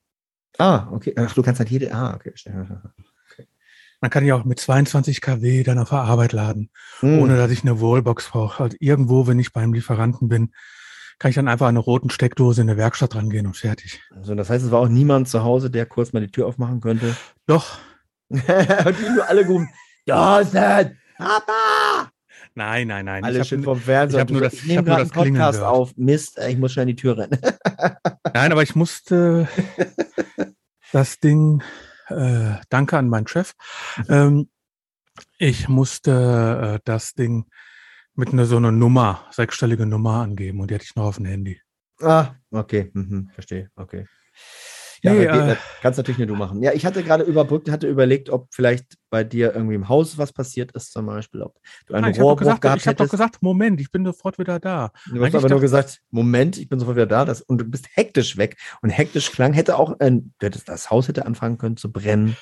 Ah, 0.57 0.87
okay. 0.91 1.13
Ach, 1.17 1.33
du 1.33 1.41
kannst 1.41 1.61
an 1.61 1.67
jede, 1.67 1.93
ah, 1.93 2.15
okay. 2.15 2.33
okay. 3.31 3.47
Man 4.01 4.11
kann 4.11 4.25
ja 4.25 4.35
auch 4.35 4.45
mit 4.45 4.59
22 4.59 5.21
kW 5.21 5.63
dann 5.63 5.79
auf 5.79 5.89
der 5.89 5.99
Arbeit 5.99 6.33
laden, 6.33 6.69
hm. 6.99 7.19
ohne 7.19 7.37
dass 7.37 7.51
ich 7.51 7.63
eine 7.63 7.81
Wallbox 7.81 8.29
brauche. 8.29 8.63
Also 8.63 8.77
irgendwo, 8.79 9.27
wenn 9.27 9.39
ich 9.39 9.53
beim 9.53 9.73
Lieferanten 9.73 10.27
bin, 10.27 10.51
kann 11.19 11.29
ich 11.29 11.35
dann 11.35 11.47
einfach 11.47 11.65
an 11.65 11.75
eine 11.75 11.79
roten 11.79 12.09
Steckdose 12.09 12.61
in 12.61 12.67
der 12.67 12.77
Werkstatt 12.77 13.15
rangehen 13.15 13.47
und 13.47 13.57
fertig. 13.57 14.01
Also 14.15 14.35
das 14.35 14.49
heißt, 14.49 14.63
es 14.63 14.71
war 14.71 14.81
auch 14.81 14.87
niemand 14.87 15.27
zu 15.27 15.43
Hause, 15.43 15.71
der 15.71 15.85
kurz 15.87 16.13
mal 16.13 16.19
die 16.19 16.31
Tür 16.31 16.47
aufmachen 16.47 16.79
könnte? 16.79 17.15
Doch. 17.47 17.79
und 18.29 18.43
die 18.43 19.09
nur 19.15 19.27
alle 19.27 19.45
gerufen, 19.45 19.69
Dawson, 20.05 20.97
Papa! 21.17 21.53
Nein, 22.57 22.87
nein, 22.87 23.05
nein. 23.05 23.23
Alle 23.23 23.45
schön 23.45 23.61
vom 23.61 23.79
Fernseher. 23.79 24.17
Ich, 24.17 24.21
habe 24.21 24.33
nur 24.33 24.41
das, 24.41 24.53
ich 24.55 24.65
nehme 24.65 24.83
gerade 24.83 25.01
einen 25.01 25.11
Podcast 25.11 25.61
auf. 25.61 25.95
Mist, 25.95 26.39
ich 26.39 26.57
muss 26.57 26.71
schnell 26.71 26.89
in 26.89 26.95
die 26.95 26.95
Tür 26.95 27.15
rennen. 27.15 27.39
nein, 28.33 28.51
aber 28.51 28.63
ich 28.63 28.75
musste 28.75 29.47
das 30.91 31.19
Ding, 31.19 31.61
äh, 32.07 32.55
danke 32.69 32.97
an 32.97 33.09
meinen 33.09 33.27
Chef, 33.27 33.53
ähm, 34.09 34.49
ich 35.37 35.69
musste 35.69 36.77
äh, 36.77 36.79
das 36.83 37.13
Ding 37.13 37.45
mit 38.15 38.33
einer 38.33 38.47
so 38.47 38.57
einer 38.57 38.71
Nummer, 38.71 39.27
sechsstellige 39.29 39.85
Nummer 39.85 40.21
angeben 40.23 40.59
und 40.59 40.71
die 40.71 40.73
hatte 40.73 40.85
ich 40.85 40.95
noch 40.95 41.05
auf 41.05 41.17
dem 41.17 41.25
Handy. 41.25 41.61
Ah, 42.01 42.31
okay, 42.49 42.89
mhm, 42.91 43.29
verstehe, 43.35 43.69
okay. 43.75 44.07
Ja, 45.01 45.13
nee, 45.13 45.25
äh, 45.25 45.55
kannst 45.81 45.97
natürlich 45.97 46.17
nur 46.17 46.27
du 46.27 46.35
machen. 46.35 46.61
Ja, 46.61 46.73
ich 46.73 46.85
hatte 46.85 47.03
gerade 47.03 47.23
überbrückt, 47.23 47.69
hatte 47.69 47.87
überlegt, 47.87 48.29
ob 48.29 48.47
vielleicht 48.53 48.97
bei 49.09 49.23
dir 49.23 49.53
irgendwie 49.53 49.75
im 49.75 49.89
Haus 49.89 50.17
was 50.17 50.33
passiert 50.33 50.71
ist, 50.73 50.91
zum 50.91 51.05
Beispiel, 51.05 51.41
ob 51.41 51.55
du 51.85 51.93
einen 51.93 52.11
Nein, 52.11 52.21
Rohrbruch 52.21 52.39
gesagt, 52.39 52.61
gehabt 52.61 52.81
Ich 52.81 52.87
habe 52.87 52.97
doch 52.97 53.09
gesagt, 53.09 53.41
Moment, 53.41 53.79
ich 53.79 53.91
bin 53.91 54.05
sofort 54.05 54.39
wieder 54.39 54.59
da. 54.59 54.91
Du 55.11 55.23
hast 55.23 55.35
aber 55.35 55.49
nur 55.49 55.61
gesagt, 55.61 56.01
Moment, 56.09 56.57
ich 56.57 56.67
bin 56.69 56.79
sofort 56.79 56.97
wieder 56.97 57.05
da, 57.05 57.25
das, 57.25 57.41
und 57.41 57.59
du 57.59 57.65
bist 57.65 57.87
hektisch 57.93 58.37
weg. 58.37 58.57
Und 58.81 58.89
hektisch 58.89 59.31
klang, 59.31 59.53
hätte 59.53 59.77
auch, 59.77 59.99
äh, 59.99 60.19
das 60.39 60.89
Haus 60.89 61.07
hätte 61.07 61.25
anfangen 61.25 61.57
können 61.57 61.77
zu 61.77 61.91
brennen. 61.91 62.35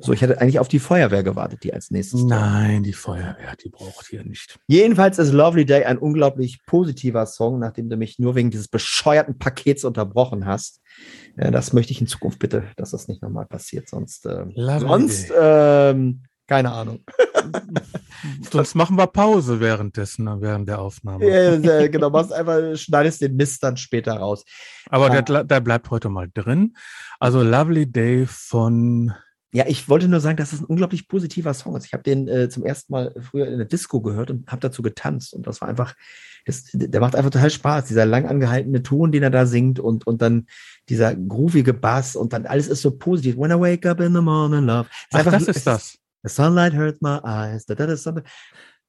So, 0.00 0.12
ich 0.12 0.22
hätte 0.22 0.40
eigentlich 0.40 0.58
auf 0.58 0.66
die 0.66 0.80
Feuerwehr 0.80 1.22
gewartet, 1.22 1.62
die 1.62 1.72
als 1.72 1.90
nächstes. 1.90 2.24
Nein, 2.24 2.82
die 2.82 2.92
Feuerwehr, 2.92 3.54
die 3.62 3.68
braucht 3.68 4.06
hier 4.08 4.24
nicht. 4.24 4.58
Jedenfalls 4.66 5.18
ist 5.18 5.32
Lovely 5.32 5.64
Day 5.64 5.84
ein 5.84 5.98
unglaublich 5.98 6.64
positiver 6.66 7.26
Song, 7.26 7.60
nachdem 7.60 7.88
du 7.88 7.96
mich 7.96 8.18
nur 8.18 8.34
wegen 8.34 8.50
dieses 8.50 8.68
bescheuerten 8.68 9.38
Pakets 9.38 9.84
unterbrochen 9.84 10.46
hast. 10.46 10.80
Äh, 11.36 11.52
das 11.52 11.72
möchte 11.72 11.92
ich 11.92 12.00
in 12.00 12.08
Zukunft 12.08 12.40
bitte, 12.40 12.64
dass 12.76 12.90
das 12.90 13.06
nicht 13.06 13.22
nochmal 13.22 13.46
passiert, 13.46 13.88
sonst, 13.88 14.26
äh, 14.26 14.46
sonst, 14.56 15.32
ähm, 15.38 16.24
keine 16.48 16.72
Ahnung. 16.72 17.00
Sonst 18.50 18.74
machen 18.74 18.96
wir 18.96 19.06
Pause 19.06 19.60
währenddessen, 19.60 20.26
während 20.40 20.68
der 20.68 20.78
Aufnahme. 20.78 21.28
Ja, 21.28 21.86
genau, 21.88 22.10
machst 22.10 22.32
einfach, 22.32 22.76
schneidest 22.76 23.20
den 23.20 23.36
Mist 23.36 23.62
dann 23.62 23.76
später 23.76 24.14
raus. 24.14 24.44
Aber 24.88 25.12
ja. 25.12 25.20
der, 25.20 25.44
der 25.44 25.60
bleibt 25.60 25.90
heute 25.90 26.08
mal 26.08 26.28
drin. 26.32 26.74
Also 27.18 27.42
Lovely 27.42 27.90
Day 27.90 28.26
von 28.26 29.12
ja, 29.54 29.64
ich 29.68 29.88
wollte 29.88 30.08
nur 30.08 30.18
sagen, 30.18 30.36
dass 30.36 30.52
es 30.52 30.60
ein 30.60 30.64
unglaublich 30.64 31.06
positiver 31.06 31.54
Song 31.54 31.76
ist. 31.76 31.86
Ich 31.86 31.92
habe 31.92 32.02
den 32.02 32.26
äh, 32.26 32.48
zum 32.48 32.64
ersten 32.64 32.92
Mal 32.92 33.14
früher 33.20 33.46
in 33.46 33.58
der 33.58 33.68
Disco 33.68 34.00
gehört 34.00 34.32
und 34.32 34.50
habe 34.50 34.58
dazu 34.58 34.82
getanzt. 34.82 35.32
Und 35.32 35.46
das 35.46 35.60
war 35.60 35.68
einfach, 35.68 35.94
das, 36.44 36.64
der 36.72 37.00
macht 37.00 37.14
einfach 37.14 37.30
total 37.30 37.50
Spaß. 37.50 37.84
Dieser 37.84 38.04
lang 38.04 38.26
angehaltene 38.26 38.82
Ton, 38.82 39.12
den 39.12 39.22
er 39.22 39.30
da 39.30 39.46
singt 39.46 39.78
und, 39.78 40.08
und 40.08 40.22
dann 40.22 40.48
dieser 40.88 41.14
groovige 41.14 41.72
Bass 41.72 42.16
und 42.16 42.32
dann 42.32 42.46
alles 42.46 42.66
ist 42.66 42.82
so 42.82 42.90
positiv. 42.98 43.36
When 43.36 43.52
I 43.52 43.60
wake 43.60 43.86
up 43.86 44.00
in 44.00 44.12
the 44.12 44.20
morning, 44.20 44.64
love. 44.64 44.88
Ach, 45.12 45.18
einfach, 45.20 45.30
das 45.30 45.46
ist 45.46 45.64
das. 45.64 45.98
The 46.24 46.30
sunlight 46.30 46.74
hurts 46.74 47.00
my 47.00 47.20
eyes. 47.22 47.64
Da, 47.64 47.76
da, 47.76 47.86
da, 47.86 47.94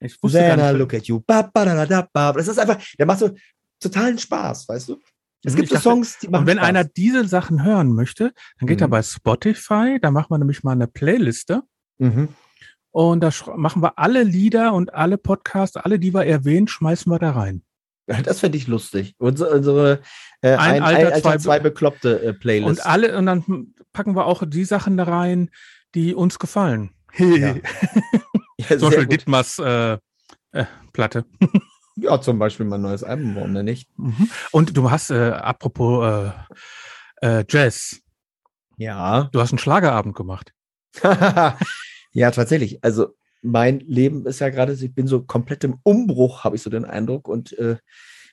ich 0.00 0.20
wusste 0.20 0.38
Then 0.38 0.58
I 0.58 0.76
look 0.76 0.94
at 0.94 1.06
you. 1.06 1.20
Ba, 1.20 1.42
ba, 1.42 1.64
da, 1.64 1.86
da, 1.86 2.08
ba. 2.12 2.32
Das 2.32 2.48
ist 2.48 2.58
einfach, 2.58 2.82
der 2.98 3.06
macht 3.06 3.20
so 3.20 3.30
totalen 3.78 4.18
Spaß, 4.18 4.68
weißt 4.68 4.88
du? 4.88 5.00
Es 5.46 5.54
gibt 5.54 5.68
so 5.68 5.78
Songs, 5.78 6.18
die 6.18 6.28
machen 6.28 6.42
Und 6.42 6.46
wenn 6.48 6.58
Spaß. 6.58 6.68
einer 6.68 6.84
diese 6.84 7.26
Sachen 7.26 7.64
hören 7.64 7.92
möchte, 7.92 8.32
dann 8.58 8.66
geht 8.66 8.80
mhm. 8.80 8.84
er 8.84 8.88
bei 8.88 9.02
Spotify, 9.02 9.98
da 10.00 10.10
macht 10.10 10.28
man 10.28 10.40
nämlich 10.40 10.64
mal 10.64 10.72
eine 10.72 10.88
Playliste. 10.88 11.62
Mhm. 11.98 12.28
Und 12.90 13.20
da 13.20 13.30
machen 13.56 13.82
wir 13.82 13.98
alle 13.98 14.22
Lieder 14.22 14.72
und 14.72 14.94
alle 14.94 15.18
Podcasts, 15.18 15.76
alle, 15.76 15.98
die 15.98 16.14
wir 16.14 16.24
erwähnen, 16.24 16.66
schmeißen 16.66 17.10
wir 17.12 17.18
da 17.18 17.30
rein. 17.30 17.62
Das 18.24 18.40
fände 18.40 18.56
ich 18.56 18.66
lustig. 18.68 19.14
Unsere, 19.18 19.50
unsere 19.50 20.00
äh, 20.40 20.50
ein, 20.54 20.74
ein 20.76 20.82
Alter, 20.82 21.06
Alter, 21.06 21.20
zwei, 21.22 21.38
zwei 21.38 21.58
bekloppte 21.58 22.22
äh, 22.22 22.32
Playlist. 22.32 22.68
Und 22.68 22.86
alle, 22.86 23.18
und 23.18 23.26
dann 23.26 23.74
packen 23.92 24.14
wir 24.14 24.26
auch 24.26 24.44
die 24.46 24.64
Sachen 24.64 24.96
da 24.96 25.04
rein, 25.04 25.50
die 25.94 26.14
uns 26.14 26.38
gefallen. 26.38 26.90
Ja. 27.18 27.54
ja, 28.58 28.78
zum 28.78 28.90
Beispiel 28.90 29.06
Dittmars 29.06 29.58
äh, 29.58 29.98
äh, 30.52 30.64
Platte. 30.92 31.24
Ja, 31.96 32.20
zum 32.20 32.38
Beispiel 32.38 32.66
mein 32.66 32.82
neues 32.82 33.02
Album, 33.02 33.34
warum 33.34 33.54
denn 33.54 33.64
nicht? 33.64 33.88
Mhm. 33.98 34.28
Und 34.52 34.76
du 34.76 34.90
hast, 34.90 35.10
äh, 35.10 35.30
apropos 35.30 36.32
äh, 37.22 37.38
äh, 37.40 37.44
Jazz. 37.48 38.00
Ja. 38.76 39.28
Du 39.32 39.40
hast 39.40 39.52
einen 39.52 39.58
Schlagerabend 39.58 40.14
gemacht. 40.14 40.52
ja, 42.12 42.30
tatsächlich. 42.30 42.84
Also 42.84 43.14
mein 43.42 43.80
Leben 43.80 44.26
ist 44.26 44.40
ja 44.40 44.50
gerade, 44.50 44.74
ich 44.74 44.94
bin 44.94 45.06
so 45.06 45.22
komplett 45.22 45.64
im 45.64 45.78
Umbruch, 45.82 46.44
habe 46.44 46.56
ich 46.56 46.62
so 46.62 46.70
den 46.70 46.84
Eindruck 46.84 47.28
und 47.28 47.56
äh, 47.58 47.76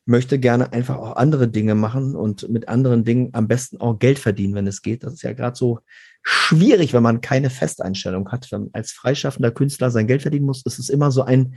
möchte 0.06 0.40
gerne 0.40 0.74
einfach 0.74 0.98
auch 0.98 1.16
andere 1.16 1.48
Dinge 1.48 1.76
machen 1.76 2.16
und 2.16 2.50
mit 2.50 2.68
anderen 2.68 3.06
Dingen 3.06 3.30
am 3.32 3.48
besten 3.48 3.78
auch 3.78 3.98
Geld 3.98 4.20
verdienen, 4.20 4.56
wenn 4.56 4.68
es 4.68 4.82
geht. 4.82 5.04
Das 5.04 5.14
ist 5.14 5.22
ja 5.22 5.32
gerade 5.32 5.56
so 5.56 5.80
schwierig, 6.24 6.94
wenn 6.94 7.04
man 7.04 7.22
keine 7.22 7.50
Festeinstellung 7.50 8.30
hat. 8.30 8.52
Wenn 8.52 8.64
man 8.64 8.70
als 8.74 8.92
freischaffender 8.92 9.52
Künstler 9.52 9.92
sein 9.92 10.08
Geld 10.08 10.22
verdienen 10.22 10.46
muss, 10.46 10.66
ist 10.66 10.80
es 10.80 10.90
immer 10.90 11.12
so 11.12 11.22
ein 11.22 11.56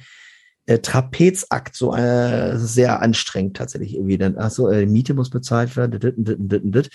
äh, 0.66 0.78
Trapezakt, 0.78 1.74
so 1.74 1.94
äh, 1.94 2.56
sehr 2.58 3.00
anstrengend 3.00 3.56
tatsächlich 3.56 3.94
irgendwie. 3.94 4.18
Dann, 4.18 4.36
ach 4.38 4.50
so, 4.50 4.68
äh, 4.68 4.86
Miete 4.86 5.14
muss 5.14 5.30
bezahlt 5.30 5.76
werden, 5.76 5.98
dit, 5.98 6.14
dit, 6.16 6.74
dit. 6.74 6.90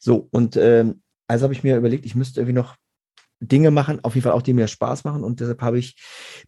so 0.00 0.28
und 0.30 0.56
ähm, 0.56 1.02
also 1.28 1.44
habe 1.44 1.54
ich 1.54 1.64
mir 1.64 1.76
überlegt, 1.76 2.06
ich 2.06 2.14
müsste 2.14 2.40
irgendwie 2.40 2.54
noch 2.54 2.76
Dinge 3.40 3.70
machen, 3.70 4.02
auf 4.02 4.14
jeden 4.14 4.22
Fall 4.22 4.32
auch, 4.32 4.42
die 4.42 4.54
mir 4.54 4.68
Spaß 4.68 5.04
machen. 5.04 5.24
Und 5.24 5.40
deshalb 5.40 5.60
habe 5.60 5.78
ich 5.78 5.96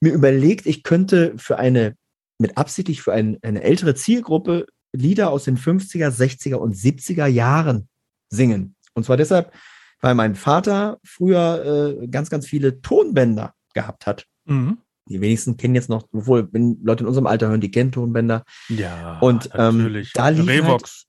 mir 0.01 0.13
überlegt, 0.13 0.67
ich 0.67 0.83
könnte 0.83 1.35
für 1.37 1.59
eine, 1.59 1.97
mit 2.39 2.57
absichtlich 2.57 3.03
für 3.03 3.13
ein, 3.13 3.39
eine 3.43 3.63
ältere 3.63 3.95
Zielgruppe 3.95 4.67
Lieder 4.93 5.31
aus 5.31 5.45
den 5.45 5.59
50er, 5.59 6.09
60er 6.09 6.55
und 6.55 6.75
70er 6.75 7.27
Jahren 7.27 7.89
singen. 8.31 8.75
Und 8.95 9.05
zwar 9.05 9.19
deshalb, 9.19 9.53
weil 10.01 10.15
mein 10.15 10.35
Vater 10.35 10.99
früher 11.05 11.99
äh, 12.01 12.09
ganz, 12.09 12.31
ganz 12.31 12.47
viele 12.47 12.81
Tonbänder 12.81 13.53
gehabt 13.75 14.07
hat. 14.07 14.25
Mhm. 14.47 14.79
Die 15.09 15.21
wenigsten 15.21 15.57
kennen 15.57 15.75
jetzt 15.75 15.89
noch, 15.89 16.07
obwohl, 16.13 16.49
wenn 16.53 16.79
Leute 16.83 17.05
in 17.05 17.09
unserem 17.09 17.27
Alter 17.27 17.49
hören, 17.49 17.61
die 17.61 17.71
kennen 17.71 17.93
Tonbänder. 17.93 18.45
Ja, 18.69 19.19
und 19.21 19.51
ähm, 19.55 19.79
natürlich. 19.79 20.13
da 20.13 20.29
lief 20.29 20.47
Revox. 20.47 21.07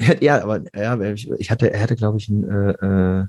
Halt, 0.00 0.22
ja, 0.22 0.42
aber 0.42 0.62
ja, 0.74 1.00
ich 1.12 1.50
hatte, 1.50 1.72
er 1.72 1.82
hatte, 1.82 1.96
glaube 1.96 2.18
ich, 2.18 2.28
ein 2.28 2.48
äh, 2.48 3.22
äh 3.22 3.26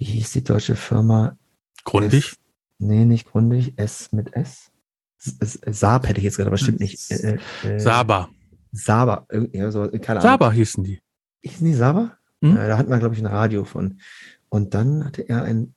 wie 0.00 0.04
hieß 0.04 0.32
die 0.32 0.44
deutsche 0.44 0.76
Firma? 0.76 1.36
Grundig? 1.84 2.30
S, 2.30 2.36
nee, 2.78 3.04
nicht 3.04 3.30
Grundig, 3.30 3.74
S 3.76 4.12
mit 4.12 4.34
S. 4.34 4.70
Saab 5.18 6.08
hätte 6.08 6.18
ich 6.18 6.24
jetzt 6.24 6.38
gerade, 6.38 6.48
aber 6.48 6.56
stimmt 6.56 6.80
nicht. 6.80 7.10
Äh, 7.10 7.38
äh, 7.64 7.78
Saba. 7.78 8.30
Saba, 8.72 9.26
ja, 9.52 9.70
so, 9.70 9.88
keine 9.90 10.20
Ahnung. 10.20 10.22
Saba 10.22 10.52
hießen 10.52 10.84
die. 10.84 11.00
Hießen 11.42 11.66
die 11.66 11.74
Saba? 11.74 12.16
Hm? 12.42 12.54
da 12.54 12.78
hat 12.78 12.88
man, 12.88 12.98
glaube 12.98 13.14
ich, 13.14 13.20
ein 13.20 13.26
Radio 13.26 13.64
von. 13.64 14.00
Und 14.48 14.72
dann 14.72 15.04
hatte 15.04 15.28
er 15.28 15.42
ein, 15.42 15.74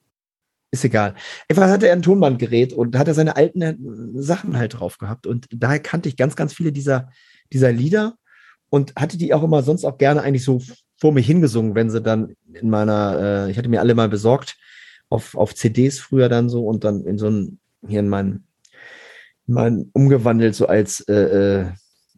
ist 0.73 0.83
egal. 0.83 1.13
Einfach 1.47 1.69
hatte 1.69 1.87
er 1.87 1.93
ein 1.93 2.01
Tonbandgerät 2.01 2.73
und 2.73 2.97
hat 2.97 3.07
er 3.07 3.13
seine 3.13 3.35
alten 3.35 3.61
äh, 3.61 3.75
Sachen 4.15 4.57
halt 4.57 4.79
drauf 4.79 4.97
gehabt. 4.97 5.27
Und 5.27 5.47
daher 5.51 5.79
kannte 5.79 6.09
ich 6.09 6.17
ganz, 6.17 6.35
ganz 6.35 6.51
viele 6.51 6.71
dieser, 6.71 7.09
dieser 7.53 7.71
Lieder 7.71 8.17
und 8.69 8.95
hatte 8.95 9.19
die 9.19 9.35
auch 9.35 9.43
immer 9.43 9.61
sonst 9.61 9.85
auch 9.85 9.99
gerne 9.99 10.23
eigentlich 10.23 10.43
so 10.43 10.61
vor 10.99 11.13
mich 11.13 11.27
hingesungen, 11.27 11.75
wenn 11.75 11.91
sie 11.91 12.01
dann 12.01 12.33
in 12.51 12.71
meiner, 12.71 13.45
äh, 13.47 13.51
ich 13.51 13.57
hatte 13.59 13.69
mir 13.69 13.81
alle 13.81 13.93
mal 13.93 14.09
besorgt, 14.09 14.57
auf, 15.09 15.35
auf 15.35 15.53
CDs 15.53 15.99
früher 15.99 16.27
dann 16.27 16.49
so 16.49 16.65
und 16.65 16.83
dann 16.83 17.05
in 17.05 17.19
so 17.19 17.29
ein, 17.29 17.59
hier 17.87 17.99
in 17.99 18.09
meinen, 18.09 18.47
mein 19.45 19.91
umgewandelt, 19.93 20.55
so 20.55 20.65
als 20.65 21.01
äh, 21.07 21.13
äh 21.13 21.65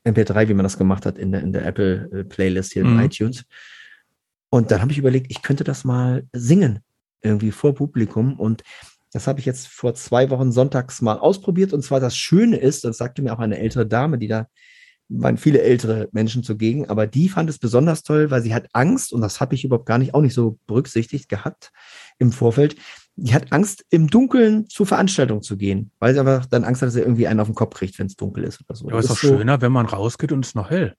MP3, 0.06 0.48
wie 0.48 0.54
man 0.54 0.64
das 0.64 0.78
gemacht 0.78 1.08
hat 1.08 1.18
in 1.18 1.32
der, 1.32 1.42
in 1.42 1.52
der 1.52 1.66
Apple 1.66 2.10
äh, 2.14 2.24
Playlist 2.24 2.74
hier 2.74 2.86
mhm. 2.86 3.00
in 3.00 3.06
iTunes. 3.06 3.44
Und 4.50 4.70
dann 4.70 4.82
habe 4.82 4.92
ich 4.92 5.00
überlegt, 5.00 5.32
ich 5.32 5.42
könnte 5.42 5.64
das 5.64 5.84
mal 5.84 6.28
singen, 6.32 6.85
irgendwie 7.26 7.52
vor 7.52 7.76
Publikum. 7.76 8.40
Und 8.40 8.64
das 9.12 9.28
habe 9.28 9.40
ich 9.40 9.46
jetzt 9.46 9.68
vor 9.68 9.94
zwei 9.96 10.30
Wochen 10.30 10.52
sonntags 10.52 11.02
mal 11.02 11.18
ausprobiert. 11.18 11.74
Und 11.74 11.84
zwar 11.84 12.00
das 12.00 12.16
Schöne 12.16 12.58
ist, 12.58 12.84
das 12.84 12.98
sagte 12.98 13.22
mir 13.22 13.34
auch 13.34 13.40
eine 13.40 13.60
ältere 13.60 13.86
Dame, 13.86 14.18
die 14.18 14.28
da 14.28 14.48
waren 15.08 15.38
viele 15.38 15.62
ältere 15.62 16.10
Menschen 16.12 16.44
zugegen, 16.44 16.90
aber 16.90 17.06
die 17.06 17.30
fand 17.30 17.50
es 17.50 17.60
besonders 17.60 18.04
toll, 18.04 18.32
weil 18.32 18.42
sie 18.42 18.56
hat 18.56 18.68
Angst, 18.74 19.14
und 19.14 19.22
das 19.22 19.40
habe 19.40 19.56
ich 19.56 19.64
überhaupt 19.64 19.86
gar 19.86 19.98
nicht, 19.98 20.14
auch 20.14 20.22
nicht 20.22 20.34
so 20.34 20.58
berücksichtigt 20.66 21.30
gehabt 21.30 21.72
im 22.18 22.32
Vorfeld, 22.32 22.76
die 23.16 23.34
hat 23.34 23.54
Angst, 23.54 23.86
im 23.92 24.08
Dunkeln 24.08 24.68
zur 24.68 24.86
Veranstaltung 24.86 25.42
zu 25.42 25.58
gehen, 25.58 25.92
weil 26.00 26.14
sie 26.14 26.20
einfach 26.20 26.46
dann 26.48 26.64
Angst 26.64 26.82
hat, 26.82 26.88
dass 26.88 26.96
sie 26.96 27.02
irgendwie 27.02 27.28
einen 27.28 27.40
auf 27.40 27.48
den 27.48 27.56
Kopf 27.56 27.76
kriegt, 27.76 27.98
wenn 28.00 28.08
es 28.08 28.16
dunkel 28.16 28.44
ist 28.44 28.62
oder 28.62 28.76
so. 28.76 28.90
Aber 28.90 29.00
ist 29.00 29.10
doch 29.10 29.18
so, 29.18 29.38
schöner, 29.38 29.62
wenn 29.62 29.72
man 29.72 29.86
rausgeht 29.86 30.32
und 30.32 30.44
es 30.44 30.50
ist 30.50 30.56
noch 30.56 30.70
hell. 30.70 30.96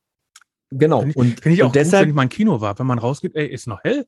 Genau. 0.71 1.01
Find 1.01 1.11
ich, 1.11 1.17
und 1.17 1.41
finde 1.41 1.55
ich 1.55 1.62
auch 1.62 1.67
und 1.69 1.77
deshalb, 1.77 1.93
gut, 1.93 2.03
wenn 2.03 2.09
ich 2.11 2.15
mal 2.15 2.23
im 2.23 2.29
Kino 2.29 2.61
war, 2.61 2.79
wenn 2.79 2.87
man 2.87 2.99
rausgeht, 2.99 3.35
ey, 3.35 3.47
ist 3.47 3.67
noch 3.67 3.83
hell. 3.83 4.07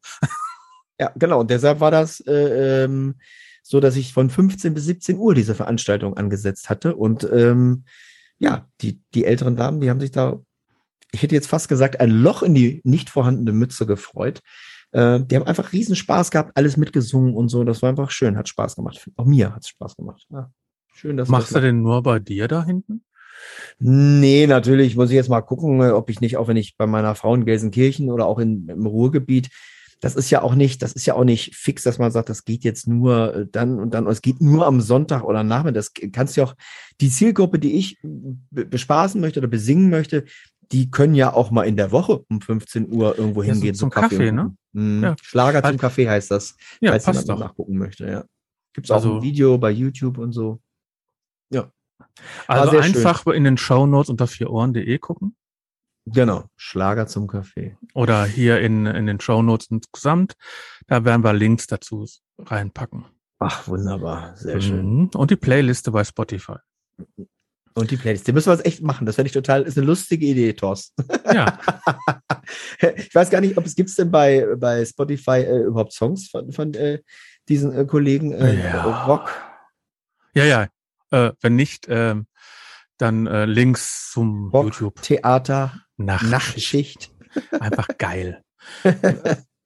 Ja, 0.99 1.13
genau. 1.17 1.41
Und 1.41 1.51
deshalb 1.51 1.81
war 1.81 1.91
das 1.91 2.21
äh, 2.21 2.85
ähm, 2.85 3.17
so, 3.63 3.81
dass 3.81 3.97
ich 3.97 4.13
von 4.13 4.31
15 4.31 4.75
bis 4.75 4.85
17 4.87 5.19
Uhr 5.19 5.35
diese 5.35 5.55
Veranstaltung 5.55 6.17
angesetzt 6.17 6.71
hatte 6.71 6.97
und 6.97 7.29
ähm, 7.33 7.85
ja, 8.39 8.67
die, 8.81 9.03
die 9.15 9.25
älteren 9.25 9.57
Damen, 9.57 9.81
die 9.81 9.91
haben 9.91 10.01
sich 10.01 10.11
da, 10.11 10.41
ich 11.13 11.23
hätte 11.23 11.35
jetzt 11.35 11.49
fast 11.49 11.69
gesagt, 11.69 12.01
ein 12.01 12.11
Loch 12.11 12.43
in 12.43 12.55
die 12.55 12.81
nicht 12.85 13.11
vorhandene 13.11 13.53
Mütze 13.53 13.85
gefreut. 13.85 14.41
Äh, 14.93 15.21
die 15.21 15.37
haben 15.37 15.47
einfach 15.47 15.73
riesen 15.73 15.97
Spaß 15.97 16.31
gehabt, 16.31 16.53
alles 16.55 16.77
mitgesungen 16.77 17.35
und 17.35 17.49
so. 17.49 17.65
Das 17.65 17.83
war 17.83 17.91
einfach 17.91 18.11
schön, 18.11 18.37
hat 18.37 18.49
Spaß 18.49 18.77
gemacht. 18.77 19.11
Auch 19.17 19.27
mir 19.27 19.55
hat 19.55 19.63
es 19.63 19.69
Spaß 19.69 19.97
gemacht. 19.97 20.27
Ja, 20.31 20.51
schön, 20.95 21.17
dass 21.17 21.29
Machst 21.29 21.55
du 21.55 21.61
denn 21.61 21.83
nur 21.83 22.03
bei 22.03 22.19
dir 22.21 22.49
da 22.49 22.65
hinten? 22.65 23.03
Nee, 23.79 24.47
natürlich 24.47 24.97
muss 24.97 25.11
ich 25.11 25.17
jetzt 25.17 25.29
mal 25.29 25.43
gucken, 25.43 25.81
ob 25.81 26.11
ich 26.11 26.21
nicht, 26.21 26.37
auch 26.37 26.49
wenn 26.49 26.57
ich 26.57 26.77
bei 26.77 26.87
meiner 26.87 27.15
Frau 27.15 27.35
in 27.35 27.45
Gelsenkirchen 27.45 28.11
oder 28.11 28.27
auch 28.27 28.39
in, 28.39 28.69
im 28.69 28.87
Ruhrgebiet 28.87 29.49
das 30.01 30.15
ist 30.15 30.31
ja 30.31 30.43
auch 30.43 30.55
nicht, 30.55 30.83
das 30.83 30.93
ist 30.93 31.07
ja 31.07 31.15
auch 31.15 31.25
nicht 31.25 31.57
fix, 31.57 31.83
dass 31.83 31.99
man 31.99 32.11
sagt, 32.11 32.29
das 32.29 32.45
geht 32.45 32.65
jetzt 32.65 32.87
nur 32.87 33.35
äh, 33.35 33.47
dann 33.51 33.79
und 33.81 33.95
dann, 33.95 34.07
es 34.07 34.23
geht 34.23 34.41
nur 34.41 34.67
am 34.67 34.81
Sonntag 34.81 35.25
oder 35.25 35.43
Nachmittag. 35.43 35.75
Das 35.75 35.93
kannst 36.13 36.37
du 36.37 36.43
ja 36.43 36.47
auch, 36.47 36.55
die 37.01 37.11
Zielgruppe, 37.11 37.59
die 37.59 37.77
ich 37.77 37.99
bespaßen 38.51 39.21
möchte 39.21 39.41
oder 39.41 39.49
besingen 39.49 39.91
möchte, 39.91 40.25
die 40.71 40.91
können 40.91 41.15
ja 41.15 41.33
auch 41.33 41.51
mal 41.51 41.65
in 41.65 41.77
der 41.77 41.93
Woche 41.93 42.25
um 42.29 42.41
15 42.41 42.93
Uhr 42.93 43.19
irgendwo 43.19 43.43
ja, 43.43 43.53
hingehen. 43.53 43.75
So 43.75 43.81
zum 43.81 43.91
Kaffee, 43.91 44.17
Kaffee 44.17 44.33
ne? 44.33 44.55
Mhm. 44.73 45.03
Ja. 45.03 45.17
Schlager 45.23 45.63
zum 45.63 45.79
Kaffee 45.79 46.09
heißt 46.09 46.31
das, 46.31 46.57
ja, 46.81 46.93
falls 46.93 47.07
jemand 47.07 47.29
doch. 47.29 47.39
nachgucken 47.39 47.79
möchte, 47.79 48.07
ja. 48.07 48.25
Gibt 48.75 48.87
es 48.87 48.91
auch 48.91 48.97
also, 48.97 49.17
ein 49.17 49.23
Video 49.23 49.59
bei 49.59 49.71
YouTube 49.71 50.19
und 50.19 50.33
so. 50.33 50.61
Ja. 51.51 51.73
Also 52.47 52.79
einfach 52.79 53.23
schön. 53.25 53.35
in 53.35 53.45
den 53.45 53.57
Show 53.57 53.87
Notes 53.87 54.11
unter 54.11 54.27
vierohren.de 54.27 54.99
gucken. 54.99 55.35
Genau, 56.13 56.45
Schlager 56.57 57.07
zum 57.07 57.27
Kaffee. 57.27 57.77
Oder 57.95 58.25
hier 58.25 58.61
in, 58.61 58.87
in 58.87 59.07
den 59.07 59.21
Show 59.21 59.43
Notes 59.43 59.69
insgesamt. 59.71 60.35
Da 60.87 61.05
werden 61.05 61.23
wir 61.23 61.33
Links 61.33 61.67
dazu 61.67 62.07
reinpacken. 62.39 63.07
Ach, 63.39 63.69
wunderbar. 63.69 64.37
Sehr 64.37 64.57
mhm. 64.57 64.61
schön. 64.61 65.11
Und 65.15 65.31
die 65.31 65.37
Playliste 65.37 65.91
bei 65.91 66.05
Spotify. 66.05 66.57
Und 67.75 67.91
die 67.91 67.97
Playlist. 67.97 68.27
Die 68.27 68.33
müssen 68.33 68.49
wir 68.49 68.55
jetzt 68.55 68.67
echt 68.67 68.83
machen. 68.83 69.07
Das 69.07 69.15
fände 69.15 69.29
ich 69.29 69.33
total, 69.33 69.63
ist 69.63 69.79
eine 69.79 69.87
lustige 69.87 70.27
Idee, 70.27 70.53
Thorsten. 70.53 71.05
Ja. 71.33 71.59
ich 72.97 73.15
weiß 73.15 73.31
gar 73.31 73.41
nicht, 73.41 73.57
ob 73.57 73.65
es 73.67 73.77
gibt 73.77 73.97
denn 73.97 74.11
bei, 74.11 74.47
bei 74.57 74.85
Spotify 74.85 75.43
äh, 75.43 75.63
überhaupt 75.63 75.93
Songs 75.93 76.29
von, 76.29 76.51
von 76.51 76.75
äh, 76.75 77.01
diesen 77.49 77.73
äh, 77.73 77.85
Kollegen 77.85 78.33
äh, 78.33 78.61
ja. 78.61 79.05
Rock. 79.05 79.31
Ja, 80.35 80.45
ja. 80.45 80.67
Äh, 81.11 81.33
wenn 81.41 81.55
nicht, 81.55 81.87
ähm, 81.89 82.27
dann 82.99 83.27
äh, 83.27 83.45
Links 83.45 84.11
zum 84.11 84.49
Rock, 84.49 84.65
YouTube. 84.65 85.03
Theater, 85.03 85.73
Nachtschicht. 85.99 86.31
Nachtschicht. 86.31 87.13
Einfach 87.61 87.89
geil. 87.99 88.43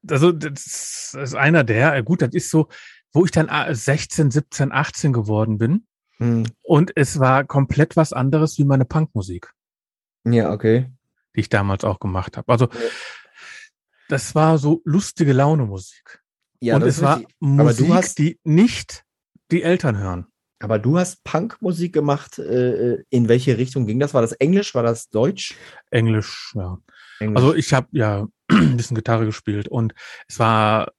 also, 0.08 0.32
das 0.32 1.14
ist 1.14 1.34
einer 1.34 1.64
der, 1.64 1.94
äh, 1.94 2.02
gut, 2.02 2.22
das 2.22 2.34
ist 2.34 2.50
so, 2.50 2.68
wo 3.12 3.24
ich 3.24 3.30
dann 3.30 3.48
16, 3.74 4.30
17, 4.30 4.72
18 4.72 5.12
geworden 5.12 5.58
bin. 5.58 5.86
Hm. 6.18 6.44
Und 6.62 6.92
es 6.96 7.18
war 7.18 7.44
komplett 7.44 7.96
was 7.96 8.12
anderes 8.12 8.58
wie 8.58 8.64
meine 8.64 8.84
Punkmusik. 8.84 9.52
Ja, 10.24 10.52
okay. 10.52 10.90
Die 11.34 11.40
ich 11.40 11.48
damals 11.48 11.84
auch 11.84 12.00
gemacht 12.00 12.36
habe. 12.36 12.50
Also, 12.50 12.68
das 14.08 14.34
war 14.34 14.58
so 14.58 14.82
lustige 14.84 15.32
Laune 15.32 15.66
Musik. 15.66 16.22
Ja, 16.60 16.76
und 16.76 16.82
es 16.82 17.02
war 17.02 17.22
Musik, 17.40 18.14
die 18.16 18.40
nicht 18.44 19.04
die 19.50 19.62
Eltern 19.62 19.98
hören. 19.98 20.26
Aber 20.62 20.78
du 20.78 20.98
hast 20.98 21.24
Punkmusik 21.24 21.92
gemacht. 21.92 22.38
Äh, 22.38 22.92
äh, 22.92 23.04
in 23.10 23.28
welche 23.28 23.58
Richtung 23.58 23.86
ging 23.86 23.98
das? 23.98 24.14
War 24.14 24.22
das 24.22 24.32
Englisch? 24.32 24.74
War 24.74 24.82
das 24.82 25.08
Deutsch? 25.08 25.54
Englisch, 25.90 26.52
ja. 26.54 26.78
Englisch. 27.20 27.36
Also 27.36 27.54
ich 27.54 27.72
habe 27.72 27.88
ja 27.92 28.26
ein 28.50 28.76
bisschen 28.76 28.94
Gitarre 28.96 29.26
gespielt 29.26 29.68
und 29.68 29.94
es 30.28 30.38
war 30.38 30.92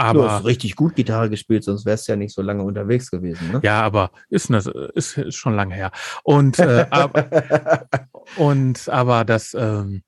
aber. 0.00 0.22
Du 0.22 0.30
hast 0.30 0.44
richtig 0.46 0.76
gut 0.76 0.94
Gitarre 0.94 1.28
gespielt, 1.28 1.62
sonst 1.62 1.84
wärst 1.84 2.08
du 2.08 2.12
ja 2.12 2.16
nicht 2.16 2.34
so 2.34 2.40
lange 2.40 2.62
unterwegs 2.62 3.10
gewesen. 3.10 3.52
Ne? 3.52 3.60
Ja, 3.62 3.82
aber 3.82 4.10
ist, 4.30 4.48
das, 4.48 4.66
ist, 4.94 5.18
ist 5.18 5.36
schon 5.36 5.54
lange 5.54 5.74
her. 5.74 5.92
Und, 6.22 6.58
äh, 6.58 6.86
aber, 6.90 7.28
und 8.36 8.88
aber 8.88 9.26
das, 9.26 9.52
ähm, 9.52 10.02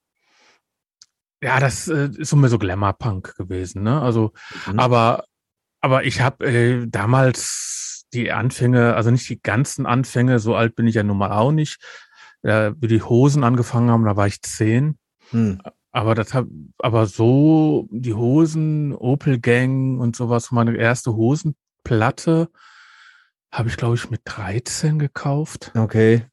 ja, 1.42 1.60
das 1.60 1.88
äh, 1.88 2.08
ist 2.16 2.30
so 2.30 2.36
mehr 2.36 2.48
so 2.48 2.58
Glamour-Punk 2.58 3.36
gewesen, 3.36 3.82
ne? 3.82 4.00
Also, 4.00 4.32
mhm. 4.66 4.78
aber, 4.78 5.24
aber 5.82 6.04
ich 6.04 6.20
habe 6.20 6.46
äh, 6.46 6.86
damals 6.88 8.06
die 8.14 8.32
Anfänge, 8.32 8.94
also 8.94 9.10
nicht 9.10 9.28
die 9.28 9.42
ganzen 9.42 9.84
Anfänge, 9.84 10.38
so 10.38 10.54
alt 10.54 10.74
bin 10.76 10.86
ich 10.86 10.94
ja 10.94 11.02
nun 11.02 11.18
mal 11.18 11.32
auch 11.32 11.52
nicht, 11.52 11.78
äh, 12.42 12.72
wie 12.78 12.88
die 12.88 13.02
Hosen 13.02 13.44
angefangen 13.44 13.90
haben, 13.90 14.04
da 14.04 14.16
war 14.16 14.26
ich 14.26 14.42
zehn. 14.42 14.98
Mhm. 15.32 15.60
Aber 15.90 16.14
das 16.14 16.32
hab, 16.32 16.46
aber 16.78 17.06
so 17.06 17.88
die 17.90 18.14
Hosen, 18.14 18.94
Opel 18.94 19.38
Gang 19.40 20.00
und 20.00 20.16
sowas, 20.16 20.50
meine 20.50 20.76
erste 20.76 21.14
Hosenplatte 21.14 22.48
habe 23.52 23.68
ich, 23.68 23.76
glaube 23.76 23.96
ich, 23.96 24.08
mit 24.08 24.22
13 24.24 24.98
gekauft. 24.98 25.72
Okay. 25.76 26.24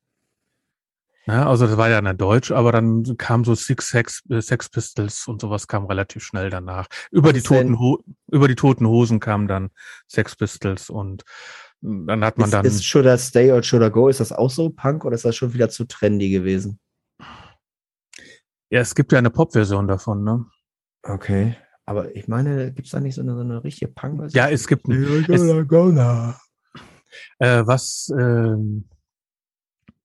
Ja, 1.29 1.47
also 1.47 1.67
das 1.67 1.77
war 1.77 1.89
ja 1.89 1.99
in 1.99 2.17
Deutsch, 2.17 2.51
aber 2.51 2.71
dann 2.71 3.15
kam 3.17 3.45
so 3.45 3.53
Six 3.53 3.89
Sex, 3.89 4.23
äh, 4.31 4.41
Sex 4.41 4.67
Pistols 4.67 5.27
und 5.27 5.41
sowas 5.41 5.67
kam 5.67 5.85
relativ 5.85 6.23
schnell 6.23 6.49
danach. 6.49 6.87
Über 7.11 7.33
die 7.33 7.41
toten 7.41 7.77
Ho 7.77 8.03
über 8.31 8.47
die 8.47 8.55
toten 8.55 8.87
Hosen 8.87 9.19
kamen 9.19 9.47
dann 9.47 9.69
Sex 10.07 10.35
Pistols 10.35 10.89
und 10.89 11.23
dann 11.81 12.25
hat 12.25 12.39
man 12.39 12.47
ist, 12.47 12.53
dann. 12.53 12.65
Ist 12.65 12.83
Should 12.83 13.05
I 13.05 13.15
Stay 13.19 13.51
or 13.51 13.61
Should 13.61 13.83
I 13.83 13.91
Go? 13.91 14.07
Ist 14.07 14.19
das 14.19 14.31
auch 14.31 14.49
so 14.49 14.71
Punk 14.71 15.05
oder 15.05 15.13
ist 15.13 15.23
das 15.23 15.35
schon 15.35 15.53
wieder 15.53 15.69
zu 15.69 15.85
trendy 15.85 16.31
gewesen? 16.31 16.79
Ja, 18.71 18.79
es 18.79 18.95
gibt 18.95 19.11
ja 19.11 19.19
eine 19.19 19.29
Pop-Version 19.29 19.87
davon, 19.87 20.23
ne? 20.23 20.45
Okay. 21.03 21.55
Aber 21.85 22.15
ich 22.15 22.27
meine, 22.27 22.73
gibt 22.73 22.87
es 22.87 22.91
da 22.91 22.99
nicht 22.99 23.15
so 23.15 23.21
eine, 23.21 23.35
so 23.35 23.41
eine 23.41 23.63
richtige 23.63 23.91
Punk-Version? 23.91 24.35
Ja, 24.35 24.49
es 24.49 24.67
gibt 24.67 24.87
eine. 24.87 24.97
Äh, 27.39 27.63
was, 27.65 28.11
ähm, 28.17 28.89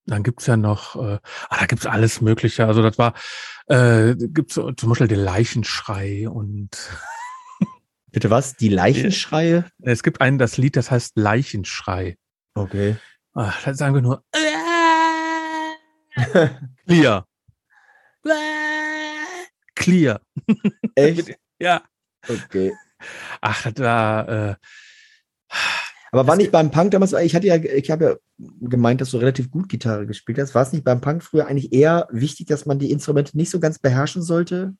dann 0.05 0.23
gibt's 0.23 0.45
ja 0.45 0.57
noch, 0.57 0.95
äh, 0.95 1.19
ah, 1.49 1.59
da 1.59 1.65
gibt's 1.65 1.85
alles 1.85 2.21
Mögliche. 2.21 2.67
Also 2.67 2.81
das 2.81 2.97
war, 2.97 3.13
äh, 3.67 4.15
gibt's 4.15 4.55
zum 4.55 4.89
Beispiel 4.89 5.07
den 5.07 5.19
Leichenschrei 5.19 6.29
und 6.29 6.69
Bitte 8.11 8.29
was? 8.29 8.55
Die 8.55 8.69
Leichenschreie? 8.69 9.65
Es 9.81 10.01
gibt 10.01 10.21
einen, 10.21 10.37
das 10.37 10.55
Lied, 10.55 10.77
das 10.77 10.89
heißt 10.89 11.17
Leichenschrei. 11.17 12.15
Okay. 12.53 12.95
Ach, 13.33 13.61
das 13.63 13.77
sagen 13.77 13.93
wir 13.93 14.01
nur 14.01 14.23
Clear. 16.87 17.27
Clear. 19.75 20.21
Echt? 20.95 21.37
ja. 21.59 21.83
Okay. 22.27 22.73
Ach, 23.41 23.71
da, 23.73 24.51
äh, 24.51 24.55
aber 26.15 26.27
war 26.27 26.37
nicht 26.37 26.51
beim 26.51 26.71
Punk 26.71 26.91
damals, 26.91 27.11
ich 27.11 27.35
hatte 27.35 27.47
ja, 27.47 27.55
ich 27.57 27.91
habe 27.91 28.05
ja 28.05 28.15
gemeint, 28.61 29.01
dass 29.01 29.11
du 29.11 29.17
relativ 29.17 29.51
gut 29.51 29.67
Gitarre 29.67 30.07
gespielt 30.07 30.39
hast. 30.39 30.55
War 30.55 30.61
es 30.61 30.71
nicht 30.71 30.85
beim 30.85 31.01
Punk 31.01 31.23
früher 31.23 31.47
eigentlich 31.47 31.73
eher 31.73 32.07
wichtig, 32.09 32.47
dass 32.47 32.65
man 32.65 32.79
die 32.79 32.91
Instrumente 32.91 33.35
nicht 33.35 33.49
so 33.49 33.59
ganz 33.59 33.79
beherrschen 33.79 34.21
sollte? 34.21 34.75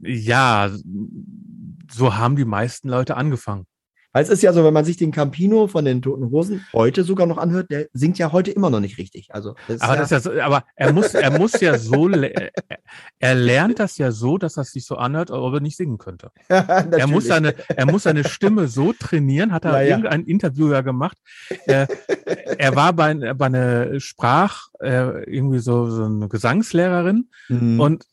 Ja, 0.00 0.70
so 1.88 2.16
haben 2.16 2.34
die 2.34 2.44
meisten 2.44 2.88
Leute 2.88 3.16
angefangen. 3.16 3.66
Weil 4.16 4.22
es 4.22 4.30
ist 4.30 4.42
ja 4.42 4.54
so, 4.54 4.64
wenn 4.64 4.72
man 4.72 4.86
sich 4.86 4.96
den 4.96 5.12
Campino 5.12 5.66
von 5.66 5.84
den 5.84 6.00
Toten 6.00 6.30
Hosen 6.30 6.64
heute 6.72 7.04
sogar 7.04 7.26
noch 7.26 7.36
anhört, 7.36 7.70
der 7.70 7.88
singt 7.92 8.16
ja 8.16 8.32
heute 8.32 8.50
immer 8.50 8.70
noch 8.70 8.80
nicht 8.80 8.96
richtig. 8.96 9.34
Also 9.34 9.56
aber, 9.80 9.92
ja 9.92 10.00
das 10.00 10.08
ja 10.08 10.20
so, 10.20 10.32
aber 10.40 10.64
er 10.74 10.94
muss, 10.94 11.12
er 11.12 11.38
muss 11.38 11.60
ja 11.60 11.76
so, 11.76 12.08
er 13.18 13.34
lernt 13.34 13.78
das 13.78 13.98
ja 13.98 14.12
so, 14.12 14.38
dass 14.38 14.54
das 14.54 14.70
sich 14.70 14.86
so 14.86 14.96
anhört, 14.96 15.30
ob 15.30 15.52
er 15.52 15.60
nicht 15.60 15.76
singen 15.76 15.98
könnte. 15.98 16.30
er 16.48 17.06
muss 17.08 17.26
seine, 17.26 17.56
er 17.68 17.84
muss 17.84 18.04
seine 18.04 18.26
Stimme 18.26 18.68
so 18.68 18.94
trainieren, 18.94 19.52
hat 19.52 19.66
er 19.66 19.82
ja, 19.82 19.90
irgendein 19.98 20.24
Interview 20.24 20.72
ja 20.72 20.80
gemacht. 20.80 21.18
Er, 21.66 21.86
er 22.56 22.74
war 22.74 22.94
bei, 22.94 23.12
bei 23.34 23.44
einer 23.44 24.00
Sprach, 24.00 24.68
äh, 24.80 25.24
irgendwie 25.30 25.58
so, 25.58 25.90
so 25.90 26.04
eine 26.04 26.30
Gesangslehrerin 26.30 27.28
mhm. 27.50 27.80
und 27.80 28.06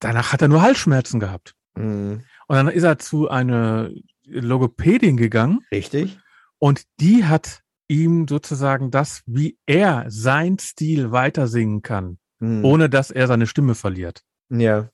danach 0.00 0.32
hat 0.32 0.42
er 0.42 0.48
nur 0.48 0.62
Halsschmerzen 0.62 1.20
gehabt. 1.20 1.54
Mhm. 1.76 2.24
Und 2.48 2.56
dann 2.56 2.66
ist 2.66 2.82
er 2.82 2.98
zu 2.98 3.28
einer 3.28 3.90
Logopädin 4.26 5.16
gegangen. 5.16 5.60
Richtig. 5.70 6.18
Und 6.58 6.82
die 7.00 7.24
hat 7.24 7.62
ihm 7.88 8.26
sozusagen 8.28 8.90
das, 8.90 9.22
wie 9.26 9.58
er 9.66 10.06
sein 10.08 10.58
Stil 10.58 11.12
weiter 11.12 11.46
singen 11.46 11.82
kann, 11.82 12.18
hm. 12.40 12.64
ohne 12.64 12.90
dass 12.90 13.10
er 13.10 13.26
seine 13.26 13.46
Stimme 13.46 13.74
verliert. 13.74 14.22
Ja. 14.48 14.90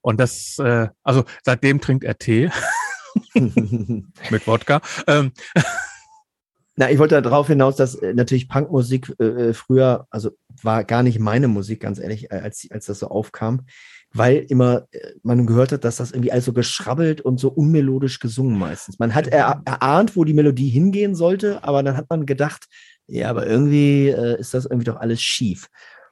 Und 0.00 0.18
das, 0.18 0.58
äh, 0.58 0.88
also 1.02 1.24
seitdem 1.44 1.80
trinkt 1.80 2.04
er 2.04 2.18
Tee 2.18 2.50
mit 3.34 4.46
Wodka. 4.46 4.80
Ähm. 5.06 5.32
Na, 6.76 6.88
ich 6.90 6.98
wollte 6.98 7.20
darauf 7.20 7.48
hinaus, 7.48 7.74
dass 7.74 7.96
äh, 7.96 8.14
natürlich 8.14 8.48
Punkmusik 8.48 9.12
äh, 9.18 9.52
früher, 9.52 10.06
also 10.10 10.30
war 10.62 10.84
gar 10.84 11.02
nicht 11.02 11.18
meine 11.18 11.48
Musik, 11.48 11.80
ganz 11.80 11.98
ehrlich, 11.98 12.30
äh, 12.30 12.36
als, 12.36 12.68
als 12.70 12.86
das 12.86 13.00
so 13.00 13.08
aufkam 13.08 13.66
weil 14.12 14.46
immer 14.48 14.86
äh, 14.90 15.12
man 15.22 15.46
gehört 15.46 15.72
hat, 15.72 15.84
dass 15.84 15.96
das 15.96 16.12
irgendwie 16.12 16.32
alles 16.32 16.44
so 16.44 16.52
geschrabbelt 16.52 17.20
und 17.20 17.38
so 17.38 17.48
unmelodisch 17.48 18.20
gesungen 18.20 18.58
meistens. 18.58 18.98
Man 18.98 19.14
hat 19.14 19.28
er, 19.28 19.62
erahnt, 19.64 20.16
wo 20.16 20.24
die 20.24 20.34
Melodie 20.34 20.68
hingehen 20.68 21.14
sollte, 21.14 21.62
aber 21.64 21.82
dann 21.82 21.96
hat 21.96 22.06
man 22.08 22.26
gedacht, 22.26 22.66
ja, 23.06 23.30
aber 23.30 23.46
irgendwie 23.46 24.08
äh, 24.08 24.38
ist 24.38 24.54
das 24.54 24.66
irgendwie 24.66 24.84
doch 24.84 24.96
alles 24.96 25.20
schief. 25.20 25.68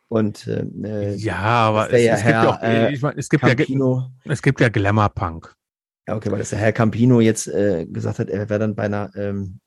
Und 0.09 0.47
äh, 0.47 0.65
äh 0.85 1.15
ja, 1.17 1.37
aber 1.37 1.93
es, 1.93 2.01
es, 2.01 2.23
Herr, 2.23 2.43
gibt 2.43 2.55
auch, 2.55 2.63
äh, 2.63 2.93
ich 2.93 3.03
mein, 3.03 3.19
es 3.19 3.29
gibt 3.29 3.43
Campino, 3.43 4.11
ja 4.25 4.33
es 4.33 4.43
gibt 4.43 4.61
ja 4.61 4.69
Glamour 4.69 5.09
Punk. 5.11 5.55
Ja, 6.07 6.15
okay, 6.15 6.31
weil 6.31 6.39
das 6.39 6.51
der 6.51 6.61
Herr 6.61 6.73
Campino 6.73 7.21
jetzt 7.21 7.49
äh, 7.49 7.87
gesagt 7.87 8.21
hat, 8.21 8.31
er 8.31 8.49
wäre 8.49 8.61
dann 8.61 8.77
bei 8.77 8.85
einer 8.85 9.11
ähm, 9.17 9.59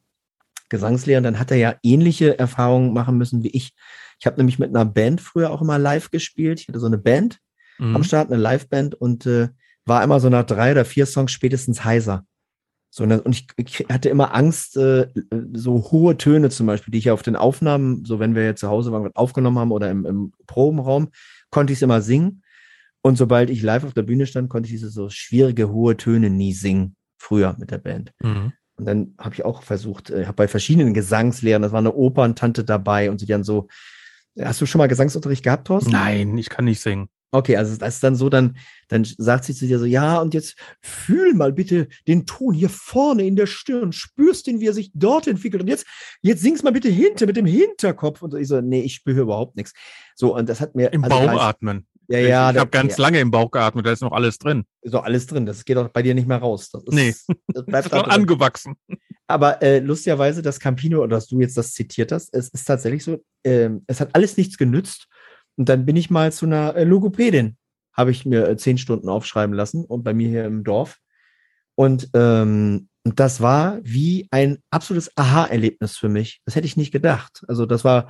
Gesangslehrerin, 0.69 1.23
dann 1.23 1.39
hat 1.39 1.51
er 1.51 1.57
ja 1.57 1.75
ähnliche 1.83 2.39
Erfahrungen 2.39 2.93
machen 2.93 3.17
müssen 3.17 3.43
wie 3.43 3.49
ich. 3.49 3.73
Ich 4.19 4.25
habe 4.25 4.37
nämlich 4.37 4.59
mit 4.59 4.69
einer 4.69 4.85
Band 4.85 5.19
früher 5.19 5.51
auch 5.51 5.61
immer 5.61 5.77
live 5.77 6.11
gespielt. 6.11 6.61
Ich 6.61 6.67
hatte 6.67 6.79
so 6.79 6.85
eine 6.85 6.97
Band 6.97 7.39
mhm. 7.79 7.95
am 7.95 8.03
Start, 8.03 8.31
eine 8.31 8.41
Liveband 8.41 8.95
und 8.95 9.25
äh, 9.25 9.49
war 9.85 10.03
immer 10.03 10.19
so 10.19 10.29
nach 10.29 10.45
drei 10.45 10.71
oder 10.71 10.85
vier 10.85 11.05
Songs 11.05 11.31
spätestens 11.31 11.83
heiser. 11.83 12.25
So, 12.91 13.03
und 13.03 13.27
ich, 13.29 13.47
ich 13.57 13.85
hatte 13.89 14.09
immer 14.09 14.33
Angst, 14.33 14.75
äh, 14.75 15.07
so 15.53 15.91
hohe 15.91 16.17
Töne 16.17 16.49
zum 16.49 16.65
Beispiel, 16.65 16.91
die 16.91 16.97
ich 16.97 17.11
auf 17.11 17.21
den 17.21 17.35
Aufnahmen, 17.35 18.03
so 18.03 18.19
wenn 18.19 18.33
wir 18.33 18.45
jetzt 18.45 18.61
zu 18.61 18.69
Hause 18.69 18.91
waren, 18.91 19.11
aufgenommen 19.15 19.59
haben 19.59 19.71
oder 19.71 19.91
im, 19.91 20.05
im 20.05 20.33
Probenraum, 20.47 21.09
konnte 21.51 21.71
ich 21.71 21.79
es 21.79 21.83
immer 21.83 22.01
singen. 22.01 22.41
Und 23.01 23.17
sobald 23.17 23.49
ich 23.49 23.61
live 23.61 23.83
auf 23.83 23.93
der 23.93 24.01
Bühne 24.01 24.25
stand, 24.25 24.49
konnte 24.49 24.67
ich 24.67 24.73
diese 24.73 24.89
so 24.89 25.09
schwierige, 25.09 25.69
hohe 25.69 25.97
Töne 25.97 26.29
nie 26.29 26.53
singen, 26.53 26.95
früher 27.17 27.55
mit 27.59 27.71
der 27.71 27.77
Band. 27.77 28.11
Mhm. 28.21 28.53
Und 28.75 28.85
dann 28.85 29.13
habe 29.19 29.35
ich 29.35 29.45
auch 29.45 29.61
versucht, 29.61 30.09
äh, 30.09 30.25
habe 30.25 30.35
bei 30.35 30.47
verschiedenen 30.47 30.93
Gesangslehrern, 30.93 31.61
das 31.61 31.71
war 31.71 31.79
eine 31.79 31.93
Operntante 31.93 32.63
dabei 32.63 33.11
und 33.11 33.19
sie 33.19 33.27
dann 33.27 33.43
so, 33.43 33.67
hast 34.39 34.61
du 34.61 34.65
schon 34.65 34.79
mal 34.79 34.87
Gesangsunterricht 34.87 35.43
gehabt, 35.43 35.67
Thorsten? 35.67 35.91
Nein, 35.91 36.37
ich 36.37 36.49
kann 36.49 36.65
nicht 36.65 36.81
singen. 36.81 37.09
Okay, 37.31 37.57
also 37.57 37.75
das 37.75 37.95
ist 37.95 38.03
dann 38.03 38.15
so, 38.15 38.27
dann, 38.29 38.57
dann 38.87 39.05
sagt 39.17 39.45
sie 39.45 39.53
zu 39.53 39.67
dir 39.67 39.77
so, 39.77 39.85
ja, 39.85 40.19
und 40.19 40.33
jetzt 40.33 40.55
fühl 40.81 41.33
mal 41.35 41.53
bitte 41.53 41.87
den 42.07 42.25
Ton 42.25 42.55
hier 42.55 42.69
vorne 42.69 43.25
in 43.27 43.35
der 43.35 43.45
Stirn, 43.45 43.91
spürst 43.91 44.47
den, 44.47 44.59
wie 44.59 44.67
er 44.67 44.73
sich 44.73 44.91
dort 44.95 45.27
entwickelt. 45.27 45.61
Und 45.61 45.67
jetzt, 45.67 45.85
jetzt 46.21 46.41
singst 46.41 46.63
mal 46.63 46.73
bitte 46.73 46.89
hinter 46.89 47.27
mit 47.27 47.37
dem 47.37 47.45
Hinterkopf. 47.45 48.23
Und 48.23 48.33
ich 48.33 48.47
so, 48.47 48.61
nee, 48.61 48.81
ich 48.81 48.95
spüre 48.95 49.21
überhaupt 49.21 49.55
nichts. 49.57 49.73
So, 50.15 50.35
und 50.35 50.49
das 50.49 50.59
hat 50.59 50.73
mir. 50.75 50.91
Im 50.91 51.03
also 51.03 51.15
Bauch 51.15 51.39
atmen. 51.39 51.85
Ja, 52.09 52.17
ja. 52.17 52.49
Ich, 52.49 52.55
ich 52.55 52.59
habe 52.59 52.71
ganz 52.71 52.97
ja. 52.97 53.03
lange 53.03 53.19
im 53.19 53.29
Bauch 53.29 53.51
geatmet, 53.51 53.85
da 53.85 53.91
ist 53.91 54.01
noch 54.01 54.11
alles 54.11 54.39
drin. 54.39 54.65
Ist 54.81 54.95
doch 54.95 55.03
alles 55.03 55.27
drin, 55.27 55.45
das 55.45 55.63
geht 55.63 55.77
doch 55.77 55.89
bei 55.89 56.01
dir 56.01 56.15
nicht 56.15 56.27
mehr 56.27 56.39
raus. 56.39 56.71
Das 56.71 56.83
ist, 56.83 56.93
nee, 56.93 57.13
das 57.53 57.65
bleibt 57.65 57.85
ist 57.85 57.93
doch 57.93 58.07
angewachsen. 58.07 58.75
Aber 59.27 59.61
äh, 59.61 59.77
lustigerweise, 59.77 60.41
das 60.41 60.59
Campino, 60.59 61.03
oder 61.03 61.17
dass 61.17 61.27
du 61.27 61.39
jetzt 61.39 61.55
das 61.55 61.73
zitiert 61.73 62.11
hast, 62.11 62.33
es 62.33 62.49
ist 62.49 62.65
tatsächlich 62.65 63.03
so, 63.03 63.23
äh, 63.43 63.69
es 63.85 64.01
hat 64.01 64.09
alles 64.13 64.37
nichts 64.37 64.57
genützt. 64.57 65.07
Und 65.59 65.67
dann 65.67 65.85
bin 65.85 65.97
ich 65.97 66.09
mal 66.09 66.31
zu 66.31 66.45
einer 66.45 66.73
äh, 66.77 66.85
Logopädin, 66.85 67.57
habe 67.91 68.11
ich 68.11 68.25
mir 68.25 68.47
äh, 68.47 68.55
zehn 68.55 68.77
Stunden 68.77 69.09
aufschreiben 69.09 69.53
lassen 69.53 69.83
und 69.83 70.03
bei 70.03 70.13
mir 70.13 70.29
hier 70.29 70.45
im 70.45 70.63
Dorf. 70.63 70.99
Und 71.75 72.09
ähm, 72.13 72.87
das 73.03 73.41
war 73.41 73.79
wie 73.83 74.29
ein 74.31 74.59
absolutes 74.71 75.11
Aha-Erlebnis 75.17 75.97
für 75.97 76.07
mich. 76.07 76.39
Das 76.45 76.55
hätte 76.55 76.65
ich 76.65 76.77
nicht 76.77 76.93
gedacht. 76.93 77.43
Also 77.49 77.65
das 77.65 77.83
war, 77.83 78.09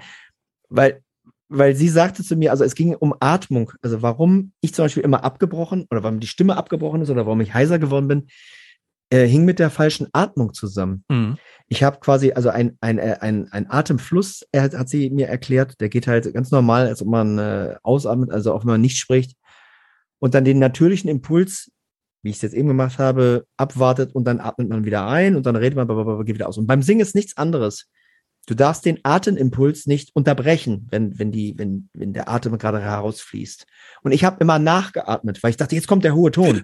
weil, 0.70 1.02
weil 1.48 1.76
sie 1.76 1.90
sagte 1.90 2.24
zu 2.24 2.36
mir, 2.36 2.52
also 2.52 2.64
es 2.64 2.76
ging 2.76 2.94
um 2.94 3.16
Atmung. 3.20 3.72
Also 3.82 4.04
warum 4.04 4.54
ich 4.62 4.76
zum 4.76 4.86
Beispiel 4.86 5.04
immer 5.04 5.24
abgebrochen 5.24 5.88
oder 5.90 6.04
warum 6.04 6.20
die 6.20 6.28
Stimme 6.28 6.56
abgebrochen 6.56 7.02
ist 7.02 7.10
oder 7.10 7.26
warum 7.26 7.42
ich 7.42 7.56
heiser 7.56 7.80
geworden 7.80 8.08
bin, 8.08 8.28
äh, 9.10 9.26
hing 9.26 9.46
mit 9.46 9.60
der 9.60 9.70
falschen 9.70 10.08
Atmung 10.14 10.54
zusammen. 10.54 11.04
Mhm. 11.10 11.38
Ich 11.68 11.84
habe 11.84 12.00
quasi, 12.00 12.32
also 12.32 12.50
ein, 12.50 12.78
ein, 12.82 12.98
äh, 12.98 13.18
ein, 13.22 13.52
ein 13.52 13.70
Atemfluss, 13.70 14.46
er 14.52 14.64
hat, 14.64 14.74
hat 14.76 14.90
sie 14.90 15.10
mir 15.10 15.28
erklärt, 15.28 15.80
der 15.80 15.90
geht 15.90 16.08
halt 16.08 16.32
ganz 16.34 16.52
normal, 16.52 16.88
als 16.88 17.02
ob 17.02 17.08
man 17.08 17.38
äh, 17.38 17.76
ausatmet, 17.84 18.32
also 18.32 18.54
auch 18.54 18.62
wenn 18.62 18.72
man 18.72 18.82
nicht 18.82 18.98
spricht. 18.98 19.38
Und 20.20 20.34
dann 20.34 20.46
den 20.46 20.60
natürlichen 20.60 21.10
Impuls, 21.10 21.72
wie 22.22 22.30
ich 22.30 22.38
es 22.38 22.42
jetzt 22.42 22.54
eben 22.54 22.68
gemacht 22.68 23.00
habe, 23.00 23.46
abwartet 23.58 24.14
und 24.14 24.26
dann 24.26 24.40
atmet 24.40 24.70
man 24.70 24.84
wieder 24.86 25.08
ein 25.08 25.36
und 25.36 25.46
dann 25.46 25.56
redet 25.56 25.76
man, 25.76 26.26
geht 26.26 26.36
wieder 26.36 26.50
aus. 26.50 26.58
Und 26.58 26.68
beim 26.68 26.82
Singen 26.82 27.02
ist 27.02 27.16
nichts 27.16 27.38
anderes. 27.38 27.88
Du 28.50 28.56
darfst 28.56 28.84
den 28.84 28.98
Atemimpuls 29.04 29.86
nicht 29.86 30.10
unterbrechen, 30.16 30.88
wenn, 30.90 31.20
wenn, 31.20 31.32
die, 31.32 31.54
wenn, 31.60 31.88
wenn 31.94 32.14
der 32.14 32.30
Atem 32.30 32.58
gerade 32.58 32.82
herausfließt. 32.82 33.68
Und 34.02 34.12
ich 34.12 34.24
habe 34.24 34.38
immer 34.40 34.58
nachgeatmet, 34.58 35.44
weil 35.44 35.52
ich 35.52 35.58
dachte, 35.58 35.76
jetzt 35.76 35.88
kommt 35.88 36.04
der 36.04 36.16
hohe 36.16 36.32
Ton. 36.32 36.64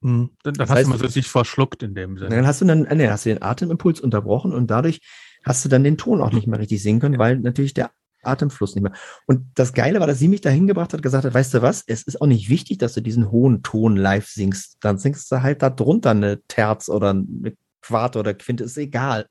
Mhm. 0.00 0.30
Dann, 0.44 0.54
dann 0.54 0.68
hast 0.68 0.76
heißt, 0.76 0.92
du 0.92 0.96
mal 0.96 1.08
sich 1.10 1.26
verschluckt 1.26 1.82
in 1.82 1.96
dem 1.96 2.18
Sinne. 2.18 2.36
Dann 2.36 2.46
hast 2.46 2.60
du 2.60 2.66
dann, 2.66 2.82
nee, 2.82 3.08
hast 3.08 3.24
du 3.24 3.30
den 3.30 3.42
Atemimpuls 3.42 4.00
unterbrochen 4.00 4.52
und 4.52 4.70
dadurch 4.70 5.00
hast 5.44 5.64
du 5.64 5.68
dann 5.68 5.82
den 5.82 5.98
Ton 5.98 6.20
auch 6.20 6.30
nicht 6.30 6.46
mehr 6.46 6.60
richtig 6.60 6.80
singen 6.80 7.00
können, 7.00 7.18
weil 7.18 7.40
natürlich 7.40 7.74
der 7.74 7.90
Atemfluss 8.22 8.76
nicht 8.76 8.84
mehr. 8.84 8.92
Und 9.26 9.44
das 9.56 9.72
Geile 9.72 9.98
war, 9.98 10.06
dass 10.06 10.20
sie 10.20 10.28
mich 10.28 10.40
dahin 10.40 10.68
gebracht 10.68 10.92
hat, 10.92 11.02
gesagt 11.02 11.24
hat, 11.24 11.34
weißt 11.34 11.52
du 11.54 11.62
was, 11.62 11.82
es 11.84 12.04
ist 12.04 12.22
auch 12.22 12.28
nicht 12.28 12.48
wichtig, 12.48 12.78
dass 12.78 12.94
du 12.94 13.00
diesen 13.00 13.32
hohen 13.32 13.64
Ton 13.64 13.96
live 13.96 14.28
singst. 14.28 14.76
Dann 14.82 14.98
singst 14.98 15.32
du 15.32 15.42
halt 15.42 15.62
da 15.62 15.70
drunter 15.70 16.10
eine 16.10 16.42
Terz 16.46 16.88
oder 16.88 17.10
eine 17.10 17.54
Quarte 17.82 18.20
oder 18.20 18.34
Quinte, 18.34 18.62
ist 18.62 18.78
egal. 18.78 19.26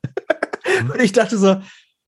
Mhm. 0.82 0.90
Und 0.92 1.00
ich 1.00 1.12
dachte 1.12 1.38
so, 1.38 1.62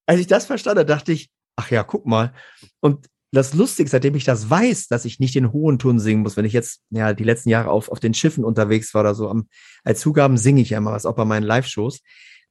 als 0.07 0.21
ich 0.21 0.27
das 0.27 0.47
verstanden 0.47 0.81
habe, 0.81 0.87
dachte 0.87 1.13
ich, 1.13 1.31
ach 1.57 1.71
ja, 1.71 1.83
guck 1.83 2.07
mal. 2.07 2.33
Und 2.81 3.07
das 3.33 3.55
Lustige, 3.55 3.89
seitdem 3.91 4.15
ich 4.15 4.25
das 4.25 4.49
weiß, 4.49 4.89
dass 4.89 5.05
ich 5.05 5.21
nicht 5.21 5.35
den 5.35 5.53
hohen 5.53 5.79
Ton 5.79 5.99
singen 5.99 6.23
muss, 6.23 6.37
wenn 6.37 6.45
ich 6.45 6.53
jetzt 6.53 6.81
ja 6.91 7.13
die 7.13 7.25
letzten 7.25 7.51
Jahre 7.51 7.71
auf, 7.71 7.91
auf 7.91 8.01
den 8.01 8.15
Schiffen 8.15 8.45
unterwegs 8.45 8.95
war 8.95 9.03
oder 9.03 9.15
so, 9.15 9.29
am, 9.29 9.49
als 9.85 10.01
Zugaben 10.01 10.39
singe 10.39 10.63
ich 10.63 10.71
ja 10.71 10.79
immer 10.79 10.93
was, 10.93 11.07
auch 11.07 11.17
bei 11.17 11.25
meinen 11.25 11.43
Live-Shows. 11.43 12.01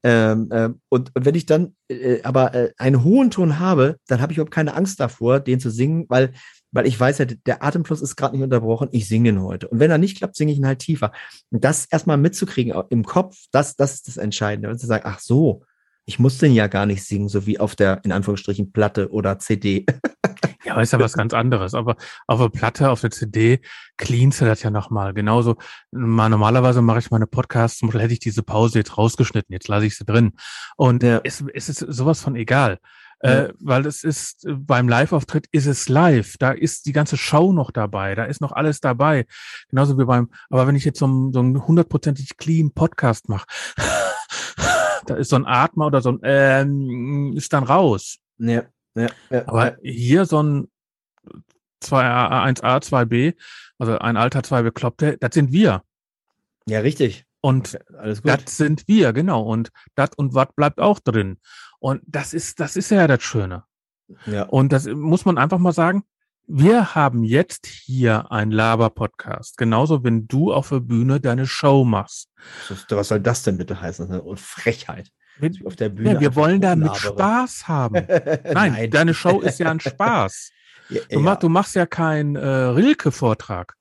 Ähm, 0.03 0.49
äh, 0.51 0.69
und, 0.89 1.15
und, 1.15 1.25
wenn 1.25 1.33
ich 1.33 1.47
dann 1.47 1.75
äh, 1.87 2.21
aber 2.21 2.53
äh, 2.53 2.71
einen 2.77 3.03
hohen 3.03 3.31
Ton 3.31 3.57
habe, 3.57 3.97
dann 4.07 4.21
habe 4.21 4.31
ich 4.31 4.37
überhaupt 4.37 4.53
keine 4.53 4.75
Angst 4.75 4.99
davor, 4.99 5.39
den 5.39 5.59
zu 5.59 5.71
singen, 5.71 6.05
weil, 6.09 6.33
weil 6.71 6.85
ich 6.85 6.99
weiß 6.99 7.17
ja, 7.17 7.25
der 7.25 7.63
Atemfluss 7.63 8.01
ist 8.01 8.15
gerade 8.15 8.35
nicht 8.35 8.43
unterbrochen, 8.43 8.89
ich 8.91 9.07
singe 9.07 9.31
den 9.31 9.41
heute. 9.41 9.67
Und 9.67 9.79
wenn 9.79 9.89
er 9.89 9.97
nicht 9.97 10.17
klappt, 10.17 10.35
singe 10.35 10.51
ich 10.51 10.59
ihn 10.59 10.67
halt 10.67 10.79
tiefer. 10.79 11.11
Und 11.49 11.63
das 11.63 11.85
erstmal 11.85 12.17
mitzukriegen 12.17 12.79
im 12.89 13.03
Kopf, 13.03 13.35
das, 13.51 13.75
das 13.75 13.95
ist 13.95 14.07
das 14.07 14.17
Entscheidende. 14.17 14.69
Und 14.69 14.77
zu 14.77 14.85
sagen, 14.85 15.05
ach 15.07 15.19
so, 15.19 15.63
ich 16.05 16.19
muss 16.19 16.37
den 16.37 16.53
ja 16.53 16.67
gar 16.67 16.85
nicht 16.85 17.03
singen, 17.03 17.29
so 17.29 17.45
wie 17.45 17.59
auf 17.59 17.75
der, 17.75 18.03
in 18.03 18.11
Anführungsstrichen, 18.11 18.71
Platte 18.71 19.11
oder 19.11 19.39
CD. 19.39 19.85
Ja, 20.65 20.73
aber 20.73 20.81
ist 20.81 20.93
ja 20.93 20.99
was 20.99 21.13
ganz 21.13 21.33
anderes. 21.33 21.75
Aber 21.75 21.95
auf 22.25 22.39
der 22.39 22.49
Platte, 22.49 22.89
auf 22.89 23.01
der 23.01 23.11
CD 23.11 23.59
cleanst 23.97 24.41
du 24.41 24.45
das 24.45 24.63
ja 24.63 24.71
nochmal. 24.71 25.13
Genauso, 25.13 25.57
mal, 25.91 26.29
normalerweise 26.29 26.81
mache 26.81 26.99
ich 26.99 27.11
meine 27.11 27.27
Podcasts, 27.27 27.77
zum 27.77 27.89
Beispiel 27.89 28.01
hätte 28.01 28.13
ich 28.13 28.19
diese 28.19 28.41
Pause 28.41 28.79
jetzt 28.79 28.97
rausgeschnitten, 28.97 29.53
jetzt 29.53 29.67
lasse 29.67 29.85
ich 29.85 29.95
sie 29.95 30.05
drin. 30.05 30.33
Und 30.75 31.03
ja. 31.03 31.21
es, 31.23 31.43
es 31.53 31.69
ist 31.69 31.79
sowas 31.79 32.19
von 32.19 32.35
egal. 32.35 32.79
Ja. 33.21 33.43
Äh, 33.43 33.53
weil 33.59 33.85
es 33.85 34.03
ist, 34.03 34.47
beim 34.47 34.89
Live-Auftritt 34.89 35.47
ist 35.51 35.67
es 35.67 35.87
live. 35.87 36.35
Da 36.37 36.51
ist 36.51 36.85
die 36.85 36.93
ganze 36.93 37.17
Show 37.17 37.53
noch 37.53 37.71
dabei. 37.71 38.15
Da 38.15 38.25
ist 38.25 38.41
noch 38.41 38.51
alles 38.51 38.81
dabei. 38.81 39.25
Genauso 39.69 39.97
wie 39.97 40.05
beim, 40.05 40.29
aber 40.49 40.67
wenn 40.67 40.75
ich 40.75 40.85
jetzt 40.85 40.99
so, 40.99 41.31
so 41.31 41.39
einen 41.39 41.65
hundertprozentig 41.65 42.37
clean 42.37 42.71
Podcast 42.71 43.29
mache, 43.29 43.45
da 45.09 45.15
ist 45.15 45.29
so 45.29 45.35
ein 45.35 45.45
Atmer 45.45 45.87
oder 45.87 46.01
so 46.01 46.11
ein, 46.11 46.19
ähm, 46.23 47.33
ist 47.35 47.53
dann 47.53 47.63
raus. 47.63 48.17
Ja. 48.37 48.63
Ja, 48.95 49.09
ja, 49.29 49.47
Aber 49.47 49.77
hier 49.83 50.25
so 50.25 50.41
ein 50.41 50.67
2A, 51.83 52.59
1A, 52.59 52.81
2B, 52.81 53.35
also 53.77 53.97
ein 53.99 54.17
alter, 54.17 54.41
zwei 54.43 54.61
Bekloppte, 54.61 55.17
das 55.17 55.33
sind 55.33 55.51
wir. 55.51 55.83
Ja, 56.65 56.79
richtig. 56.79 57.25
Und 57.41 57.77
okay, 57.93 58.21
das 58.23 58.57
sind 58.57 58.87
wir, 58.87 59.13
genau. 59.13 59.43
Und 59.43 59.71
das 59.95 60.11
und 60.15 60.33
was 60.33 60.47
bleibt 60.55 60.79
auch 60.79 60.99
drin. 60.99 61.37
Und 61.79 62.01
das 62.07 62.33
ist, 62.33 62.59
das 62.59 62.75
ist 62.75 62.89
ja 62.89 63.05
das 63.05 63.21
Schöne. 63.21 63.65
Ja. 64.25 64.43
Und 64.43 64.71
das 64.71 64.87
muss 64.87 65.25
man 65.25 65.37
einfach 65.37 65.59
mal 65.59 65.73
sagen. 65.73 66.03
Wir 66.47 66.93
haben 66.93 67.23
jetzt 67.23 67.65
hier 67.65 68.31
ein 68.31 68.51
Laber-Podcast. 68.51 69.57
Genauso, 69.57 70.03
wenn 70.03 70.27
du 70.27 70.53
auf 70.53 70.69
der 70.69 70.79
Bühne 70.79 71.19
deine 71.19 71.47
Show 71.47 71.83
machst. 71.83 72.29
Was 72.89 73.07
soll 73.07 73.19
das 73.19 73.41
denn 73.43 73.57
bitte 73.57 73.81
heißen? 73.81 74.11
eine 74.11 74.37
Frechheit 74.37 75.09
auf 75.65 75.75
der 75.75 75.89
Bühne. 75.89 76.13
Ja, 76.13 76.19
wir 76.19 76.35
wollen 76.35 76.61
damit 76.61 76.95
Spaß 76.95 77.67
haben. 77.67 77.95
Nein, 78.53 78.73
Nein, 78.73 78.91
deine 78.91 79.13
Show 79.15 79.41
ist 79.41 79.59
ja 79.59 79.71
ein 79.71 79.79
Spaß. 79.79 80.51
ja, 80.89 81.01
du, 81.09 81.19
mach, 81.19 81.37
du, 81.37 81.49
machst 81.49 81.75
ja 81.75 81.87
keinen 81.87 82.35
äh, 82.35 82.45
Rilke-Vortrag. 82.47 83.73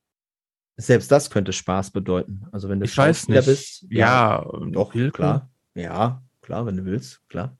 Selbst 0.77 1.13
das 1.13 1.29
könnte 1.31 1.53
Spaß 1.53 1.91
bedeuten. 1.91 2.47
Also 2.51 2.71
wenn 2.71 2.81
du 2.81 2.87
ich 2.87 2.97
weiß 2.97 3.29
nicht. 3.29 3.45
bist. 3.45 3.87
Ja, 3.91 4.43
ja 4.43 4.51
doch, 4.71 4.95
Rilke. 4.95 5.13
klar. 5.13 5.51
Ja, 5.75 6.23
klar, 6.41 6.65
wenn 6.65 6.79
du 6.79 6.85
willst, 6.87 7.21
klar. 7.29 7.57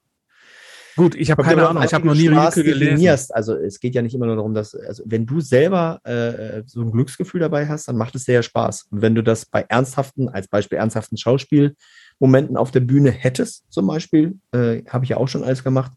Gut, 0.97 1.15
ich 1.15 1.31
habe 1.31 1.43
keine 1.43 1.69
Ahnung, 1.69 1.83
ich 1.83 1.93
habe 1.93 2.07
noch 2.07 2.15
nie 2.15 2.29
Rilke 2.29 2.63
gelesen. 2.63 3.31
Also 3.31 3.55
es 3.55 3.81
geht 3.81 3.95
ja 3.95 4.03
nicht 4.03 4.15
immer 4.15 4.27
nur 4.27 4.37
darum, 4.37 4.55
dass, 4.55 4.75
also 4.75 5.03
wenn 5.07 5.27
du 5.27 5.41
selber 5.41 6.01
äh, 6.05 6.63
so 6.67 6.83
ein 6.83 6.93
Glücksgefühl 6.93 7.41
dabei 7.41 7.67
hast, 7.67 7.89
dann 7.89 7.97
macht 7.97 8.15
es 8.15 8.27
ja 8.27 8.43
Spaß. 8.43 8.89
Und 8.91 9.03
wenn 9.03 9.15
du 9.15 9.23
das 9.23 9.47
bei 9.47 9.63
ernsthaften, 9.69 10.29
als 10.29 10.49
Beispiel 10.49 10.79
ernsthaften 10.79 11.17
Schauspiel 11.17 11.75
Momenten 12.21 12.57
auf 12.57 12.71
der 12.71 12.81
Bühne 12.81 13.11
hättest, 13.11 13.65
zum 13.71 13.87
Beispiel, 13.87 14.39
äh, 14.53 14.83
habe 14.89 15.05
ich 15.05 15.11
ja 15.11 15.17
auch 15.17 15.29
schon 15.29 15.43
alles 15.43 15.65
gemacht. 15.65 15.93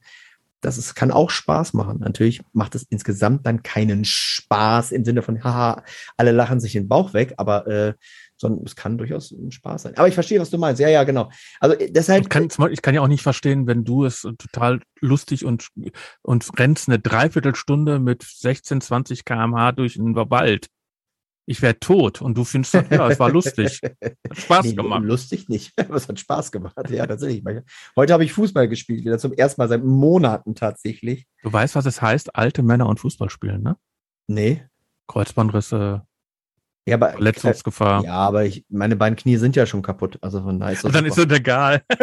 Das 0.62 0.79
ist, 0.79 0.95
kann 0.95 1.12
auch 1.12 1.29
Spaß 1.29 1.73
machen. 1.73 1.99
Natürlich 1.99 2.41
macht 2.51 2.73
es 2.73 2.83
insgesamt 2.89 3.45
dann 3.45 3.62
keinen 3.62 4.03
Spaß 4.03 4.91
im 4.91 5.05
Sinne 5.05 5.21
von, 5.21 5.43
haha, 5.43 5.83
alle 6.17 6.31
lachen 6.31 6.60
sich 6.60 6.71
den 6.71 6.88
Bauch 6.88 7.13
weg, 7.13 7.36
aber 7.38 7.67
äh, 7.67 7.93
sondern 8.38 8.65
es 8.65 8.76
kann 8.76 8.97
durchaus 8.97 9.32
ein 9.32 9.52
Spaß 9.52 9.84
sein. 9.84 9.97
Aber 9.97 10.08
ich 10.08 10.13
verstehe, 10.13 10.39
was 10.39 10.50
du 10.50 10.58
meinst. 10.58 10.80
Ja, 10.80 10.89
ja, 10.89 11.04
genau. 11.04 11.30
Also 11.60 11.76
äh, 11.76 11.91
deshalb. 11.91 12.23
Ich 12.23 12.30
kann, 12.30 12.50
ich 12.71 12.82
kann 12.82 12.95
ja 12.95 13.02
auch 13.02 13.08
nicht 13.08 13.23
verstehen, 13.23 13.67
wenn 13.67 13.84
du 13.84 14.06
es 14.06 14.21
total 14.21 14.82
lustig 15.02 15.45
und, 15.45 15.67
und 16.21 16.60
rennst 16.60 16.88
eine 16.88 17.00
Dreiviertelstunde 17.00 18.00
mit 18.00 18.23
16, 18.23 18.82
20 18.82 19.26
kmh 19.26 19.71
durch 19.73 19.95
den 19.95 20.15
Wald 20.15 20.67
ich 21.50 21.62
wäre 21.62 21.80
tot 21.80 22.21
und 22.21 22.38
du 22.38 22.43
findest, 22.43 22.73
ja, 22.73 23.10
es 23.10 23.19
war 23.19 23.32
lustig. 23.32 23.80
Hat 24.04 24.38
Spaß 24.38 24.65
nee, 24.65 24.73
gemacht. 24.73 25.04
Lustig 25.04 25.47
nicht, 25.47 25.71
aber 25.80 25.95
es 25.95 26.08
hat 26.08 26.19
Spaß 26.19 26.52
gemacht. 26.52 26.76
Ja, 26.89 27.08
tatsächlich. 27.08 27.43
Heute 27.95 28.13
habe 28.13 28.26
ich 28.26 28.34
Fußball 28.34 28.67
gespielt, 28.67 29.06
wieder 29.06 29.17
zum 29.17 29.32
ersten 29.32 29.62
Mal 29.62 29.69
seit 29.69 29.84
Monaten 29.84 30.56
tatsächlich. 30.56 31.26
Du 31.43 31.52
weißt, 31.52 31.76
was 31.76 31.86
es 31.86 32.02
heißt, 32.02 32.36
alte 32.36 32.63
Männer 32.63 32.88
und 32.88 33.00
Fußball 33.00 33.30
spielen, 33.30 33.63
ne? 33.63 33.78
Nee. 34.28 34.65
Kreuzbandrisse, 35.08 36.06
ja, 36.88 36.95
aber, 36.95 37.12
Verletzungsgefahr. 37.12 38.04
Ja, 38.06 38.13
aber 38.13 38.45
ich, 38.45 38.65
meine 38.69 38.95
beiden 38.95 39.17
Knie 39.17 39.36
sind 39.36 39.58
ja 39.58 39.65
schon 39.65 39.82
kaputt. 39.82 40.17
Also 40.21 40.41
von 40.41 40.58
daher 40.58 40.73
ist 40.73 40.86
das. 40.86 40.93
Dann 40.93 41.10
super. 41.10 41.21
ist 41.21 41.32
es 41.32 41.38
egal. 41.38 41.82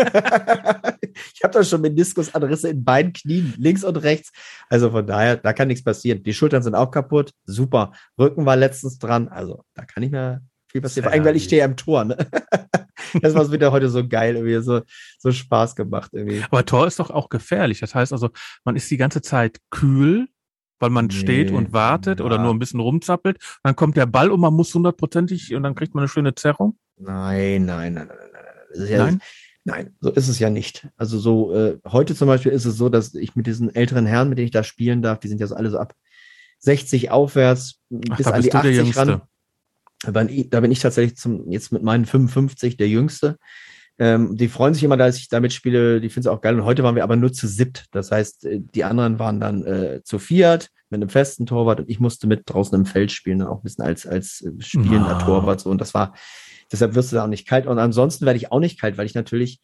ich 1.35 1.43
habe 1.43 1.55
da 1.55 1.65
schon 1.65 1.81
Meniskusanrisse 1.81 2.69
in 2.69 2.85
beiden 2.85 3.15
Knien, 3.15 3.55
links 3.57 3.83
und 3.83 3.97
rechts. 3.97 4.31
Also 4.69 4.91
von 4.91 5.07
daher, 5.07 5.39
da 5.39 5.55
kann 5.55 5.69
nichts 5.69 5.85
passieren. 5.85 6.23
Die 6.23 6.35
Schultern 6.35 6.63
sind 6.63 6.75
auch 6.75 6.91
kaputt. 6.91 7.33
Super. 7.47 7.93
Rücken 8.19 8.45
war 8.45 8.57
letztens 8.57 8.99
dran. 8.99 9.29
Also 9.29 9.65
da 9.73 9.87
kann 9.87 10.03
nicht 10.03 10.13
mehr 10.13 10.43
viel 10.71 10.83
passieren. 10.83 11.05
Vor 11.05 11.13
allem, 11.13 11.25
weil 11.25 11.37
ich 11.37 11.45
stehe 11.45 11.65
am 11.65 11.77
Tor. 11.77 12.05
Ne? 12.05 12.19
das 13.23 13.35
war 13.35 13.51
wieder 13.51 13.73
heute 13.73 13.89
so 13.89 14.07
geil, 14.07 14.37
irgendwie 14.37 14.63
so, 14.63 14.83
so 15.19 15.33
Spaß 15.33 15.77
gemacht. 15.77 16.11
Irgendwie. 16.13 16.43
Aber 16.51 16.67
Tor 16.67 16.87
ist 16.87 17.01
doch 17.01 17.11
auch 17.11 17.31
gefährlich. 17.31 17.81
Das 17.81 17.95
heißt 17.95 18.13
also, 18.13 18.29
man 18.65 18.77
ist 18.77 18.91
die 18.91 18.99
ganze 18.99 19.23
Zeit 19.23 19.61
kühl 19.71 20.29
weil 20.85 20.91
man 20.91 21.07
nee, 21.07 21.15
steht 21.15 21.51
und 21.51 21.73
wartet 21.73 22.21
ja. 22.21 22.27
oder 22.27 22.37
nur 22.37 22.53
ein 22.53 22.59
bisschen 22.59 22.81
rumzappelt. 22.81 23.39
Dann 23.63 23.75
kommt 23.75 23.97
der 23.97 24.05
Ball 24.05 24.31
und 24.31 24.39
man 24.39 24.53
muss 24.53 24.75
hundertprozentig 24.75 25.55
und 25.55 25.63
dann 25.63 25.75
kriegt 25.75 25.95
man 25.95 26.03
eine 26.03 26.09
schöne 26.09 26.35
Zerrung. 26.35 26.77
Nein, 26.99 27.65
nein, 27.65 27.95
nein, 27.95 28.07
nein, 28.07 28.19
nein. 28.77 28.89
Ja, 28.91 28.99
nein? 28.99 29.21
Nein, 29.65 29.97
so 30.01 30.11
ist 30.11 30.29
es 30.29 30.39
ja 30.39 30.51
nicht. 30.51 30.87
Also 30.99 31.19
so, 31.19 31.55
äh, 31.55 31.79
heute 31.91 32.15
zum 32.15 32.29
Beispiel 32.29 32.53
ist 32.53 32.67
es 32.67 32.77
so, 32.77 32.91
dass 32.91 33.15
ich 33.15 33.35
mit 33.35 33.47
diesen 33.47 33.75
älteren 33.75 34.05
Herren, 34.05 34.29
mit 34.29 34.37
denen 34.37 34.45
ich 34.45 34.53
da 34.53 34.63
spielen 34.63 35.01
darf, 35.01 35.21
die 35.21 35.29
sind 35.29 35.41
ja 35.41 35.47
so 35.47 35.55
alle 35.55 35.71
so 35.71 35.79
ab 35.79 35.95
60 36.59 37.11
aufwärts 37.11 37.81
Ach, 38.11 38.17
bis 38.19 38.27
an 38.27 38.43
die 38.43 38.53
80 38.53 38.95
ran. 38.95 39.23
Da 40.03 40.11
bin, 40.11 40.29
ich, 40.29 40.51
da 40.51 40.61
bin 40.61 40.71
ich 40.71 40.81
tatsächlich 40.81 41.17
zum, 41.17 41.51
jetzt 41.51 41.73
mit 41.73 41.83
meinen 41.83 42.05
55 42.05 42.77
der 42.77 42.89
Jüngste. 42.89 43.39
Ähm, 43.99 44.37
die 44.37 44.49
freuen 44.49 44.75
sich 44.75 44.83
immer, 44.83 44.97
dass 44.97 45.19
ich 45.19 45.29
damit 45.29 45.53
spiele. 45.53 46.01
Die 46.01 46.09
finden 46.09 46.29
es 46.29 46.33
auch 46.33 46.41
geil. 46.41 46.59
Und 46.59 46.65
heute 46.65 46.83
waren 46.83 46.97
wir 46.97 47.05
aber 47.05 47.17
nur 47.17 47.33
zu 47.33 47.47
siebt. 47.47 47.87
Das 47.93 48.11
heißt, 48.11 48.45
äh, 48.47 48.61
die 48.61 48.85
anderen 48.85 49.19
waren 49.19 49.41
dann 49.41 49.65
äh, 49.65 50.03
zu 50.03 50.19
viert 50.19 50.71
mit 50.91 50.99
einem 50.99 51.09
festen 51.09 51.47
Torwart 51.47 51.81
und 51.81 51.91
ich 51.91 51.99
musste 51.99 52.27
mit 52.27 52.43
draußen 52.47 52.79
im 52.79 52.87
Feld 52.87 53.11
spielen, 53.11 53.41
dann 53.41 53.49
auch 53.49 53.59
ein 53.59 53.63
bisschen 53.63 53.85
als, 53.85 54.07
als 54.07 54.43
äh, 54.43 54.51
spielender 54.61 55.19
oh. 55.21 55.25
Torwart. 55.25 55.61
So. 55.61 55.71
Und 55.71 55.81
das 55.81 55.95
war, 55.95 56.15
deshalb 56.73 56.95
wirst 56.95 57.13
du 57.13 57.17
da 57.17 57.25
auch 57.25 57.29
nicht 57.29 57.47
kalt. 57.47 57.67
Und 57.67 57.79
ansonsten 57.79 58.27
werde 58.27 58.37
ich 58.37 58.51
auch 58.53 58.61
nicht 58.61 58.81
kalt, 58.81 58.99
weil 58.99 59.07
ich 59.07 59.15
natürlich 59.15 59.61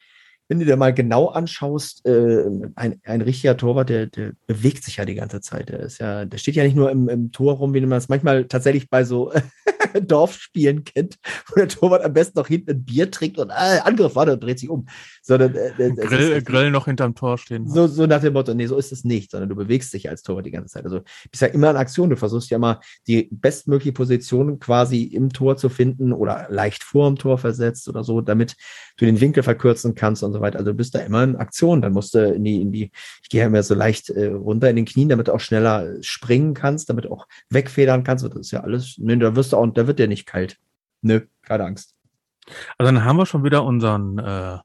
wenn 0.51 0.59
du 0.59 0.65
dir 0.65 0.77
mal 0.77 0.93
genau 0.93 1.29
anschaust, 1.29 2.05
äh, 2.05 2.45
ein, 2.75 3.01
ein 3.05 3.21
richtiger 3.21 3.57
Torwart, 3.57 3.89
der, 3.89 4.07
der 4.07 4.33
bewegt 4.49 4.83
sich 4.83 4.97
ja 4.97 5.05
die 5.05 5.15
ganze 5.15 5.41
Zeit. 5.41 5.69
Der 5.69 5.79
ist 5.79 5.99
ja, 6.01 6.25
der 6.25 6.39
steht 6.39 6.57
ja 6.57 6.65
nicht 6.65 6.75
nur 6.75 6.91
im, 6.91 7.09
im 7.09 7.31
Tor 7.31 7.55
rum, 7.55 7.73
wie 7.73 7.81
man 7.81 7.99
es 7.99 8.09
manchmal 8.09 8.47
tatsächlich 8.47 8.91
bei 8.91 9.05
so 9.05 9.33
Dorfspielen 10.03 10.83
kennt, 10.83 11.19
wo 11.47 11.55
der 11.55 11.69
Torwart 11.69 12.03
am 12.03 12.13
besten 12.13 12.37
noch 12.37 12.49
hinten 12.49 12.71
ein 12.73 12.85
Bier 12.85 13.13
trinkt 13.13 13.39
und 13.39 13.51
äh, 13.51 13.79
Angriff 13.85 14.17
war, 14.17 14.27
und 14.27 14.43
dreht 14.43 14.59
sich 14.59 14.69
um. 14.69 14.89
Sondern 15.23 15.55
äh, 15.55 15.69
äh 15.79 15.95
Grill, 15.95 16.33
ist, 16.33 16.47
Grill 16.47 16.73
noch 16.73 16.87
hinterm 16.87 17.15
Tor 17.15 17.39
stehen. 17.39 17.69
So, 17.69 17.87
so 17.87 18.07
nach 18.07 18.21
dem 18.21 18.33
Motto, 18.33 18.53
nee, 18.53 18.67
so 18.67 18.77
ist 18.77 18.91
es 18.91 19.05
nicht, 19.05 19.31
sondern 19.31 19.51
du 19.51 19.55
bewegst 19.55 19.95
dich 19.95 20.11
als 20.11 20.25
Torwart 20.25 20.47
die 20.47 20.51
ganze 20.51 20.73
Zeit. 20.73 20.85
Also 20.85 21.03
bist 21.31 21.43
ja 21.43 21.49
immer 21.49 21.71
in 21.71 21.77
Aktion. 21.77 22.11
Du 22.11 22.17
versuchst 22.17 22.51
ja 22.51 22.57
immer 22.57 22.81
die 23.07 23.29
bestmögliche 23.31 23.93
Position 23.93 24.59
quasi 24.59 25.05
im 25.05 25.33
Tor 25.33 25.57
zu 25.57 25.69
finden 25.69 26.13
oder 26.13 26.49
leicht 26.51 26.83
vor 26.83 27.09
dem 27.09 27.17
Tor 27.17 27.39
versetzt 27.39 27.89
oder 27.89 28.03
so, 28.03 28.21
damit 28.21 28.57
du 28.97 29.05
den 29.05 29.21
Winkel 29.21 29.45
verkürzen 29.45 29.95
kannst 29.95 30.25
und 30.25 30.33
so 30.33 30.40
weiter. 30.41 30.59
Also 30.59 30.73
du 30.73 30.77
bist 30.77 30.95
da 30.95 31.01
immer 31.01 31.23
in 31.23 31.37
Aktion. 31.37 31.83
Dann 31.83 31.93
musst 31.93 32.15
du 32.15 32.33
in 32.35 32.45
die, 32.45 32.61
in 32.61 32.73
die, 32.73 32.91
ich 33.23 33.29
gehe 33.29 33.41
ja 33.41 33.47
immer 33.47 33.63
so 33.63 33.75
leicht 33.75 34.11
äh, 34.11 34.27
runter 34.27 34.71
in 34.71 34.77
den 34.77 34.85
Knien, 34.85 35.09
damit 35.09 35.29
du 35.29 35.33
auch 35.33 35.41
schneller 35.41 36.03
springen 36.03 36.55
kannst, 36.55 36.91
damit 36.91 37.05
du 37.05 37.13
auch 37.13 37.27
wegfedern 37.51 38.05
kannst. 38.05 38.25
Das 38.25 38.35
ist 38.35 38.51
ja 38.51 38.61
alles, 38.61 38.99
ne, 38.99 39.19
da 39.19 39.37
wirst 39.37 39.53
du 39.53 39.57
auch, 39.57 39.67
da 39.67 39.87
wird 39.87 39.99
dir 39.99 40.09
nicht 40.09 40.27
kalt. 40.27 40.59
Nö, 41.03 41.21
keine 41.43 41.65
Angst. 41.65 41.95
Also 42.79 42.93
dann 42.93 43.05
haben 43.05 43.17
wir 43.17 43.27
schon 43.27 43.45
wieder 43.45 43.65
unseren, 43.65 44.19
äh, 44.19 44.59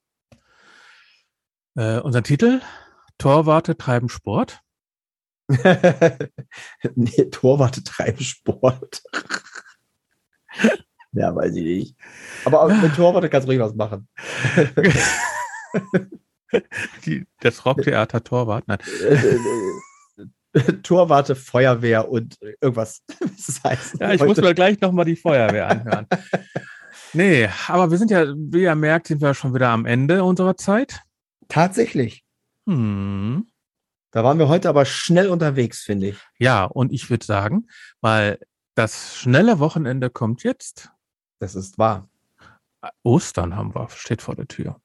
äh, 1.76 2.00
unseren 2.00 2.24
Titel. 2.24 2.62
Torwarte 3.18 3.78
treiben 3.78 4.10
Sport. 4.10 4.62
nee, 6.96 7.26
Torwarte 7.32 7.84
treiben 7.84 8.22
Sport. 8.22 9.04
Ja, 11.16 11.34
weiß 11.34 11.56
ich 11.56 11.64
nicht. 11.64 11.96
Aber 12.44 12.68
mit 12.68 12.94
Torwart 12.94 13.32
kannst 13.32 13.48
du 13.48 13.52
ruhig 13.52 13.62
was 13.62 13.74
machen. 13.74 14.08
Die, 17.06 17.26
das 17.42 17.66
Rocktheater 17.66 18.24
Torwart, 18.24 18.68
nein. 18.68 18.78
Äh, 19.02 19.16
äh, 19.16 19.38
äh, 20.54 20.74
Torwarte, 20.84 21.36
Feuerwehr 21.36 22.10
und 22.10 22.38
irgendwas. 22.62 23.04
das 23.20 23.62
heißt, 23.64 23.96
ja, 24.00 24.14
ich 24.14 24.22
heute. 24.22 24.30
muss 24.30 24.38
mir 24.38 24.54
gleich 24.54 24.80
nochmal 24.80 25.06
die 25.06 25.16
Feuerwehr 25.16 25.68
anhören. 25.68 26.08
nee, 27.14 27.50
aber 27.68 27.92
wir 27.92 27.98
sind 27.98 28.12
ja, 28.12 28.26
wie 28.36 28.64
ihr 28.64 28.76
merkt, 28.76 29.08
sind 29.08 29.22
wir 29.22 29.34
schon 29.34 29.54
wieder 29.54 29.70
am 29.70 29.86
Ende 29.86 30.24
unserer 30.24 30.56
Zeit. 30.56 31.02
Tatsächlich. 31.50 32.24
Hm. 32.68 33.48
Da 34.12 34.24
waren 34.24 34.40
wir 34.40 34.48
heute 34.48 34.70
aber 34.70 34.86
schnell 34.86 35.30
unterwegs, 35.30 35.82
finde 35.82 36.08
ich. 36.08 36.18
Ja, 36.40 36.64
und 36.64 36.94
ich 36.94 37.10
würde 37.10 37.26
sagen, 37.26 37.68
weil 38.00 38.40
das 38.74 39.16
schnelle 39.18 39.60
Wochenende 39.60 40.10
kommt 40.10 40.44
jetzt. 40.44 40.90
Das 41.40 41.54
ist 41.54 41.78
wahr. 41.78 42.10
Ostern 43.04 43.56
haben 43.56 43.76
wir, 43.76 43.90
steht 43.90 44.22
vor 44.22 44.36
der 44.36 44.48
Tür. 44.48 44.80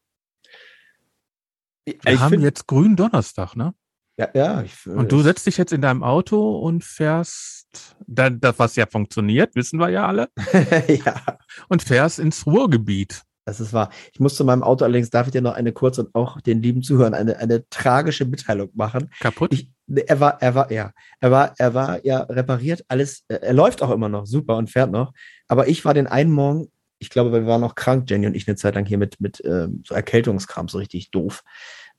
Wir 2.03 2.12
ich 2.12 2.20
haben 2.20 2.41
jetzt 2.41 2.66
grünen 2.66 2.97
Donnerstag, 2.97 3.57
ne? 3.57 3.74
Ja, 4.18 4.28
ja. 4.34 4.62
Ich, 4.62 4.86
und 4.86 5.11
du 5.11 5.22
setzt 5.22 5.47
dich 5.47 5.57
jetzt 5.57 5.72
in 5.72 5.80
deinem 5.80 6.03
Auto 6.03 6.59
und 6.59 6.84
fährst, 6.84 7.97
das, 8.07 8.59
was 8.59 8.76
ja 8.76 8.86
funktioniert, 8.86 9.55
wissen 9.55 9.80
wir 9.80 9.88
ja 9.88 10.07
alle. 10.07 10.28
ja. 10.88 11.38
Und 11.68 11.82
fährst 11.82 12.18
ins 12.18 12.47
Ruhrgebiet. 12.47 13.22
Das 13.47 13.61
ist 13.61 13.72
wahr. 13.72 13.91
Ich 14.12 14.20
muss 14.20 14.36
zu 14.36 14.45
meinem 14.45 14.62
Auto 14.62 14.84
allerdings, 14.84 15.11
darf 15.11 15.26
ich 15.26 15.32
dir 15.32 15.41
noch 15.41 15.55
eine 15.55 15.72
kurze 15.72 16.05
und 16.05 16.14
auch 16.14 16.41
den 16.41 16.62
lieben 16.62 16.82
Zuhörern 16.82 17.14
eine, 17.14 17.38
eine 17.38 17.66
tragische 17.70 18.26
Mitteilung 18.26 18.70
machen. 18.74 19.11
Kaputt? 19.20 19.53
Ich, 19.55 19.72
er 19.88 20.20
war, 20.20 20.41
er 20.43 20.55
war, 20.55 20.70
ja, 20.70 20.93
er 21.20 21.30
war, 21.30 21.55
er 21.57 21.74
war 21.74 22.05
ja 22.05 22.20
repariert, 22.20 22.84
alles, 22.88 23.24
äh, 23.28 23.36
er 23.36 23.55
läuft 23.55 23.82
auch 23.82 23.91
immer 23.91 24.09
noch 24.09 24.26
super 24.26 24.57
und 24.57 24.70
fährt 24.70 24.91
noch. 24.91 25.12
Aber 25.49 25.66
ich 25.66 25.84
war 25.84 25.95
den 25.95 26.07
einen 26.07 26.30
Morgen, 26.30 26.70
ich 26.99 27.09
glaube, 27.09 27.32
wir 27.32 27.47
waren 27.47 27.62
noch 27.62 27.74
krank, 27.74 28.09
Jenny 28.11 28.26
und 28.26 28.36
ich 28.36 28.47
eine 28.47 28.57
Zeit 28.57 28.74
lang 28.74 28.84
hier 28.84 28.99
mit, 28.99 29.20
mit 29.20 29.43
ähm, 29.45 29.82
so 29.86 29.95
Erkältungskram, 29.95 30.68
so 30.68 30.78
richtig 30.78 31.11
doof. 31.11 31.43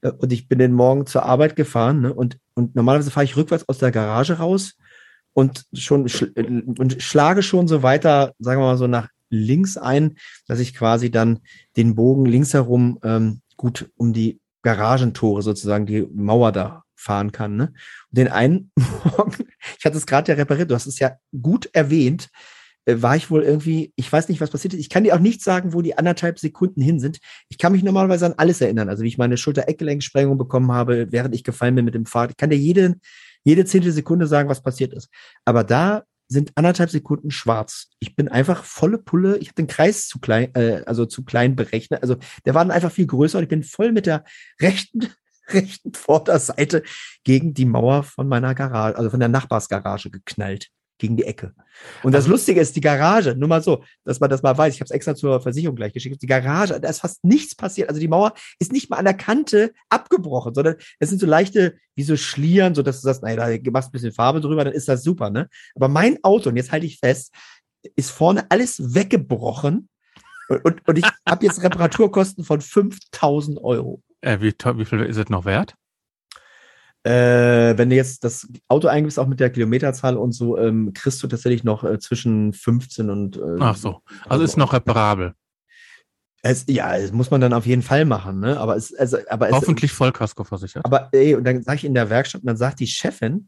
Äh, 0.01 0.11
und 0.11 0.33
ich 0.33 0.47
bin 0.47 0.59
den 0.59 0.73
Morgen 0.73 1.05
zur 1.05 1.23
Arbeit 1.23 1.55
gefahren 1.55 2.01
ne, 2.01 2.13
und, 2.13 2.37
und 2.53 2.75
normalerweise 2.75 3.11
fahre 3.11 3.23
ich 3.23 3.37
rückwärts 3.37 3.67
aus 3.67 3.77
der 3.77 3.91
Garage 3.91 4.33
raus 4.33 4.77
und 5.33 5.65
schon 5.73 6.09
schl 6.09 6.31
äh, 6.35 6.43
und 6.43 7.01
schlage 7.01 7.43
schon 7.43 7.67
so 7.67 7.83
weiter, 7.83 8.33
sagen 8.39 8.61
wir 8.61 8.65
mal 8.65 8.77
so 8.77 8.87
nach 8.87 9.09
links 9.29 9.77
ein, 9.77 10.17
dass 10.47 10.59
ich 10.59 10.73
quasi 10.73 11.09
dann 11.09 11.39
den 11.77 11.95
Bogen 11.95 12.25
links 12.25 12.53
herum 12.53 12.99
ähm, 13.03 13.41
gut 13.55 13.89
um 13.95 14.13
die 14.13 14.39
Garagentore 14.61 15.41
sozusagen, 15.41 15.85
die 15.85 16.05
Mauer 16.13 16.51
da 16.51 16.83
fahren 16.95 17.31
kann. 17.31 17.55
Ne? 17.55 17.73
Und 18.09 18.17
den 18.17 18.27
einen 18.27 18.71
Morgen, 19.03 19.47
ich 19.79 19.85
hatte 19.85 19.97
es 19.97 20.05
gerade 20.05 20.31
ja 20.31 20.37
repariert, 20.37 20.69
du 20.69 20.75
hast 20.75 20.85
es 20.85 20.99
ja 20.99 21.13
gut 21.41 21.69
erwähnt, 21.73 22.25
äh, 22.25 22.27
war 22.85 23.15
ich 23.15 23.29
wohl 23.29 23.43
irgendwie, 23.43 23.93
ich 23.95 24.11
weiß 24.11 24.29
nicht, 24.29 24.41
was 24.41 24.49
passiert 24.49 24.73
ist. 24.73 24.79
Ich 24.79 24.89
kann 24.89 25.03
dir 25.03 25.15
auch 25.15 25.19
nicht 25.19 25.43
sagen, 25.43 25.73
wo 25.73 25.81
die 25.81 25.97
anderthalb 25.97 26.39
Sekunden 26.39 26.81
hin 26.81 26.99
sind. 26.99 27.19
Ich 27.49 27.57
kann 27.57 27.71
mich 27.71 27.83
normalerweise 27.83 28.25
an 28.25 28.33
alles 28.37 28.59
erinnern. 28.61 28.89
Also 28.89 29.03
wie 29.03 29.07
ich 29.07 29.17
meine 29.17 29.37
Schulter-Eckgelenksprengung 29.37 30.37
bekommen 30.37 30.71
habe, 30.71 31.11
während 31.11 31.35
ich 31.35 31.43
gefallen 31.43 31.75
bin 31.75 31.85
mit 31.85 31.93
dem 31.93 32.05
Fahrrad. 32.05 32.31
Ich 32.31 32.37
kann 32.37 32.49
dir 32.49 32.57
jede, 32.57 32.95
jede 33.43 33.65
zehnte 33.65 33.91
Sekunde 33.91 34.27
sagen, 34.27 34.49
was 34.49 34.63
passiert 34.63 34.93
ist. 34.93 35.09
Aber 35.45 35.63
da 35.63 36.03
sind 36.27 36.53
anderthalb 36.55 36.89
Sekunden 36.89 37.29
schwarz. 37.29 37.89
Ich 37.99 38.15
bin 38.15 38.29
einfach 38.29 38.63
volle 38.63 38.97
Pulle. 38.97 39.37
Ich 39.37 39.49
habe 39.49 39.55
den 39.55 39.67
Kreis 39.67 40.07
zu 40.07 40.19
klein, 40.19 40.49
äh, 40.55 40.81
also 40.85 41.05
zu 41.05 41.23
klein 41.23 41.55
berechnet. 41.55 42.01
Also 42.01 42.15
der 42.45 42.55
war 42.55 42.63
dann 42.63 42.71
einfach 42.71 42.91
viel 42.91 43.05
größer 43.05 43.37
und 43.37 43.43
ich 43.43 43.49
bin 43.49 43.63
voll 43.63 43.91
mit 43.91 44.05
der 44.05 44.23
rechten, 44.59 45.09
rechten 45.49 45.93
Vorderseite 45.93 46.83
gegen 47.23 47.53
die 47.53 47.65
Mauer 47.65 48.03
von 48.03 48.27
meiner 48.27 48.55
Garage, 48.55 48.97
also 48.97 49.09
von 49.09 49.19
der 49.19 49.29
Nachbarsgarage 49.29 50.09
geknallt 50.09 50.71
gegen 51.01 51.17
die 51.17 51.25
Ecke. 51.25 51.53
Und 52.03 52.13
das 52.13 52.27
Lustige 52.27 52.61
ist, 52.61 52.75
die 52.75 52.81
Garage, 52.81 53.35
nur 53.35 53.49
mal 53.49 53.63
so, 53.63 53.83
dass 54.05 54.19
man 54.19 54.29
das 54.29 54.43
mal 54.43 54.55
weiß, 54.55 54.75
ich 54.75 54.81
habe 54.81 54.85
es 54.85 54.91
extra 54.91 55.15
zur 55.15 55.41
Versicherung 55.41 55.75
gleich 55.75 55.93
geschickt, 55.93 56.21
die 56.21 56.27
Garage, 56.27 56.79
da 56.79 56.87
ist 56.87 56.99
fast 56.99 57.23
nichts 57.23 57.55
passiert. 57.55 57.89
Also 57.89 57.99
die 57.99 58.07
Mauer 58.07 58.33
ist 58.59 58.71
nicht 58.71 58.91
mal 58.91 58.97
an 58.97 59.05
der 59.05 59.15
Kante 59.15 59.73
abgebrochen, 59.89 60.53
sondern 60.53 60.75
es 60.99 61.09
sind 61.09 61.19
so 61.19 61.25
leichte, 61.25 61.75
wie 61.95 62.03
so 62.03 62.15
Schlieren, 62.15 62.75
so 62.75 62.83
dass 62.83 63.01
du 63.01 63.05
sagst, 63.05 63.23
naja, 63.23 63.57
da 63.57 63.71
machst 63.71 63.89
ein 63.89 63.93
bisschen 63.93 64.13
Farbe 64.13 64.41
drüber, 64.41 64.63
dann 64.63 64.73
ist 64.73 64.87
das 64.87 65.01
super, 65.01 65.31
ne? 65.31 65.49
Aber 65.75 65.87
mein 65.87 66.23
Auto, 66.23 66.49
und 66.49 66.55
jetzt 66.55 66.71
halte 66.71 66.85
ich 66.85 66.99
fest, 66.99 67.33
ist 67.95 68.11
vorne 68.11 68.45
alles 68.49 68.93
weggebrochen 68.93 69.89
und, 70.49 70.63
und, 70.63 70.87
und 70.87 70.97
ich 70.99 71.05
habe 71.27 71.45
jetzt 71.45 71.63
Reparaturkosten 71.63 72.43
von 72.43 72.61
5000 72.61 73.57
Euro. 73.63 74.03
Äh, 74.21 74.39
wie, 74.39 74.53
wie 74.53 74.85
viel 74.85 74.99
ist 75.01 75.17
es 75.17 75.29
noch 75.29 75.45
wert? 75.45 75.75
Äh, 77.03 77.77
wenn 77.77 77.89
du 77.89 77.95
jetzt 77.95 78.23
das 78.23 78.47
Auto 78.67 78.87
eingibst, 78.87 79.17
auch 79.17 79.27
mit 79.27 79.39
der 79.39 79.49
Kilometerzahl 79.49 80.17
und 80.17 80.33
so, 80.33 80.57
ähm, 80.57 80.93
kriegst 80.93 81.21
du 81.23 81.27
tatsächlich 81.27 81.63
noch 81.63 81.83
äh, 81.83 81.97
zwischen 81.99 82.53
15 82.53 83.09
und. 83.09 83.37
Äh, 83.37 83.57
Ach 83.59 83.75
so, 83.75 84.01
also 84.29 84.43
ist 84.43 84.57
noch 84.57 84.73
reparabel. 84.73 85.33
Es, 86.43 86.65
ja, 86.67 86.97
das 86.97 87.11
muss 87.11 87.31
man 87.31 87.41
dann 87.41 87.53
auf 87.53 87.65
jeden 87.65 87.81
Fall 87.83 88.05
machen, 88.05 88.39
ne? 88.39 88.59
Aber 88.59 88.75
es, 88.75 88.93
also, 88.95 89.17
aber 89.29 89.49
es, 89.49 89.55
hoffentlich 89.55 89.91
Vollkasko 89.91 90.43
versichert. 90.43 90.85
Aber 90.85 91.09
ey, 91.11 91.35
und 91.35 91.43
dann 91.43 91.61
sage 91.63 91.77
ich 91.77 91.85
in 91.85 91.93
der 91.93 92.09
Werkstatt 92.09 92.41
und 92.41 92.47
dann 92.47 92.57
sagt 92.57 92.79
die 92.79 92.87
Chefin, 92.87 93.47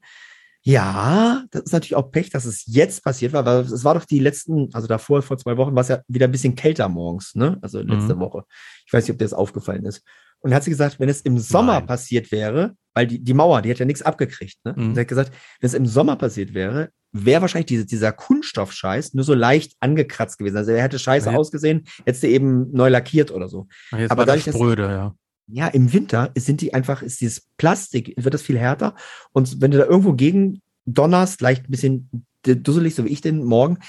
ja, 0.66 1.44
das 1.52 1.64
ist 1.64 1.74
natürlich 1.74 1.96
auch 1.96 2.12
Pech, 2.12 2.30
dass 2.30 2.46
es 2.46 2.64
jetzt 2.68 3.04
passiert 3.04 3.34
war, 3.34 3.46
weil 3.46 3.62
es 3.62 3.84
war 3.84 3.96
doch 3.96 4.06
die 4.06 4.20
letzten, 4.20 4.74
also 4.74 4.88
davor, 4.88 5.22
vor 5.22 5.38
zwei 5.38 5.58
Wochen, 5.58 5.76
war 5.76 5.82
es 5.82 5.90
ja 5.90 6.02
wieder 6.08 6.28
ein 6.28 6.32
bisschen 6.32 6.56
kälter 6.56 6.88
morgens, 6.88 7.36
ne? 7.36 7.58
Also 7.62 7.82
letzte 7.82 8.16
mhm. 8.16 8.20
Woche. 8.20 8.46
Ich 8.86 8.94
weiß 8.94 9.04
nicht, 9.04 9.12
ob 9.12 9.18
dir 9.18 9.26
das 9.26 9.34
aufgefallen 9.34 9.86
ist. 9.86 10.04
Und 10.44 10.50
dann 10.50 10.56
hat 10.58 10.64
sie 10.64 10.72
gesagt, 10.72 11.00
wenn 11.00 11.08
es 11.08 11.22
im 11.22 11.38
Sommer 11.38 11.80
Nein. 11.80 11.88
passiert 11.88 12.32
wäre, 12.32 12.76
weil 12.94 13.08
die, 13.08 13.24
die 13.24 13.34
Mauer, 13.34 13.62
die 13.62 13.72
hat 13.72 13.80
ja 13.80 13.86
nichts 13.86 14.02
abgekriegt, 14.02 14.58
ne? 14.66 14.74
Mhm. 14.76 14.94
Sie 14.94 15.00
hat 15.00 15.08
gesagt, 15.08 15.32
wenn 15.60 15.68
es 15.68 15.74
im 15.74 15.86
Sommer 15.86 16.18
passiert 16.18 16.54
wäre, 16.54 16.90
wäre 17.14 17.42
wahrscheinlich 17.42 17.68
diese, 17.68 17.86
dieser 17.86 18.12
Kunststoffscheiß 18.12 19.14
nur 19.14 19.24
so 19.24 19.34
leicht 19.34 19.74
angekratzt 19.80 20.38
gewesen. 20.38 20.58
Also 20.58 20.72
er 20.72 20.84
hätte 20.84 21.00
scheiße 21.00 21.32
ja. 21.32 21.38
ausgesehen, 21.38 21.86
hätte 22.06 22.28
eben 22.28 22.72
neu 22.72 22.90
lackiert 22.90 23.32
oder 23.32 23.48
so. 23.48 23.68
Jetzt 23.98 24.12
Aber 24.12 24.26
dadurch, 24.26 24.44
das 24.44 24.56
Spröde, 24.56 24.84
ja. 24.84 25.16
Ja, 25.48 25.68
im 25.68 25.92
Winter 25.94 26.32
sind 26.38 26.62
die 26.62 26.74
einfach, 26.74 27.02
ist 27.02 27.22
dieses 27.22 27.48
Plastik, 27.58 28.14
wird 28.18 28.34
das 28.34 28.42
viel 28.42 28.58
härter. 28.58 28.96
Und 29.32 29.62
wenn 29.62 29.72
du 29.72 29.78
da 29.78 29.86
irgendwo 29.86 30.14
gegen 30.14 30.62
donnerst, 30.86 31.42
leicht 31.42 31.66
ein 31.66 31.72
bisschen 31.72 32.26
dusselig, 32.44 32.96
so 32.96 33.06
wie 33.06 33.10
ich 33.10 33.22
den 33.22 33.44
morgen, 33.44 33.80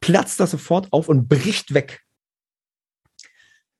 platzt 0.00 0.38
das 0.40 0.50
sofort 0.50 0.92
auf 0.92 1.08
und 1.08 1.28
bricht 1.28 1.74
weg. 1.74 2.02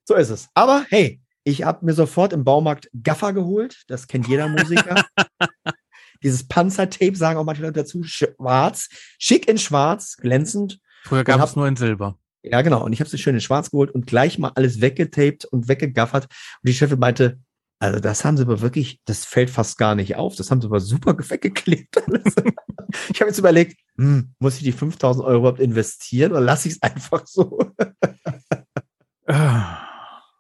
So 0.05 0.15
ist 0.15 0.31
es. 0.31 0.49
Aber 0.55 0.87
hey, 0.89 1.21
ich 1.45 1.63
habe 1.63 1.85
mir 1.85 1.93
sofort 1.93 2.33
im 2.33 2.43
Baumarkt 2.43 2.91
Gaffer 3.03 3.33
geholt. 3.33 3.85
Das 3.87 4.09
kennt 4.09 4.27
jeder 4.27 4.49
Musiker. 4.49 5.05
Dieses 6.23 6.49
Panzertape 6.49 7.17
sagen 7.17 7.39
auch 7.39 7.45
manche 7.45 7.63
Leute 7.63 7.81
dazu. 7.81 8.03
Schwarz. 8.03 8.89
Schick 9.19 9.47
in 9.47 9.59
schwarz, 9.59 10.17
glänzend. 10.17 10.81
Früher 11.05 11.23
gab 11.23 11.45
es 11.45 11.55
nur 11.55 11.69
in 11.69 11.77
Silber. 11.77 12.19
Ja, 12.43 12.63
genau. 12.63 12.83
Und 12.83 12.95
ich 12.95 13.01
habe 13.01 13.11
es 13.11 13.21
schön 13.21 13.35
in 13.35 13.43
schwarz 13.43 13.71
geholt 13.71 13.91
und 13.91 14.07
gleich 14.07 14.39
mal 14.39 14.53
alles 14.55 14.81
weggetaped 14.81 15.45
und 15.45 15.69
weggegaffert. 15.69 16.25
Und 16.25 16.69
die 16.69 16.75
Chefin 16.75 16.99
meinte, 16.99 17.39
also 17.79 18.01
das 18.01 18.25
haben 18.25 18.39
sie 18.39 18.45
aber 18.45 18.63
wirklich, 18.63 19.01
das 19.05 19.27
fällt 19.27 19.51
fast 19.51 19.77
gar 19.77 19.95
nicht 19.95 20.17
auf. 20.17 20.37
Das 20.37 20.51
haben 20.51 20.63
sie 20.63 20.67
aber 20.67 20.81
super 20.81 21.15
weggeklebt. 21.19 21.97
ich 23.13 23.21
habe 23.21 23.29
jetzt 23.29 23.39
überlegt, 23.39 23.77
hm, 23.97 24.35
muss 24.39 24.57
ich 24.57 24.63
die 24.63 24.73
5000 24.73 25.27
Euro 25.27 25.39
überhaupt 25.41 25.61
investieren 25.61 26.33
oder 26.33 26.41
lasse 26.41 26.69
ich 26.69 26.75
es 26.75 26.83
einfach 26.83 27.27
so? 27.27 27.59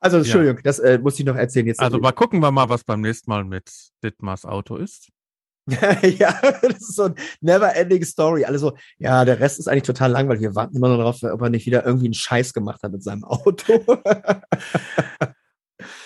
Also, 0.04 0.18
Entschuldigung, 0.18 0.56
ja. 0.56 0.62
das 0.64 0.80
äh, 0.80 0.98
muss 0.98 1.18
ich 1.18 1.24
noch 1.24 1.34
erzählen. 1.34 1.66
Jetzt 1.66 1.80
also, 1.80 1.98
mal 1.98 2.12
gucken 2.12 2.40
wir 2.40 2.50
mal, 2.50 2.68
was 2.68 2.84
beim 2.84 3.00
nächsten 3.00 3.30
Mal 3.30 3.42
mit 3.42 3.72
Dittmars 4.02 4.44
Auto 4.44 4.76
ist. 4.76 5.08
ja, 5.66 6.38
das 6.60 6.74
ist 6.74 6.96
so 6.96 7.04
ein 7.04 7.14
never-ending 7.40 8.04
Story. 8.04 8.44
Also, 8.44 8.76
ja, 8.98 9.24
der 9.24 9.40
Rest 9.40 9.58
ist 9.58 9.66
eigentlich 9.66 9.84
total 9.84 10.10
langweilig. 10.10 10.42
Wir 10.42 10.54
warten 10.54 10.76
immer 10.76 10.88
noch 10.88 10.98
darauf, 10.98 11.22
ob 11.22 11.40
er 11.40 11.48
nicht 11.48 11.64
wieder 11.64 11.86
irgendwie 11.86 12.08
einen 12.08 12.12
Scheiß 12.12 12.52
gemacht 12.52 12.82
hat 12.82 12.92
mit 12.92 13.02
seinem 13.02 13.24
Auto. 13.24 13.82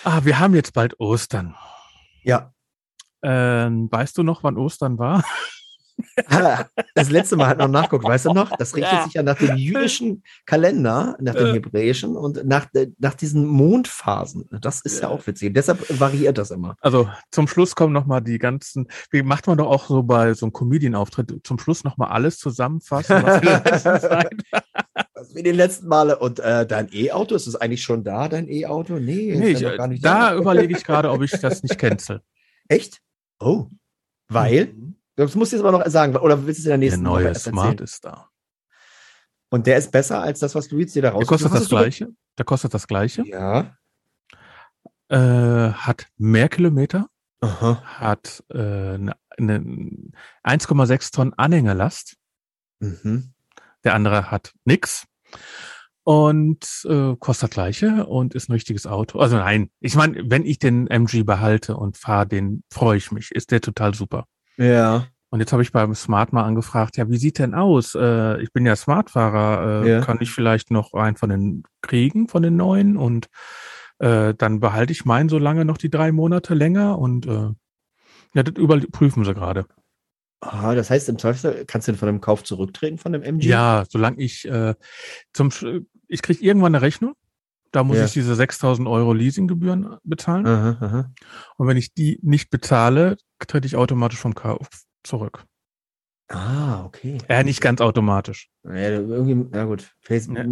ah, 0.05 0.21
wir 0.23 0.39
haben 0.39 0.55
jetzt 0.55 0.73
bald 0.73 0.97
Ostern. 1.01 1.55
Ja. 2.23 2.53
Ähm, 3.21 3.91
weißt 3.91 4.17
du 4.17 4.23
noch, 4.23 4.43
wann 4.43 4.55
Ostern 4.55 4.97
war? 4.97 5.25
das 6.95 7.09
letzte 7.09 7.35
Mal 7.35 7.47
hat 7.47 7.57
noch 7.57 7.67
nachguckt, 7.67 8.03
weißt 8.03 8.25
du 8.25 8.33
noch? 8.33 8.55
Das 8.57 8.75
richtet 8.75 8.93
ja. 8.93 9.03
sich 9.03 9.13
ja 9.13 9.23
nach 9.23 9.37
dem 9.37 9.55
jüdischen 9.57 10.23
Kalender, 10.45 11.15
nach 11.19 11.35
dem 11.35 11.53
hebräischen 11.53 12.15
und 12.15 12.45
nach, 12.45 12.67
nach 12.97 13.13
diesen 13.13 13.45
Mondphasen. 13.45 14.47
Das 14.61 14.81
ist 14.81 15.01
ja, 15.01 15.09
ja 15.09 15.15
auch 15.15 15.25
witzig. 15.25 15.53
Deshalb 15.53 15.99
variiert 15.99 16.37
das 16.37 16.51
immer. 16.51 16.75
Also 16.81 17.09
zum 17.31 17.47
Schluss 17.47 17.75
kommen 17.75 17.93
nochmal 17.93 18.21
die 18.21 18.37
ganzen, 18.37 18.87
wie 19.11 19.23
macht 19.23 19.47
man 19.47 19.57
doch 19.57 19.67
auch 19.67 19.87
so 19.87 20.03
bei 20.03 20.33
so 20.33 20.45
einem 20.45 20.53
Comedian-Auftritt, 20.53 21.41
zum 21.43 21.59
Schluss 21.59 21.83
nochmal 21.83 22.09
alles 22.09 22.37
zusammenfassen, 22.37 23.23
was 23.23 23.41
wir 23.41 23.61
letzten 23.63 23.99
Zeit. 24.01 24.35
Was 25.13 25.35
wie 25.35 25.43
die 25.43 25.51
letzten 25.51 25.87
Male. 25.87 26.17
Und 26.19 26.39
äh, 26.39 26.65
dein 26.65 26.89
E-Auto, 26.93 27.35
ist 27.35 27.47
es 27.47 27.55
eigentlich 27.55 27.83
schon 27.83 28.03
da, 28.03 28.27
dein 28.27 28.49
E-Auto? 28.49 28.95
Nee, 28.95 29.35
nee 29.37 29.49
ich, 29.49 29.59
da, 29.59 29.87
da 29.87 30.35
überlege 30.35 30.75
ich 30.75 30.83
gerade, 30.83 31.11
ob 31.11 31.21
ich 31.21 31.31
das 31.31 31.63
nicht 31.63 31.77
cancel. 31.77 32.21
Echt? 32.67 33.01
Oh. 33.39 33.67
Weil? 34.27 34.67
Mhm. 34.67 34.95
Das 35.25 35.35
musst 35.35 35.51
du 35.51 35.57
jetzt 35.57 35.65
aber 35.65 35.77
noch 35.77 35.85
sagen, 35.87 36.15
oder 36.15 36.45
willst 36.45 36.59
du 36.59 36.61
es 36.61 36.65
in 36.65 36.69
der 36.69 36.77
nächsten 36.77 37.03
Der 37.03 37.11
neue 37.11 37.35
Smart 37.35 37.81
ist 37.81 38.05
da. 38.05 38.29
Und 39.49 39.67
der 39.67 39.77
ist 39.77 39.91
besser 39.91 40.21
als 40.21 40.39
das, 40.39 40.55
was 40.55 40.67
du 40.67 40.77
jetzt 40.79 40.95
dir 40.95 41.01
da 41.01 41.09
raus 41.09 41.19
Der 41.19 41.27
kostet 41.27 41.53
das 41.53 41.69
gleiche. 41.69 42.07
Der 42.37 42.45
kostet 42.45 42.73
das 42.73 42.87
gleiche. 42.87 43.27
Ja. 43.27 43.75
Äh, 45.09 45.73
hat 45.73 46.07
mehr 46.17 46.49
Kilometer. 46.49 47.09
Aha. 47.41 47.81
Hat 47.83 48.43
äh, 48.49 48.57
eine, 48.57 49.15
eine 49.37 49.59
1,6 50.43 51.13
Tonnen 51.13 51.33
Anhängerlast. 51.33 52.15
Mhm. 52.79 53.33
Der 53.83 53.95
andere 53.95 54.29
hat 54.31 54.53
nix. 54.65 55.05
Und 56.03 56.85
äh, 56.85 57.15
kostet 57.17 57.49
das 57.49 57.53
gleiche 57.55 58.05
und 58.05 58.35
ist 58.35 58.49
ein 58.49 58.53
richtiges 58.53 58.87
Auto. 58.87 59.19
Also 59.19 59.37
nein, 59.37 59.69
ich 59.79 59.95
meine, 59.95 60.29
wenn 60.29 60.45
ich 60.45 60.59
den 60.59 60.87
MG 60.87 61.23
behalte 61.23 61.75
und 61.75 61.97
fahre, 61.97 62.27
den 62.27 62.63
freue 62.71 62.97
ich 62.97 63.11
mich. 63.11 63.31
Ist 63.31 63.51
der 63.51 63.61
total 63.61 63.93
super. 63.93 64.25
Ja. 64.59 65.07
Und 65.31 65.39
jetzt 65.39 65.53
habe 65.53 65.61
ich 65.61 65.71
beim 65.71 65.93
Smart 65.93 66.33
mal 66.33 66.43
angefragt, 66.43 66.97
ja, 66.97 67.07
wie 67.09 67.17
sieht 67.17 67.39
denn 67.39 67.53
aus? 67.53 67.95
Äh, 67.95 68.41
ich 68.41 68.51
bin 68.51 68.65
ja 68.65 68.75
Smartfahrer, 68.75 69.83
äh, 69.83 69.89
ja. 69.89 70.01
kann 70.01 70.17
ich 70.21 70.31
vielleicht 70.31 70.71
noch 70.71 70.93
einen 70.93 71.17
von 71.17 71.29
den 71.29 71.63
kriegen, 71.81 72.27
von 72.27 72.41
den 72.41 72.57
neuen? 72.57 72.97
Und 72.97 73.27
äh, 73.99 74.33
dann 74.33 74.59
behalte 74.59 74.91
ich 74.91 75.05
meinen 75.05 75.29
so 75.29 75.37
lange 75.37 75.65
noch 75.65 75.77
die 75.77 75.91
drei 75.91 76.11
Monate 76.11 76.55
länger 76.55 76.97
und 76.97 77.27
äh, 77.27 77.49
ja, 78.33 78.43
das 78.43 78.55
überprüfen 78.55 79.23
sie 79.23 79.33
gerade. 79.33 79.65
Ah, 80.41 80.73
das 80.73 80.89
heißt, 80.89 81.09
im 81.09 81.19
Zweifel 81.19 81.65
kannst 81.67 81.87
du 81.87 81.93
von 81.95 82.07
dem 82.07 82.21
Kauf 82.21 82.43
zurücktreten 82.43 82.97
von 82.97 83.11
dem 83.11 83.23
MG? 83.23 83.45
Ja, 83.45 83.83
solange 83.89 84.21
ich 84.21 84.47
äh, 84.47 84.73
zum 85.33 85.49
ich 86.07 86.21
kriege 86.21 86.43
irgendwann 86.43 86.73
eine 86.73 86.81
Rechnung. 86.81 87.13
Da 87.71 87.83
muss 87.83 87.97
ja. 87.97 88.05
ich 88.05 88.13
diese 88.13 88.35
6000 88.35 88.87
Euro 88.87 89.13
Leasinggebühren 89.13 89.97
bezahlen. 90.03 90.45
Aha, 90.45 90.77
aha. 90.79 91.11
Und 91.57 91.67
wenn 91.67 91.77
ich 91.77 91.93
die 91.93 92.19
nicht 92.21 92.49
bezahle, 92.49 93.17
trete 93.39 93.67
ich 93.67 93.75
automatisch 93.75 94.19
vom 94.19 94.33
Kauf 94.33 94.67
zurück. 95.03 95.45
Ah, 96.31 96.83
okay. 96.85 97.17
Ja, 97.27 97.43
nicht 97.43 97.59
ganz 97.59 97.81
automatisch. 97.81 98.49
Ja, 98.63 98.73
irgendwie, 98.73 99.47
na 99.51 99.65
gut. 99.65 99.91
Facebook, 100.01 100.37
ja. 100.37 100.45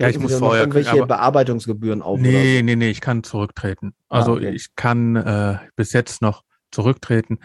ja, 0.00 0.08
ich 0.08 0.18
muss 0.18 0.34
vorher 0.34 0.62
irgendwelche 0.62 1.04
Bearbeitungsgebühren 1.04 2.00
auf. 2.00 2.18
Nee, 2.18 2.58
so. 2.58 2.64
nee, 2.64 2.76
nee, 2.76 2.88
ich 2.88 3.02
kann 3.02 3.22
zurücktreten. 3.22 3.92
Ah, 4.08 4.18
also 4.18 4.32
ah, 4.32 4.36
okay. 4.36 4.50
ich 4.50 4.74
kann 4.76 5.16
äh, 5.16 5.58
bis 5.76 5.92
jetzt 5.92 6.22
noch 6.22 6.42
zurücktreten, 6.70 7.38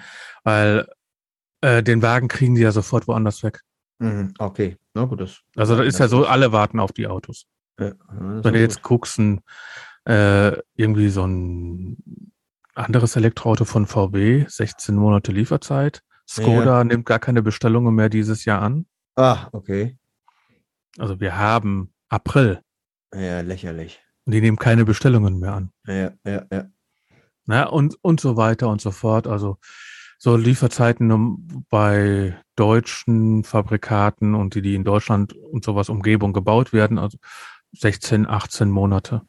weil 0.46 0.88
äh, 1.60 1.84
den 1.84 2.02
Wagen 2.02 2.30
kriegen 2.30 2.56
die 2.56 2.62
ja 2.62 2.72
sofort 2.72 3.10
woanders 3.10 3.44
weg. 3.44 3.60
Mhm, 4.00 4.34
okay, 4.40 4.78
na 4.94 5.04
gut. 5.04 5.20
Das, 5.20 5.42
also 5.58 5.76
da 5.76 5.84
ist 5.84 6.00
ja 6.00 6.08
so, 6.08 6.26
alle 6.26 6.54
warten 6.54 6.80
auf 6.80 6.94
die 6.94 7.08
Autos. 7.08 7.46
Ja, 7.80 7.92
Wenn 8.08 8.54
du 8.54 8.60
jetzt 8.60 8.82
guckst, 8.82 9.20
ein, 9.20 9.42
äh, 10.06 10.58
irgendwie 10.76 11.10
so 11.10 11.26
ein 11.26 11.98
anderes 12.74 13.16
Elektroauto 13.16 13.66
von 13.66 13.86
VW, 13.88 14.46
16 14.48 14.96
Monate 14.96 15.32
Lieferzeit. 15.32 16.02
Skoda 16.28 16.78
ja. 16.78 16.84
nimmt 16.84 17.06
gar 17.06 17.20
keine 17.20 17.42
Bestellungen 17.42 17.94
mehr 17.94 18.10
dieses 18.10 18.46
Jahr 18.46 18.62
an. 18.62 18.86
Ah, 19.16 19.48
okay. 19.52 19.98
Also 20.98 21.20
wir 21.20 21.38
haben 21.38 21.94
April. 22.10 22.62
Ja, 23.14 23.42
lächerlich. 23.42 24.02
Und 24.26 24.34
die 24.34 24.42
nehmen 24.42 24.58
keine 24.58 24.86
Bestellungen 24.86 25.40
mehr 25.40 25.54
an. 25.54 25.72
Ja, 25.86 26.12
ja, 26.26 26.46
ja. 26.52 26.66
Na, 27.46 27.66
und, 27.68 27.98
und 28.02 28.20
so 28.20 28.38
weiter 28.38 28.70
und 28.70 28.82
so 28.82 28.92
fort. 28.92 29.28
Also 29.28 29.58
so 30.18 30.36
Lieferzeiten 30.36 31.66
bei 31.70 32.36
deutschen 32.56 33.44
Fabrikaten 33.44 34.34
und 34.34 34.56
die, 34.56 34.62
die 34.62 34.76
in 34.76 34.84
Deutschland 34.84 35.34
und 35.34 35.64
sowas 35.64 35.90
Umgebung 35.90 36.34
gebaut 36.34 36.74
werden, 36.74 36.98
also 36.98 37.18
16, 37.76 38.28
18 38.28 38.70
Monate. 38.70 39.22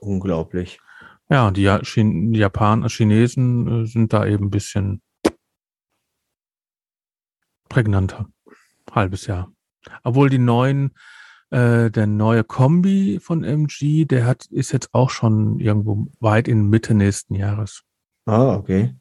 Unglaublich. 0.00 0.80
Ja, 1.28 1.50
die, 1.50 1.62
Japaner, 1.62 2.88
Chinesen 2.88 3.82
äh, 3.82 3.86
sind 3.86 4.12
da 4.12 4.26
eben 4.26 4.46
ein 4.46 4.50
bisschen 4.50 5.02
prägnanter. 7.68 8.26
Halbes 8.92 9.26
Jahr. 9.26 9.52
Obwohl 10.04 10.30
die 10.30 10.38
neuen, 10.38 10.92
äh, 11.50 11.90
der 11.90 12.06
neue 12.06 12.44
Kombi 12.44 13.18
von 13.20 13.44
MG, 13.44 14.04
der 14.04 14.24
hat, 14.24 14.46
ist 14.46 14.72
jetzt 14.72 14.94
auch 14.94 15.10
schon 15.10 15.58
irgendwo 15.60 16.06
weit 16.20 16.48
in 16.48 16.70
Mitte 16.70 16.94
nächsten 16.94 17.34
Jahres. 17.34 17.82
Ah, 18.24 18.54
okay. 18.54 18.94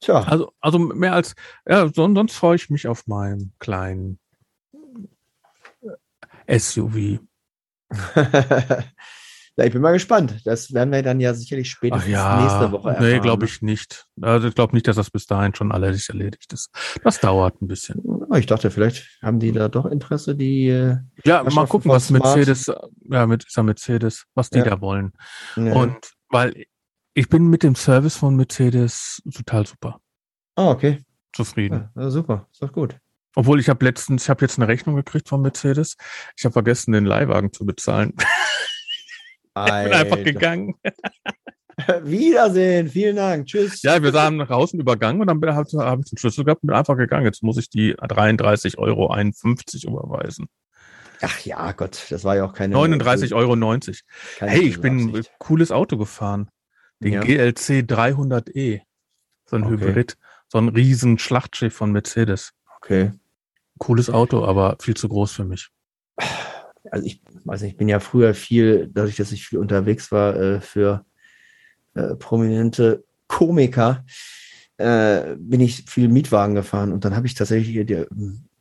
Tja. 0.00 0.20
Also, 0.20 0.52
also 0.60 0.78
mehr 0.78 1.14
als, 1.14 1.34
ja, 1.66 1.88
sonst 1.92 2.34
freue 2.34 2.56
ich 2.56 2.70
mich 2.70 2.86
auf 2.86 3.06
meinen 3.06 3.52
kleinen 3.58 4.18
SUV. 6.48 7.20
Ja, 9.58 9.64
ich 9.64 9.72
bin 9.72 9.80
mal 9.80 9.92
gespannt. 9.92 10.42
Das 10.44 10.74
werden 10.74 10.92
wir 10.92 11.02
dann 11.02 11.18
ja 11.18 11.32
sicherlich 11.32 11.70
spätestens 11.70 12.12
ja, 12.12 12.42
nächste 12.42 12.72
Woche 12.72 12.90
erfahren. 12.90 13.10
Nee, 13.10 13.20
glaube 13.20 13.46
ich 13.46 13.62
nicht. 13.62 14.04
Also 14.20 14.48
ich 14.48 14.54
glaube 14.54 14.74
nicht, 14.74 14.86
dass 14.86 14.96
das 14.96 15.10
bis 15.10 15.24
dahin 15.24 15.54
schon 15.54 15.72
alles 15.72 16.10
erledigt 16.10 16.52
ist. 16.52 16.70
Das 17.02 17.20
dauert 17.20 17.62
ein 17.62 17.66
bisschen. 17.66 18.02
Ich 18.34 18.44
dachte, 18.44 18.70
vielleicht 18.70 19.18
haben 19.22 19.40
die 19.40 19.52
da 19.52 19.68
doch 19.68 19.86
Interesse, 19.86 20.36
die. 20.36 20.68
Äh, 20.68 20.98
ja, 21.24 21.42
mal 21.42 21.66
gucken, 21.66 21.90
was 21.90 22.08
Smart. 22.08 22.36
Mercedes, 22.36 22.70
ja, 23.08 23.26
mit 23.26 23.46
dieser 23.48 23.62
Mercedes, 23.62 24.26
was 24.34 24.50
die 24.50 24.58
ja. 24.58 24.64
da 24.64 24.80
wollen. 24.82 25.12
Ja. 25.56 25.72
Und 25.72 25.96
weil 26.28 26.66
ich 27.14 27.30
bin 27.30 27.48
mit 27.48 27.62
dem 27.62 27.76
Service 27.76 28.16
von 28.16 28.36
Mercedes 28.36 29.22
total 29.34 29.66
super. 29.66 30.00
Ah, 30.54 30.68
okay. 30.68 31.02
Zufrieden. 31.34 31.88
Ja, 31.96 32.10
super, 32.10 32.46
ist 32.52 32.60
doch 32.62 32.72
gut. 32.72 32.98
Obwohl 33.36 33.60
ich 33.60 33.68
habe 33.68 33.84
letztens, 33.84 34.24
ich 34.24 34.30
habe 34.30 34.44
jetzt 34.44 34.58
eine 34.58 34.66
Rechnung 34.66 34.96
gekriegt 34.96 35.28
von 35.28 35.42
Mercedes. 35.42 35.96
Ich 36.36 36.44
habe 36.44 36.54
vergessen, 36.54 36.92
den 36.92 37.04
Leihwagen 37.04 37.52
zu 37.52 37.64
bezahlen. 37.64 38.14
Ich 39.58 39.84
bin 39.84 39.92
einfach 39.94 40.22
gegangen. 40.22 40.74
Wiedersehen, 42.02 42.88
vielen 42.88 43.16
Dank, 43.16 43.46
tschüss. 43.46 43.80
Ja, 43.80 44.02
wir 44.02 44.12
sahen 44.12 44.36
nach 44.36 44.50
außen 44.50 44.78
übergangen 44.78 45.22
und 45.22 45.28
dann 45.28 45.56
habe 45.56 45.66
hab 45.78 46.00
ich 46.00 46.10
den 46.10 46.18
Schlüssel 46.18 46.44
gehabt 46.44 46.62
und 46.62 46.66
bin 46.66 46.76
einfach 46.76 46.98
gegangen. 46.98 47.24
Jetzt 47.24 47.42
muss 47.42 47.56
ich 47.56 47.70
die 47.70 47.94
33,51 47.94 48.76
Euro 48.76 50.04
überweisen. 50.04 50.48
Ach 51.22 51.40
ja, 51.40 51.72
Gott, 51.72 52.04
das 52.10 52.22
war 52.24 52.36
ja 52.36 52.44
auch 52.44 52.52
keine. 52.52 52.76
39,90 52.76 53.32
Euro. 53.32 53.56
Hey, 54.40 54.60
ich 54.60 54.78
bin 54.78 55.08
ein 55.08 55.24
cooles 55.38 55.72
Auto 55.72 55.96
gefahren. 55.96 56.50
Den 57.00 57.14
ja. 57.14 57.20
GLC 57.22 57.82
300e. 57.90 58.82
So 59.46 59.56
ein 59.56 59.64
okay. 59.64 59.72
Hybrid. 59.72 60.18
So 60.48 60.58
ein 60.58 60.68
riesen 60.68 61.18
Schlachtschiff 61.18 61.74
von 61.74 61.92
Mercedes. 61.92 62.52
Okay. 62.76 63.12
Cooles 63.78 64.10
Auto, 64.10 64.44
aber 64.44 64.76
viel 64.80 64.96
zu 64.96 65.08
groß 65.08 65.32
für 65.32 65.44
mich 65.44 65.70
also 66.90 67.06
ich 67.06 67.20
weiß 67.44 67.62
nicht, 67.62 67.72
ich 67.72 67.76
bin 67.76 67.88
ja 67.88 68.00
früher 68.00 68.34
viel, 68.34 68.90
dadurch, 68.92 69.16
dass 69.16 69.32
ich 69.32 69.46
viel 69.46 69.58
unterwegs 69.58 70.12
war 70.12 70.36
äh, 70.36 70.60
für 70.60 71.04
äh, 71.94 72.14
prominente 72.16 73.04
Komiker, 73.28 74.04
äh, 74.78 75.36
bin 75.38 75.60
ich 75.60 75.84
viel 75.88 76.08
Mietwagen 76.08 76.54
gefahren 76.54 76.92
und 76.92 77.04
dann 77.04 77.16
habe 77.16 77.26
ich 77.26 77.34
tatsächlich 77.34 77.86
die 77.86 78.04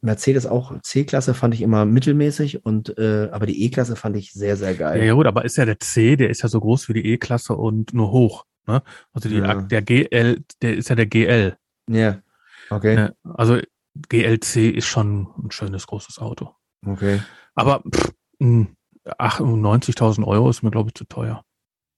Mercedes 0.01 0.45
auch 0.45 0.79
C-Klasse 0.81 1.33
fand 1.33 1.53
ich 1.55 1.61
immer 1.61 1.85
mittelmäßig 1.85 2.65
und 2.65 2.97
äh, 2.97 3.29
aber 3.31 3.47
die 3.47 3.63
E-Klasse 3.63 3.95
fand 3.95 4.15
ich 4.15 4.33
sehr 4.33 4.55
sehr 4.55 4.75
geil. 4.75 5.03
Ja, 5.03 5.13
gut, 5.13 5.25
aber 5.25 5.45
ist 5.45 5.57
ja 5.57 5.65
der 5.65 5.79
C, 5.79 6.15
der 6.15 6.29
ist 6.29 6.43
ja 6.43 6.49
so 6.49 6.59
groß 6.59 6.89
wie 6.89 6.93
die 6.93 7.05
E-Klasse 7.07 7.53
und 7.53 7.93
nur 7.93 8.11
hoch. 8.11 8.45
Ne? 8.67 8.81
Also 9.13 9.29
die, 9.29 9.37
ja. 9.37 9.61
der 9.61 9.81
GL, 9.81 10.43
der 10.61 10.77
ist 10.77 10.89
ja 10.89 10.95
der 10.95 11.07
GL. 11.07 11.57
Ja. 11.89 12.19
Okay. 12.69 13.09
Also 13.23 13.59
GLC 14.09 14.75
ist 14.75 14.85
schon 14.87 15.27
ein 15.43 15.51
schönes 15.51 15.87
großes 15.87 16.19
Auto. 16.19 16.51
Okay. 16.85 17.21
Aber 17.55 17.81
pff, 17.89 18.11
90.000 18.41 20.25
Euro 20.25 20.49
ist 20.49 20.63
mir, 20.63 20.71
glaube 20.71 20.89
ich, 20.89 20.95
zu 20.95 21.05
teuer. 21.05 21.43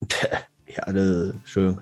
Ja, 0.69 0.91
das 0.91 1.33
schön. 1.45 1.79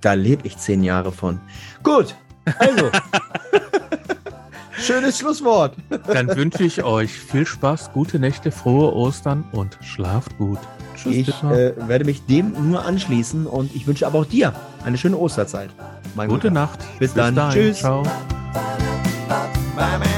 Da 0.00 0.14
lebe 0.14 0.46
ich 0.46 0.56
zehn 0.56 0.82
Jahre 0.82 1.12
von. 1.12 1.40
Gut, 1.82 2.14
also. 2.58 2.90
Schönes 4.78 5.18
Schlusswort. 5.18 5.74
Dann 6.06 6.34
wünsche 6.36 6.62
ich 6.62 6.84
euch 6.84 7.10
viel 7.10 7.44
Spaß, 7.44 7.92
gute 7.92 8.18
Nächte, 8.18 8.52
frohe 8.52 8.94
Ostern 8.94 9.44
und 9.52 9.76
schlaft 9.82 10.38
gut. 10.38 10.60
Tschüss. 10.94 11.14
Ich 11.16 11.42
äh, 11.42 11.74
werde 11.88 12.04
mich 12.04 12.24
dem 12.26 12.70
nur 12.70 12.84
anschließen 12.84 13.46
und 13.46 13.74
ich 13.74 13.86
wünsche 13.86 14.06
aber 14.06 14.20
auch 14.20 14.26
dir 14.26 14.54
eine 14.84 14.96
schöne 14.96 15.16
Osterzeit. 15.16 15.70
Gute 16.14 16.28
Guter. 16.28 16.50
Nacht. 16.50 16.78
Bis, 16.98 17.12
Bis 17.12 17.14
dann. 17.14 17.34
Dahin. 17.34 17.60
Tschüss. 17.60 17.78
Ciao. 17.80 18.04
Bye, 19.78 19.96
man. 19.98 20.17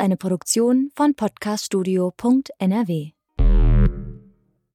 Eine 0.00 0.16
Produktion 0.16 0.90
von 0.94 1.14
podcaststudio.nrw. 1.14 3.15